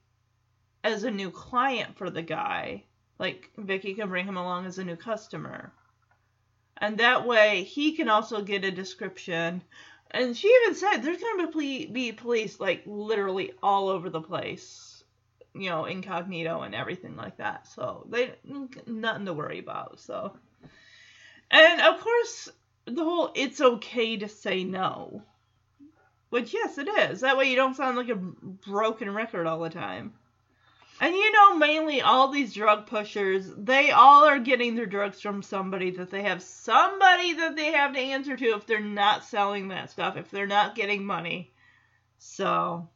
as 0.84 1.04
a 1.04 1.12
new 1.12 1.30
client 1.32 1.98
for 1.98 2.10
the 2.10 2.24
guy. 2.24 2.84
Like 3.20 3.52
Vicki 3.58 3.94
can 3.94 4.10
bring 4.10 4.26
him 4.26 4.38
along 4.38 4.66
as 4.66 4.80
a 4.80 4.84
new 4.84 4.96
customer. 4.96 5.72
And 6.78 6.98
that 6.98 7.28
way 7.28 7.64
he 7.64 7.96
can 7.96 8.10
also 8.10 8.42
get 8.42 8.66
a 8.66 8.72
description. 8.72 9.62
And 10.10 10.36
she 10.36 10.48
even 10.48 10.76
said 10.76 10.98
there's 10.98 11.22
going 11.22 11.52
to 11.52 11.88
be, 11.92 12.12
police 12.12 12.60
like 12.60 12.82
literally 12.86 13.54
all 13.62 13.90
over 13.90 14.10
the 14.10 14.22
place. 14.22 15.04
You 15.54 15.70
know, 15.70 15.86
incognito 15.86 16.62
and 16.62 16.74
everything 16.74 17.16
like 17.16 17.38
that. 17.38 17.68
So 17.68 18.08
they 18.10 18.34
nothing 18.88 19.26
to 19.26 19.34
worry 19.34 19.60
about. 19.60 20.00
So 20.00 20.36
and 21.52 21.82
of 21.82 22.00
course 22.00 22.50
the 22.86 23.04
whole 23.04 23.32
it's 23.36 23.62
okay 23.62 24.18
to 24.18 24.28
say 24.28 24.64
no. 24.64 25.24
Which 26.30 26.54
yes 26.54 26.78
it 26.78 26.88
is. 26.88 27.22
That 27.22 27.38
way 27.38 27.50
you 27.50 27.56
don't 27.56 27.76
sound 27.76 27.98
like 27.98 28.10
a 28.10 28.16
broken 28.16 29.14
record 29.14 29.48
all 29.48 29.60
the 29.60 29.70
time. 29.70 30.14
And 31.02 31.16
you 31.16 31.32
know, 31.32 31.58
mainly 31.58 32.02
all 32.02 32.28
these 32.28 32.54
drug 32.54 32.86
pushers, 32.86 33.50
they 33.58 33.90
all 33.90 34.24
are 34.24 34.38
getting 34.38 34.76
their 34.76 34.86
drugs 34.86 35.20
from 35.20 35.42
somebody 35.42 35.90
that 35.92 36.12
they 36.12 36.22
have 36.22 36.44
somebody 36.44 37.34
that 37.34 37.56
they 37.56 37.72
have 37.72 37.94
to 37.94 38.00
answer 38.00 38.38
to 38.38 38.46
if 38.54 38.68
they're 38.68 38.80
not 38.80 39.26
selling 39.26 39.70
that 39.70 39.90
stuff, 39.90 40.16
if 40.16 40.30
they're 40.30 40.46
not 40.46 40.76
getting 40.76 41.04
money. 41.04 41.52
So, 42.20 42.88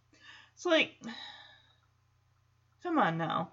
it's 0.53 0.67
like, 0.67 0.91
come 2.83 2.99
on 2.99 3.17
now. 3.17 3.49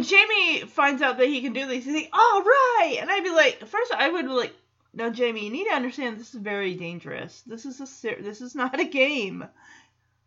Jamie 0.00 0.60
finds 0.60 1.02
out 1.02 1.18
that 1.18 1.26
he 1.26 1.42
can 1.42 1.52
do 1.52 1.66
this. 1.66 1.84
He's 1.84 1.94
like, 1.94 2.10
all 2.12 2.40
right. 2.40 2.98
And 3.00 3.10
I'd 3.10 3.24
be 3.24 3.30
like, 3.30 3.66
first 3.66 3.92
I 3.92 4.08
would 4.08 4.26
like, 4.26 4.54
no, 4.94 5.10
Jamie, 5.10 5.44
you 5.44 5.50
need 5.50 5.64
to 5.64 5.74
understand 5.74 6.18
this 6.18 6.34
is 6.34 6.40
very 6.40 6.74
dangerous. 6.74 7.42
This 7.46 7.66
is 7.66 7.80
a 7.80 7.86
ser- 7.86 8.22
this 8.22 8.40
is 8.40 8.54
not 8.62 8.80
a 8.80 8.84
game 8.84 9.44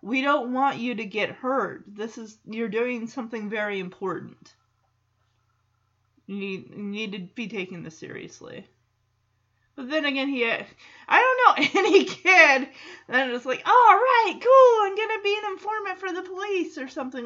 we 0.06 0.22
don't 0.22 0.54
want 0.54 0.78
you 0.78 0.94
to 0.94 1.06
get 1.06 1.32
hurt. 1.32 1.84
This 1.88 2.20
is 2.20 2.38
you're 2.46 2.70
doing 2.70 3.08
something 3.08 3.50
very 3.50 3.80
important. 3.80 4.54
You 6.28 6.36
need 6.36 6.70
you 6.70 6.84
need 6.84 7.12
to 7.14 7.20
be 7.20 7.48
taking 7.48 7.82
this 7.82 7.98
seriously. 7.98 8.68
But 9.76 9.90
then 9.90 10.06
again, 10.06 10.30
he 10.30 10.46
I 10.46 10.64
don't 11.10 11.74
know 11.74 11.80
any 11.82 12.06
kid 12.06 12.70
that 13.10 13.30
is 13.32 13.48
like, 13.48 13.64
all 13.66 13.74
right, 13.74 14.40
cool, 14.40 14.86
I'm 14.86 14.96
gonna 14.96 15.24
be 15.24 15.40
an 15.44 15.52
informant 15.54 15.98
for 15.98 16.12
the 16.14 16.22
police 16.22 16.78
or 16.78 16.88
something 16.88 17.26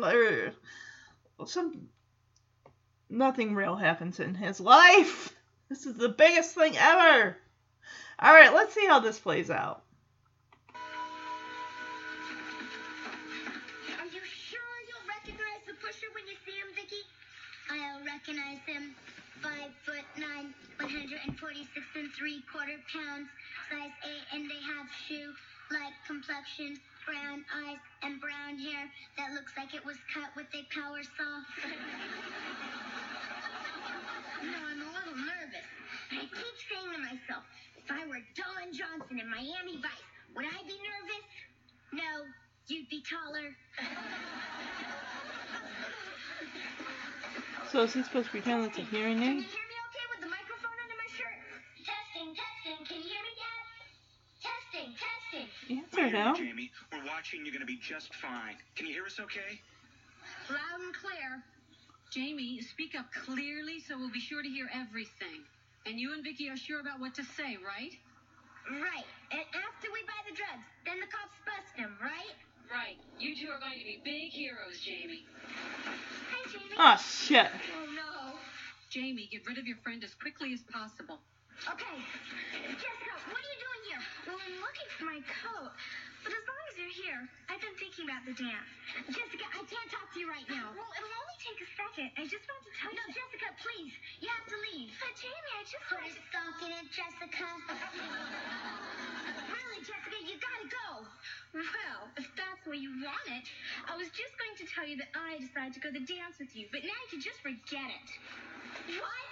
or 1.38 1.46
some. 1.48 1.90
Nothing 3.10 3.56
real 3.56 3.76
happens 3.76 4.22
in 4.22 4.36
his 4.36 4.60
life. 4.62 5.36
This 5.70 5.86
is 5.86 5.96
the 5.96 6.10
biggest 6.10 6.56
thing 6.56 6.76
ever. 6.78 7.38
All 8.18 8.34
right, 8.34 8.52
let's 8.54 8.74
see 8.74 8.88
how 8.88 9.00
this 9.00 9.20
plays 9.20 9.52
out. 9.52 9.84
Are 10.74 10.80
you 14.10 14.22
sure 14.26 14.76
you'll 14.90 15.08
recognize 15.08 15.62
the 15.68 15.74
pusher 15.78 16.10
when 16.16 16.26
you 16.28 16.36
see 16.44 16.58
him, 16.58 16.74
Vicki? 16.74 17.06
I'll 17.70 18.02
recognize 18.04 18.58
him. 18.66 18.96
Five 19.42 19.72
foot 19.86 20.04
nine, 20.18 20.54
146 20.82 21.86
and 21.96 22.12
three 22.12 22.42
quarter 22.52 22.76
pounds, 22.92 23.30
size 23.72 23.92
eight 24.04 24.26
and 24.34 24.52
a 24.52 24.60
half 24.68 24.92
shoe, 25.08 25.34
light 25.72 25.94
complexion, 26.06 26.78
brown 27.06 27.46
eyes, 27.56 27.78
and 28.04 28.20
brown 28.20 28.58
hair 28.58 28.92
that 29.18 29.32
looks 29.32 29.56
like 29.56 29.74
it 29.74 29.86
was 29.86 29.96
cut 30.14 30.36
with 30.36 30.48
a 30.52 30.64
power 30.74 31.02
saw. 31.16 31.40
you 34.44 34.52
know, 34.52 34.60
I'm 34.60 34.82
a 34.82 34.92
little 34.92 35.16
nervous. 35.16 35.64
I 36.12 36.28
keep 36.90 36.98
saying 36.98 37.10
to 37.10 37.16
myself, 37.16 37.44
if 37.78 37.92
I 37.92 38.06
were 38.08 38.22
Don 38.36 38.74
Johnson 38.74 39.20
in 39.20 39.30
Miami 39.30 39.78
Vice, 39.82 40.10
would 40.36 40.46
I 40.46 40.60
be 40.66 40.78
nervous? 40.78 41.26
No, 41.94 42.26
you'd 42.68 42.90
be 42.90 43.02
taller. 43.02 43.56
So 47.72 47.84
is 47.84 47.94
he 47.94 48.04
supposed 48.04 48.26
to 48.26 48.32
pretend 48.32 48.64
that's 48.64 48.78
a 48.78 48.82
hearing 48.82 49.20
Can 49.20 49.24
aid? 49.24 49.46
you 49.46 49.50
hear 49.50 49.68
me 49.70 49.78
okay 49.90 50.06
with 50.10 50.22
the 50.22 50.30
microphone 50.30 50.78
under 50.82 50.98
my 50.98 51.10
shirt? 51.14 51.38
Testing, 51.86 52.34
testing. 52.34 52.86
Can 52.86 52.98
you 52.98 53.10
hear 53.10 53.22
me, 53.22 53.34
Dad? 53.38 53.66
Testing, 54.42 54.90
testing. 54.98 55.48
Answer 55.78 56.18
now. 56.18 56.34
Jamie, 56.34 56.72
we're 56.92 57.06
watching. 57.06 57.46
You're 57.46 57.54
going 57.54 57.66
to 57.66 57.70
be 57.70 57.78
just 57.78 58.14
fine. 58.16 58.58
Can 58.76 58.88
you 58.88 58.94
hear 58.94 59.06
us 59.06 59.20
okay? 59.20 59.62
Loud 60.50 60.82
and 60.82 60.94
clear. 60.98 61.44
Jamie, 62.12 62.62
speak 62.62 62.98
up 62.98 63.06
clearly 63.14 63.80
so 63.88 63.98
we'll 64.00 64.10
be 64.10 64.20
sure 64.20 64.42
to 64.42 64.50
hear 64.50 64.68
everything. 64.74 65.46
And 65.86 66.00
you 66.00 66.14
and 66.14 66.24
Vicky 66.24 66.50
are 66.50 66.58
sure 66.58 66.80
about 66.80 67.00
what 67.00 67.16
to 67.16 67.24
say, 67.24 67.58
right? 67.62 67.94
Right. 68.70 69.08
And 69.32 69.46
after 69.56 69.88
we 69.90 70.04
buy 70.06 70.22
the 70.30 70.36
drugs, 70.36 70.68
then 70.86 71.00
the 71.00 71.10
cops 71.10 71.38
bust 71.46 71.74
him, 71.74 71.98
right? 72.02 72.36
Right. 72.70 73.02
You 73.18 73.34
two 73.34 73.50
are 73.50 73.58
going 73.58 73.80
to 73.80 73.86
be 73.86 73.98
big 74.06 74.30
heroes, 74.30 74.78
Jamie. 74.86 75.26
Hi, 76.30 76.42
Jamie. 76.52 76.78
Oh 76.78 76.98
shit. 77.02 77.50
Oh 77.50 77.88
no. 77.98 78.38
Jamie, 78.90 79.30
get 79.32 79.46
rid 79.48 79.58
of 79.58 79.66
your 79.66 79.78
friend 79.82 80.04
as 80.04 80.14
quickly 80.14 80.54
as 80.54 80.62
possible. 80.70 81.18
Okay. 81.66 81.98
Jessica, 82.62 83.14
what 83.26 83.42
are 83.42 83.50
you 83.50 83.60
doing 83.60 83.82
here? 83.90 84.02
Well, 84.30 84.38
I'm 84.38 84.58
looking 84.62 84.90
for 84.98 85.06
my 85.06 85.20
coat. 85.42 85.74
But 86.24 86.32
as 86.36 86.44
long 86.46 86.64
as 86.70 86.76
you're 86.78 86.96
here, 87.06 87.22
I've 87.50 87.62
been 87.64 87.76
thinking 87.80 88.06
about 88.08 88.24
the 88.28 88.36
dance. 88.36 88.70
Jessica, 89.10 89.46
I 89.56 89.62
can't 89.66 89.90
talk 89.92 90.08
to 90.14 90.18
you 90.20 90.28
right 90.30 90.46
now. 90.52 90.72
Well, 90.76 90.92
it'll 91.00 91.16
only 91.24 91.38
take 91.40 91.60
a 91.64 91.70
second. 91.80 92.10
I 92.20 92.24
just 92.28 92.44
want 92.46 92.62
to 92.68 92.72
tell 92.80 92.92
No, 92.92 93.02
you. 93.04 93.12
No, 93.12 93.16
Jessica, 93.16 93.48
please. 93.64 93.94
You 94.20 94.28
have 94.30 94.48
to 94.52 94.58
leave. 94.72 94.92
But 95.00 95.14
Jamie, 95.18 95.54
I 95.56 95.62
just 95.64 95.86
Put 95.88 96.00
want 96.00 96.12
a 96.12 96.16
to. 96.16 96.22
sock 96.32 96.58
in 96.66 96.72
it, 96.76 96.88
Jessica. 96.92 97.48
really, 99.56 99.80
Jessica, 99.84 100.18
you 100.28 100.36
gotta 100.40 100.68
go. 100.70 100.88
Well, 101.56 102.02
if 102.20 102.28
that's 102.38 102.62
the 102.68 102.70
way 102.76 102.80
you 102.84 102.92
want 103.02 103.28
it, 103.32 103.46
I 103.90 103.96
was 103.98 104.12
just 104.14 104.36
going 104.38 104.56
to 104.60 104.66
tell 104.70 104.86
you 104.86 104.98
that 105.02 105.10
I 105.18 105.40
decided 105.42 105.74
to 105.76 105.82
go 105.82 105.90
to 105.90 105.98
the 105.98 106.06
dance 106.06 106.38
with 106.38 106.54
you, 106.56 106.68
but 106.70 106.84
now 106.86 106.94
you 107.08 107.10
can 107.10 107.22
just 107.24 107.40
forget 107.42 107.90
it. 107.90 108.08
What? 109.00 109.28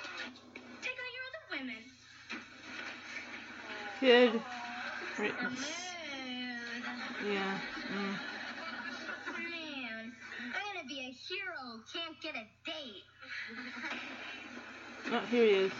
Take 0.81 0.97
all 0.97 1.11
your 1.13 1.25
other 1.29 1.43
women. 1.61 1.81
Kid. 3.99 4.41
Right. 5.19 5.33
Smooth. 6.87 7.33
Yeah. 7.33 7.59
Mm. 7.91 8.15
Man, 9.37 10.11
I'm 10.55 10.63
gonna 10.73 10.87
be 10.87 10.99
a 10.99 11.11
hero 11.11 11.59
who 11.71 11.81
can't 11.91 12.21
get 12.21 12.35
a 12.35 12.45
date. 12.65 13.03
Oh, 15.11 15.19
here 15.31 15.43
he 15.43 15.51
is. 15.51 15.71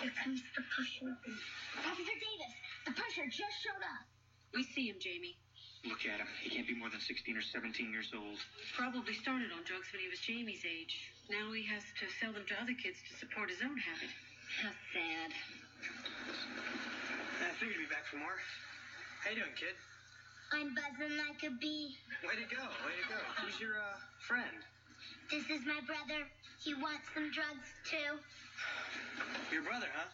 Here 0.00 0.12
comes 0.22 0.42
the 0.56 0.62
pusher. 0.76 1.16
Officer 1.84 2.16
Davis, 2.16 2.54
the 2.86 2.92
pusher 2.92 3.26
just 3.26 3.56
showed 3.64 3.80
up. 3.80 4.04
We 4.54 4.64
see 4.64 4.88
him, 4.88 4.96
Jamie. 5.00 5.36
Look 5.84 6.04
at 6.04 6.18
him. 6.20 6.26
He 6.42 6.50
can't 6.50 6.66
be 6.66 6.74
more 6.74 6.90
than 6.90 7.00
16 7.00 7.36
or 7.36 7.42
17 7.42 7.92
years 7.92 8.10
old. 8.16 8.38
Probably 8.76 9.14
started 9.14 9.52
on 9.52 9.62
drugs 9.64 9.88
when 9.92 10.02
he 10.02 10.08
was 10.08 10.18
Jamie's 10.20 10.64
age. 10.64 11.12
Now 11.30 11.52
he 11.52 11.64
has 11.66 11.84
to 12.00 12.08
sell 12.20 12.32
them 12.32 12.44
to 12.48 12.54
other 12.60 12.74
kids 12.74 12.98
to 13.08 13.16
support 13.16 13.48
his 13.48 13.60
own 13.62 13.76
habit. 13.76 14.10
How 14.48 14.72
sad. 14.96 15.30
I 17.44 17.52
figured 17.60 17.76
you'd 17.76 17.84
be 17.84 17.92
back 17.92 18.08
for 18.08 18.16
more. 18.16 18.40
How 19.20 19.30
you 19.30 19.44
doing, 19.44 19.52
kid? 19.60 19.76
I'm 20.56 20.72
buzzing 20.72 21.20
like 21.20 21.44
a 21.44 21.52
bee. 21.60 21.92
Way 22.24 22.40
to 22.40 22.48
go, 22.48 22.64
way 22.88 22.96
to 22.96 23.06
go. 23.12 23.20
Who's 23.44 23.60
your 23.60 23.76
uh, 23.76 24.00
friend? 24.24 24.64
This 25.28 25.44
is 25.52 25.68
my 25.68 25.84
brother. 25.84 26.24
He 26.64 26.72
wants 26.72 27.04
some 27.12 27.28
drugs 27.28 27.68
too. 27.84 28.16
Your 29.52 29.62
brother, 29.62 29.86
huh? 29.92 30.08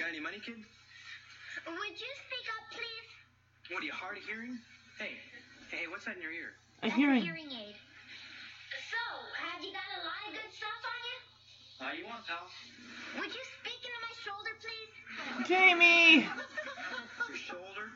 Got 0.00 0.08
any 0.08 0.18
money, 0.24 0.40
kid? 0.40 0.58
Would 0.58 1.96
you 2.00 2.12
speak 2.24 2.46
up, 2.56 2.64
please? 2.72 3.08
What 3.70 3.84
are 3.84 3.86
you 3.86 3.92
hard 3.94 4.16
of 4.16 4.24
hearing? 4.24 4.58
Hey, 4.98 5.20
hey, 5.70 5.86
what's 5.92 6.08
that 6.08 6.16
in 6.16 6.22
your 6.24 6.32
ear? 6.32 6.56
A 6.82 6.90
hearing. 6.90 7.20
a 7.20 7.24
hearing 7.24 7.52
aid. 7.52 7.76
So, 8.90 9.02
have 9.38 9.60
you 9.62 9.70
got 9.70 9.86
a 9.86 10.02
lot 10.02 10.24
of 10.26 10.32
good 10.34 10.50
stuff 10.50 10.80
on 10.82 10.98
you? 11.04 11.23
How 11.78 11.90
you 11.90 12.06
want, 12.06 12.22
pal? 12.26 12.46
Would 13.18 13.30
you 13.34 13.44
speak 13.58 13.80
into 13.82 14.00
my 14.00 14.14
shoulder, 14.22 14.52
please? 14.62 14.94
Jamie. 15.48 16.22
Your 17.28 17.38
shoulder? 17.38 17.90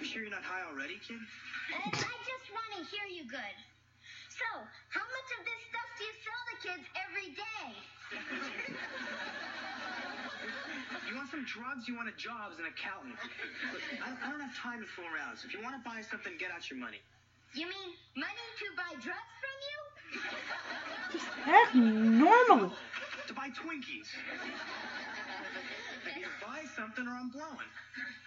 You 0.00 0.04
sure 0.04 0.22
you're 0.22 0.30
not 0.30 0.44
high 0.44 0.64
already, 0.68 1.00
kid? 1.00 1.16
Uh, 1.72 1.88
I 1.88 2.16
just 2.28 2.46
want 2.52 2.68
to 2.76 2.80
hear 2.92 3.06
you 3.08 3.24
good. 3.24 3.56
So, 4.28 4.44
how 4.92 5.04
much 5.04 5.28
of 5.38 5.40
this 5.48 5.60
stuff 5.72 5.88
do 5.96 6.02
you 6.04 6.14
sell 6.20 6.42
to 6.44 6.56
kids 6.60 6.84
every 7.08 7.28
day? 7.32 7.68
You 11.04 11.20
want 11.20 11.28
some 11.28 11.44
drugs? 11.44 11.86
You 11.86 11.94
want 12.00 12.08
a 12.08 12.16
job 12.16 12.48
as 12.50 12.58
an 12.58 12.64
accountant? 12.64 13.14
Look, 13.20 13.84
I, 14.00 14.08
I 14.24 14.30
don't 14.32 14.40
have 14.40 14.56
time 14.56 14.80
to 14.80 14.88
fool 14.88 15.04
around. 15.04 15.36
So 15.36 15.46
if 15.46 15.52
you 15.52 15.60
want 15.60 15.76
to 15.76 15.84
buy 15.84 16.00
something, 16.00 16.32
get 16.40 16.48
out 16.48 16.64
your 16.72 16.80
money. 16.80 16.98
You 17.52 17.68
mean 17.68 17.90
money 18.16 18.46
to 18.58 18.66
buy 18.72 18.88
drugs 18.98 19.34
from 19.38 19.56
you? 19.62 19.78
Act 21.46 21.74
normal. 21.74 22.72
To 23.26 23.34
buy 23.34 23.48
Twinkies. 23.50 24.08
Buy 26.40 26.64
something 26.76 27.06
or 27.06 27.12
I'm 27.12 27.28
blowing. 27.28 27.70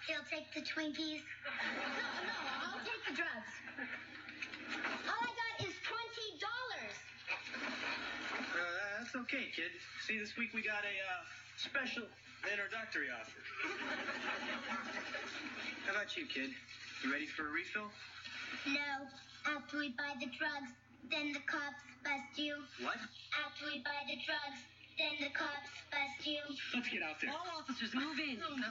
He'll 0.06 0.24
take 0.30 0.52
the 0.54 0.60
Twinkies. 0.60 1.22
No, 1.22 1.52
no, 2.24 2.34
I'll 2.64 2.80
take 2.84 3.02
the 3.08 3.14
drugs. 3.14 3.52
All 5.06 5.20
I 5.20 5.30
got 5.34 5.66
is 5.66 5.74
twenty 5.84 6.28
dollars. 6.40 6.94
Uh, 8.54 8.58
that's 8.98 9.14
okay, 9.14 9.46
kid. 9.54 9.72
See, 10.06 10.18
this 10.18 10.36
week 10.36 10.54
we 10.54 10.62
got 10.62 10.84
a 10.84 10.96
uh, 10.98 11.24
special 11.56 12.04
introductory 12.50 13.08
offer. 13.10 13.40
How 15.86 15.92
about 15.92 16.16
you, 16.16 16.26
kid? 16.26 16.50
You 17.04 17.12
ready 17.12 17.26
for 17.26 17.48
a 17.48 17.50
refill? 17.50 17.90
No, 18.66 19.06
after 19.54 19.78
we 19.78 19.90
buy 19.90 20.14
the 20.18 20.26
drugs, 20.26 20.72
then 21.06 21.32
the 21.32 21.40
cops 21.46 21.82
bust 22.02 22.34
you. 22.34 22.58
What? 22.82 22.98
After 23.38 23.70
we 23.70 23.78
buy 23.86 24.02
the 24.10 24.18
drugs, 24.26 24.60
then 24.98 25.14
the 25.22 25.30
cops 25.30 25.70
bust 25.94 26.26
you. 26.26 26.42
Let's 26.74 26.88
get 26.90 27.02
out 27.06 27.16
there. 27.22 27.30
All 27.30 27.62
officers, 27.62 27.94
move 27.94 28.18
in. 28.18 28.42
Oh, 28.42 28.54
no. 28.58 28.70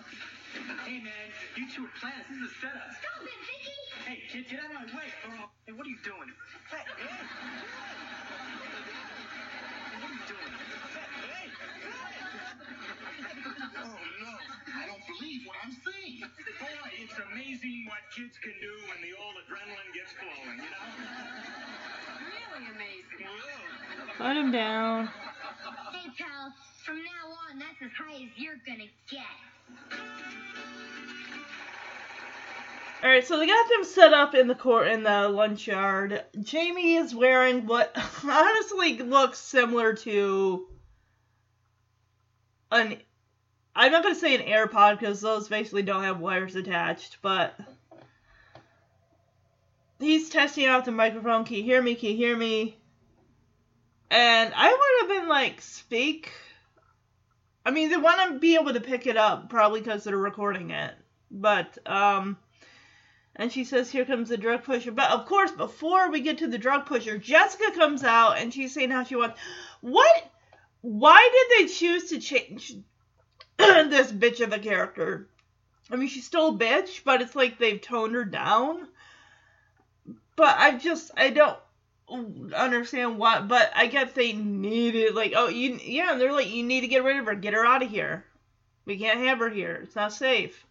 Hey, 0.84 1.00
man, 1.00 1.32
you 1.56 1.66
two 1.72 1.88
are 1.88 1.96
planners. 2.00 2.28
This 2.28 2.38
is 2.38 2.52
a 2.52 2.54
setup. 2.60 2.92
Stop 3.00 3.24
it, 3.24 3.40
Vicki! 3.48 3.76
Hey, 4.04 4.20
kid, 4.32 4.44
get 4.52 4.60
out 4.60 4.72
of 4.72 4.80
my 4.84 4.88
way. 4.96 5.08
Or 5.28 5.32
I'll... 5.40 5.52
Hey, 5.66 5.74
what 5.74 5.88
are 5.88 5.94
you 5.94 6.02
doing? 6.04 6.30
Hey, 6.72 6.84
hey. 6.84 7.08
Hey, 7.08 7.24
what 10.00 10.10
are 10.12 10.20
you 10.20 10.26
doing? 10.28 10.52
Hey, 11.28 11.48
Oh 13.78 13.96
no, 14.20 14.34
I 14.76 14.86
don't 14.88 15.06
believe 15.08 15.42
what 15.48 15.56
I'm 15.64 15.72
seeing. 15.72 16.22
Boy, 16.22 16.90
it's 17.02 17.18
amazing 17.32 17.86
what 17.88 18.04
kids 18.16 18.38
can 18.42 18.54
do 18.60 18.74
when 18.90 19.00
the 19.02 19.14
old 19.16 19.36
adrenaline 19.42 19.92
gets 19.94 20.12
flowing, 20.18 20.60
you 20.60 20.72
know? 20.72 20.88
Really 22.20 22.66
amazing. 22.74 23.28
Put 24.18 24.38
him 24.38 24.52
down. 24.52 25.08
Hey, 25.08 26.10
pal, 26.18 26.54
from 26.84 26.98
now 26.98 27.52
on, 27.52 27.60
that's 27.60 27.82
as 27.82 27.92
high 27.98 28.16
as 28.16 28.30
you're 28.36 28.60
gonna 28.66 28.90
get. 29.10 29.22
All 33.04 33.10
right, 33.10 33.26
so 33.26 33.38
they 33.38 33.46
got 33.46 33.70
them 33.70 33.84
set 33.84 34.14
up 34.14 34.34
in 34.34 34.48
the 34.48 34.56
court 34.56 34.88
in 34.88 35.04
the 35.04 35.30
lunch 35.30 35.68
yard. 35.68 36.24
Jamie 36.42 36.96
is 36.96 37.14
wearing 37.14 37.68
what 37.68 37.96
honestly 38.24 38.98
looks 38.98 39.38
similar 39.38 39.94
to 39.94 40.68
an. 42.72 42.98
I'm 43.76 43.92
not 43.92 44.02
gonna 44.02 44.16
say 44.16 44.34
an 44.34 44.48
AirPod 44.48 45.00
because 45.00 45.22
those 45.22 45.48
basically 45.48 45.84
don't 45.84 46.04
have 46.04 46.20
wires 46.20 46.56
attached, 46.56 47.18
but 47.22 47.56
he's 50.00 50.30
testing 50.30 50.66
out 50.66 50.86
the 50.86 50.92
microphone. 50.92 51.46
Can 51.46 51.58
you 51.58 51.64
hear 51.64 51.82
me? 51.82 51.96
Can 51.96 52.10
you 52.10 52.18
hear 52.18 52.38
me? 52.38 52.78
And 54.10 54.54
I 54.56 54.72
would 54.72 55.10
have 55.10 55.22
been 55.22 55.30
like, 55.30 55.62
speak. 55.62 56.32
I 57.66 57.72
mean, 57.72 57.90
they 57.90 57.98
want 57.98 58.34
to 58.34 58.40
be 58.40 58.56
able 58.56 58.74
to 58.74 58.80
pick 58.80 59.08
it 59.08 59.18
up, 59.18 59.50
probably 59.50 59.82
because 59.82 60.04
they're 60.04 60.16
recording 60.16 60.72
it. 60.72 60.94
But 61.30 61.78
um, 61.86 62.38
and 63.38 63.52
she 63.52 63.66
says, 63.66 63.92
Here 63.92 64.06
comes 64.06 64.30
the 64.30 64.38
drug 64.38 64.64
pusher. 64.64 64.92
But 64.92 65.12
of 65.12 65.26
course, 65.26 65.52
before 65.52 66.10
we 66.10 66.22
get 66.22 66.40
to 66.40 66.48
the 66.48 66.58
drug 66.58 66.86
pusher, 66.86 67.18
Jessica 67.18 67.72
comes 67.72 68.04
out 68.04 68.40
and 68.40 68.54
she's 68.54 68.74
saying 68.74 68.90
how 68.90 69.04
she 69.04 69.16
wants. 69.16 69.40
What? 69.82 70.32
Why 70.82 71.30
did 71.32 71.68
they 71.68 71.74
choose 71.74 72.10
to 72.10 72.20
change 72.20 72.74
this 73.58 74.12
bitch 74.12 74.42
of 74.42 74.54
a 74.54 74.60
character? 74.60 75.30
I 75.92 75.96
mean, 75.96 76.10
she's 76.10 76.26
still 76.26 76.50
a 76.50 76.58
bitch, 76.58 77.04
but 77.04 77.22
it's 77.22 77.36
like 77.36 77.58
they've 77.58 77.82
toned 77.82 78.16
her 78.16 78.26
down. 78.26 78.88
But 80.38 80.56
I 80.58 80.78
just, 80.78 81.12
I 81.18 81.32
don't 81.32 81.58
understand 82.56 83.18
why. 83.18 83.42
But 83.42 83.72
I 83.76 83.88
guess 83.88 84.14
they 84.14 84.32
needed, 84.32 85.16
like, 85.16 85.34
oh, 85.36 85.50
you, 85.50 85.78
yeah, 85.84 86.16
they're 86.16 86.32
like, 86.32 86.50
you 86.50 86.64
need 86.64 86.82
to 86.82 86.88
get 86.88 87.04
rid 87.04 87.18
of 87.18 87.26
her. 87.26 87.36
Get 87.36 87.54
her 87.54 87.66
out 87.66 87.84
of 87.84 87.90
here. 87.90 88.24
We 88.86 88.98
can't 88.98 89.20
have 89.20 89.40
her 89.40 89.50
here. 89.50 89.82
It's 89.84 89.96
not 89.96 90.14
safe. 90.14 90.64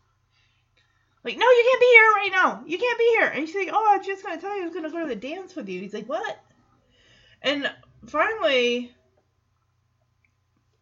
Like, 1.22 1.36
no, 1.36 1.44
you 1.44 1.68
can't 1.68 1.80
be 1.80 1.86
here 1.86 2.10
right 2.12 2.30
now. 2.32 2.62
You 2.66 2.78
can't 2.78 2.98
be 2.98 3.16
here. 3.18 3.26
And 3.26 3.46
she's 3.46 3.56
like, 3.56 3.70
oh, 3.72 3.92
I 3.92 3.96
was 3.98 4.06
just 4.06 4.24
gonna 4.24 4.40
tell 4.40 4.56
you 4.56 4.62
I 4.62 4.66
was 4.66 4.74
gonna 4.74 4.90
go 4.90 5.00
to 5.00 5.08
the 5.08 5.16
dance 5.16 5.56
with 5.56 5.68
you. 5.68 5.80
He's 5.80 5.92
like, 5.92 6.08
what? 6.08 6.38
And 7.42 7.70
finally, 8.06 8.94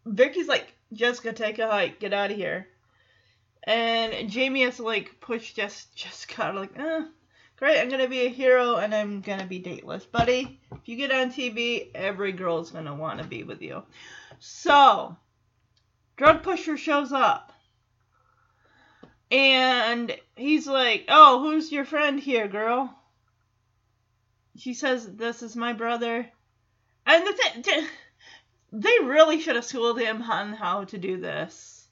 Vicki's 0.04 0.46
like, 0.46 0.74
Jessica, 0.92 1.32
take 1.32 1.58
a 1.58 1.70
hike. 1.70 1.98
Get 1.98 2.12
out 2.12 2.30
of 2.30 2.36
here. 2.36 2.68
And 3.62 4.28
Jamie 4.30 4.62
has 4.64 4.76
to 4.76 4.82
like 4.82 5.18
push 5.22 5.54
Jess, 5.54 5.86
Jessica 5.94 6.44
out, 6.44 6.54
like, 6.56 6.78
eh, 6.78 7.04
great, 7.56 7.80
I'm 7.80 7.88
gonna 7.88 8.08
be 8.08 8.26
a 8.26 8.30
hero 8.30 8.76
and 8.76 8.94
I'm 8.94 9.20
gonna 9.20 9.46
be 9.46 9.58
dateless. 9.58 10.04
Buddy, 10.04 10.60
if 10.72 10.88
you 10.88 10.96
get 10.96 11.12
on 11.12 11.30
TV, 11.30 11.90
every 11.94 12.32
girl's 12.32 12.70
gonna 12.70 12.94
wanna 12.94 13.24
be 13.24 13.42
with 13.42 13.62
you. 13.62 13.82
So, 14.38 15.16
drug 16.16 16.42
pusher 16.42 16.76
shows 16.76 17.12
up. 17.12 17.52
And 19.30 20.14
he's 20.36 20.66
like, 20.66 21.06
Oh, 21.08 21.40
who's 21.42 21.72
your 21.72 21.84
friend 21.84 22.20
here, 22.20 22.48
girl? 22.48 22.94
She 24.56 24.74
says, 24.74 25.06
This 25.06 25.42
is 25.42 25.56
my 25.56 25.72
brother. 25.72 26.28
And 27.06 27.26
the 27.26 27.62
th- 27.62 27.84
they 28.72 28.96
really 29.02 29.40
should 29.40 29.56
have 29.56 29.64
schooled 29.64 30.00
him 30.00 30.22
on 30.22 30.52
how 30.52 30.84
to 30.84 30.98
do 30.98 31.20
this. 31.20 31.86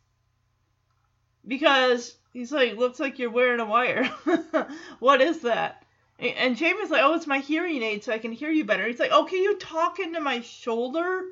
Because 1.47 2.15
he's 2.33 2.53
like, 2.53 2.77
Looks 2.77 3.01
like 3.01 3.19
you're 3.19 3.31
wearing 3.31 3.61
a 3.61 3.65
wire. 3.65 4.05
what 4.99 5.21
is 5.21 5.43
that? 5.43 5.85
And 6.19 6.57
Jamie's 6.57 6.91
like, 6.91 7.03
Oh, 7.03 7.15
it's 7.15 7.27
my 7.27 7.39
hearing 7.39 7.83
aid 7.83 8.05
so 8.05 8.13
I 8.13 8.19
can 8.19 8.33
hear 8.33 8.51
you 8.51 8.65
better. 8.65 8.87
He's 8.87 9.01
like, 9.01 9.13
Oh, 9.13 9.25
can 9.25 9.43
you 9.43 9.57
talk 9.57 9.99
into 9.99 10.21
my 10.21 10.41
shoulder? 10.41 11.23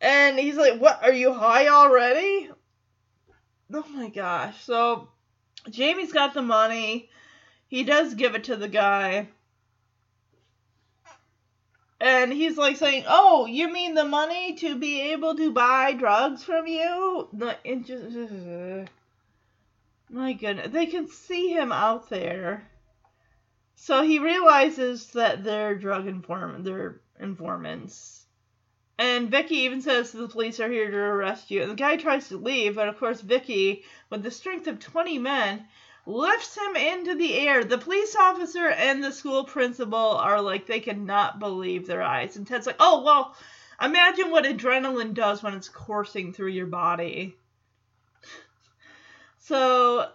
And 0.00 0.38
he's 0.38 0.56
like, 0.56 0.78
What? 0.80 1.02
Are 1.02 1.12
you 1.12 1.32
high 1.32 1.68
already? 1.68 2.50
oh 3.72 3.84
my 3.92 4.08
gosh. 4.08 4.62
So 4.64 5.08
Jamie's 5.70 6.12
got 6.12 6.34
the 6.34 6.42
money. 6.42 7.08
He 7.68 7.82
does 7.84 8.14
give 8.14 8.34
it 8.34 8.44
to 8.44 8.56
the 8.56 8.68
guy. 8.68 9.28
And 12.00 12.32
he's 12.32 12.58
like 12.58 12.76
saying, 12.76 13.04
"Oh, 13.08 13.46
you 13.46 13.72
mean 13.72 13.94
the 13.94 14.04
money 14.04 14.54
to 14.56 14.76
be 14.76 15.00
able 15.12 15.34
to 15.36 15.50
buy 15.50 15.94
drugs 15.94 16.44
from 16.44 16.66
you?" 16.66 17.28
It 17.64 17.86
just, 17.86 18.14
my 20.14 20.32
goodness, 20.32 20.70
they 20.70 20.86
can 20.86 21.08
see 21.08 21.48
him 21.48 21.72
out 21.72 22.08
there. 22.08 22.62
So 23.74 24.02
he 24.02 24.20
realizes 24.20 25.10
that 25.10 25.42
they're 25.42 25.74
drug 25.74 26.06
informant, 26.06 26.64
they're 26.64 27.00
informants. 27.18 28.24
And 28.96 29.28
Vicki 29.28 29.56
even 29.56 29.82
says 29.82 30.12
the 30.12 30.28
police 30.28 30.60
are 30.60 30.70
here 30.70 30.88
to 30.88 30.96
arrest 30.96 31.50
you. 31.50 31.62
And 31.62 31.72
the 31.72 31.76
guy 31.76 31.96
tries 31.96 32.28
to 32.28 32.36
leave, 32.36 32.76
but 32.76 32.88
of 32.88 32.98
course 32.98 33.20
Vicki, 33.20 33.82
with 34.08 34.22
the 34.22 34.30
strength 34.30 34.68
of 34.68 34.78
20 34.78 35.18
men, 35.18 35.66
lifts 36.06 36.56
him 36.56 36.76
into 36.76 37.16
the 37.16 37.34
air. 37.34 37.64
The 37.64 37.76
police 37.76 38.14
officer 38.14 38.68
and 38.68 39.02
the 39.02 39.10
school 39.10 39.44
principal 39.44 39.98
are 39.98 40.40
like, 40.40 40.66
they 40.66 40.78
cannot 40.78 41.40
believe 41.40 41.88
their 41.88 42.02
eyes. 42.02 42.36
And 42.36 42.46
Ted's 42.46 42.68
like, 42.68 42.76
oh, 42.78 43.02
well, 43.02 43.34
imagine 43.82 44.30
what 44.30 44.44
adrenaline 44.44 45.14
does 45.14 45.42
when 45.42 45.54
it's 45.54 45.68
coursing 45.68 46.32
through 46.32 46.50
your 46.50 46.66
body. 46.66 47.36
So, 49.46 50.10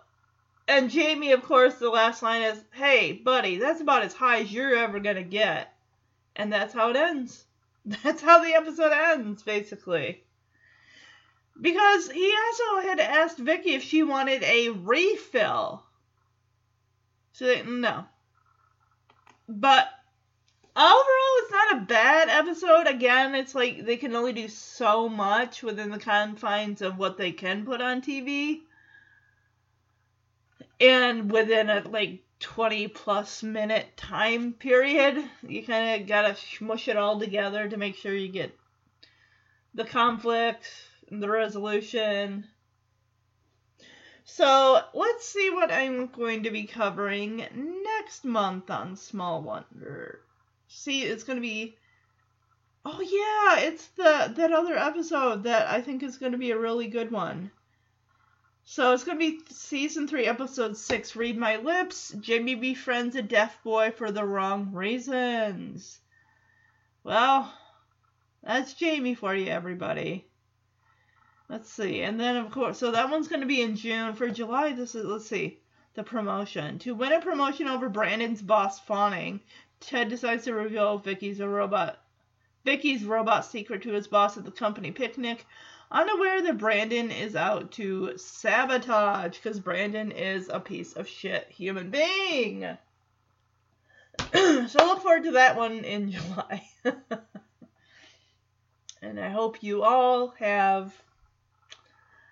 and 0.67 0.89
Jamie, 0.89 1.33
of 1.33 1.43
course, 1.43 1.75
the 1.75 1.91
last 1.91 2.23
line 2.23 2.41
is, 2.41 2.63
hey, 2.71 3.13
buddy, 3.13 3.57
that's 3.59 3.79
about 3.79 4.01
as 4.01 4.15
high 4.15 4.39
as 4.39 4.51
you're 4.51 4.75
ever 4.75 4.99
to 4.99 5.21
get. 5.21 5.71
And 6.35 6.51
that's 6.51 6.73
how 6.73 6.89
it 6.89 6.95
ends. 6.95 7.45
That's 8.03 8.21
how 8.21 8.43
the 8.43 8.53
episode 8.53 8.91
ends, 8.91 9.41
basically. 9.43 10.23
Because 11.61 12.09
he 12.09 12.35
also 12.35 12.87
had 12.87 12.99
asked 12.99 13.37
Vicki 13.37 13.75
if 13.75 13.83
she 13.83 14.03
wanted 14.03 14.43
a 14.43 14.69
refill. 14.69 15.83
So 17.33 17.45
they, 17.45 17.63
no. 17.63 18.05
But 19.47 19.89
overall, 20.75 21.37
it's 21.37 21.51
not 21.51 21.77
a 21.77 21.85
bad 21.85 22.29
episode. 22.29 22.87
Again, 22.87 23.35
it's 23.35 23.55
like 23.55 23.85
they 23.85 23.97
can 23.97 24.15
only 24.15 24.33
do 24.33 24.47
so 24.47 25.07
much 25.07 25.61
within 25.63 25.89
the 25.91 25.99
confines 25.99 26.81
of 26.81 26.97
what 26.97 27.17
they 27.17 27.31
can 27.31 27.65
put 27.65 27.81
on 27.81 28.01
TV. 28.01 28.61
And 30.79 31.31
within 31.31 31.69
a 31.69 31.81
like 31.87 32.23
20 32.39 32.87
plus 32.89 33.43
minute 33.43 33.97
time 33.97 34.53
period, 34.53 35.23
you 35.47 35.63
kind 35.63 36.01
of 36.01 36.07
gotta 36.07 36.35
smush 36.35 36.87
it 36.87 36.97
all 36.97 37.19
together 37.19 37.67
to 37.67 37.77
make 37.77 37.95
sure 37.95 38.15
you 38.15 38.29
get 38.29 38.57
the 39.73 39.85
conflict, 39.85 40.67
and 41.11 41.21
the 41.21 41.29
resolution. 41.29 42.47
So 44.23 44.81
let's 44.93 45.27
see 45.27 45.49
what 45.49 45.71
I'm 45.71 46.07
going 46.07 46.43
to 46.43 46.51
be 46.51 46.65
covering 46.65 47.37
next 47.83 48.25
month 48.25 48.69
on 48.69 48.95
Small 48.95 49.41
Wonder. 49.41 50.21
See, 50.67 51.03
it's 51.03 51.23
going 51.23 51.37
to 51.37 51.41
be. 51.41 51.77
Oh 52.85 53.01
yeah, 53.01 53.67
it's 53.67 53.87
the 53.87 54.33
that 54.37 54.51
other 54.53 54.77
episode 54.77 55.43
that 55.43 55.67
I 55.67 55.81
think 55.81 56.03
is 56.03 56.17
going 56.17 56.31
to 56.31 56.37
be 56.37 56.51
a 56.51 56.59
really 56.59 56.87
good 56.87 57.11
one. 57.11 57.51
So 58.71 58.93
it's 58.93 59.03
going 59.03 59.17
to 59.17 59.31
be 59.31 59.41
season 59.49 60.07
3, 60.07 60.27
episode 60.27 60.77
6, 60.77 61.15
Read 61.15 61.35
My 61.35 61.55
Lips. 61.55 62.13
Jamie 62.19 62.53
befriends 62.53 63.15
a 63.15 63.23
deaf 63.23 63.63
boy 63.63 63.89
for 63.89 64.11
the 64.11 64.23
wrong 64.23 64.73
reasons. 64.73 65.99
Well, 67.03 67.51
that's 68.43 68.75
Jamie 68.75 69.15
for 69.15 69.33
you, 69.33 69.47
everybody. 69.47 70.27
Let's 71.49 71.73
see. 71.73 72.03
And 72.03 72.19
then, 72.19 72.37
of 72.37 72.51
course, 72.51 72.77
so 72.77 72.91
that 72.91 73.09
one's 73.09 73.27
going 73.27 73.41
to 73.41 73.47
be 73.47 73.63
in 73.63 73.75
June. 73.75 74.13
For 74.13 74.29
July, 74.29 74.73
this 74.73 74.93
is, 74.93 75.03
let's 75.03 75.25
see, 75.25 75.61
the 75.95 76.03
promotion. 76.03 76.77
To 76.77 76.93
win 76.93 77.11
a 77.11 77.21
promotion 77.21 77.67
over 77.67 77.89
Brandon's 77.89 78.43
boss 78.43 78.79
fawning, 78.79 79.39
Ted 79.79 80.09
decides 80.09 80.43
to 80.43 80.53
reveal 80.53 80.99
Vicki's 80.99 81.39
a 81.39 81.49
robot. 81.49 81.97
Vicki's 82.63 83.03
robot 83.03 83.45
secret 83.45 83.81
to 83.81 83.93
his 83.93 84.07
boss 84.07 84.37
at 84.37 84.45
the 84.45 84.51
company 84.51 84.91
picnic 84.91 85.47
unaware 85.91 86.41
that 86.43 86.57
Brandon 86.57 87.11
is 87.11 87.35
out 87.35 87.71
to 87.73 88.17
sabotage 88.17 89.37
because 89.37 89.59
Brandon 89.59 90.11
is 90.11 90.49
a 90.49 90.59
piece 90.59 90.93
of 90.93 91.07
shit 91.07 91.47
human 91.49 91.89
being. 91.89 92.77
so 94.33 94.85
look 94.85 95.01
forward 95.01 95.23
to 95.23 95.31
that 95.31 95.55
one 95.55 95.83
in 95.83 96.11
July. 96.11 96.67
and 99.01 99.19
I 99.19 99.29
hope 99.29 99.63
you 99.63 99.83
all 99.83 100.29
have 100.39 100.93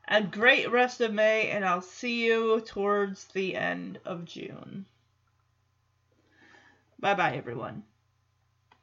a 0.08 0.22
great 0.22 0.72
rest 0.72 1.02
of 1.02 1.14
May, 1.14 1.50
and 1.50 1.66
I'll 1.66 1.82
see 1.82 2.26
you 2.26 2.62
towards 2.62 3.26
the 3.26 3.56
end 3.56 4.00
of 4.06 4.26
June. 4.26 4.86
Bye 7.00 7.16
bye, 7.16 7.36
everyone. 7.36 7.84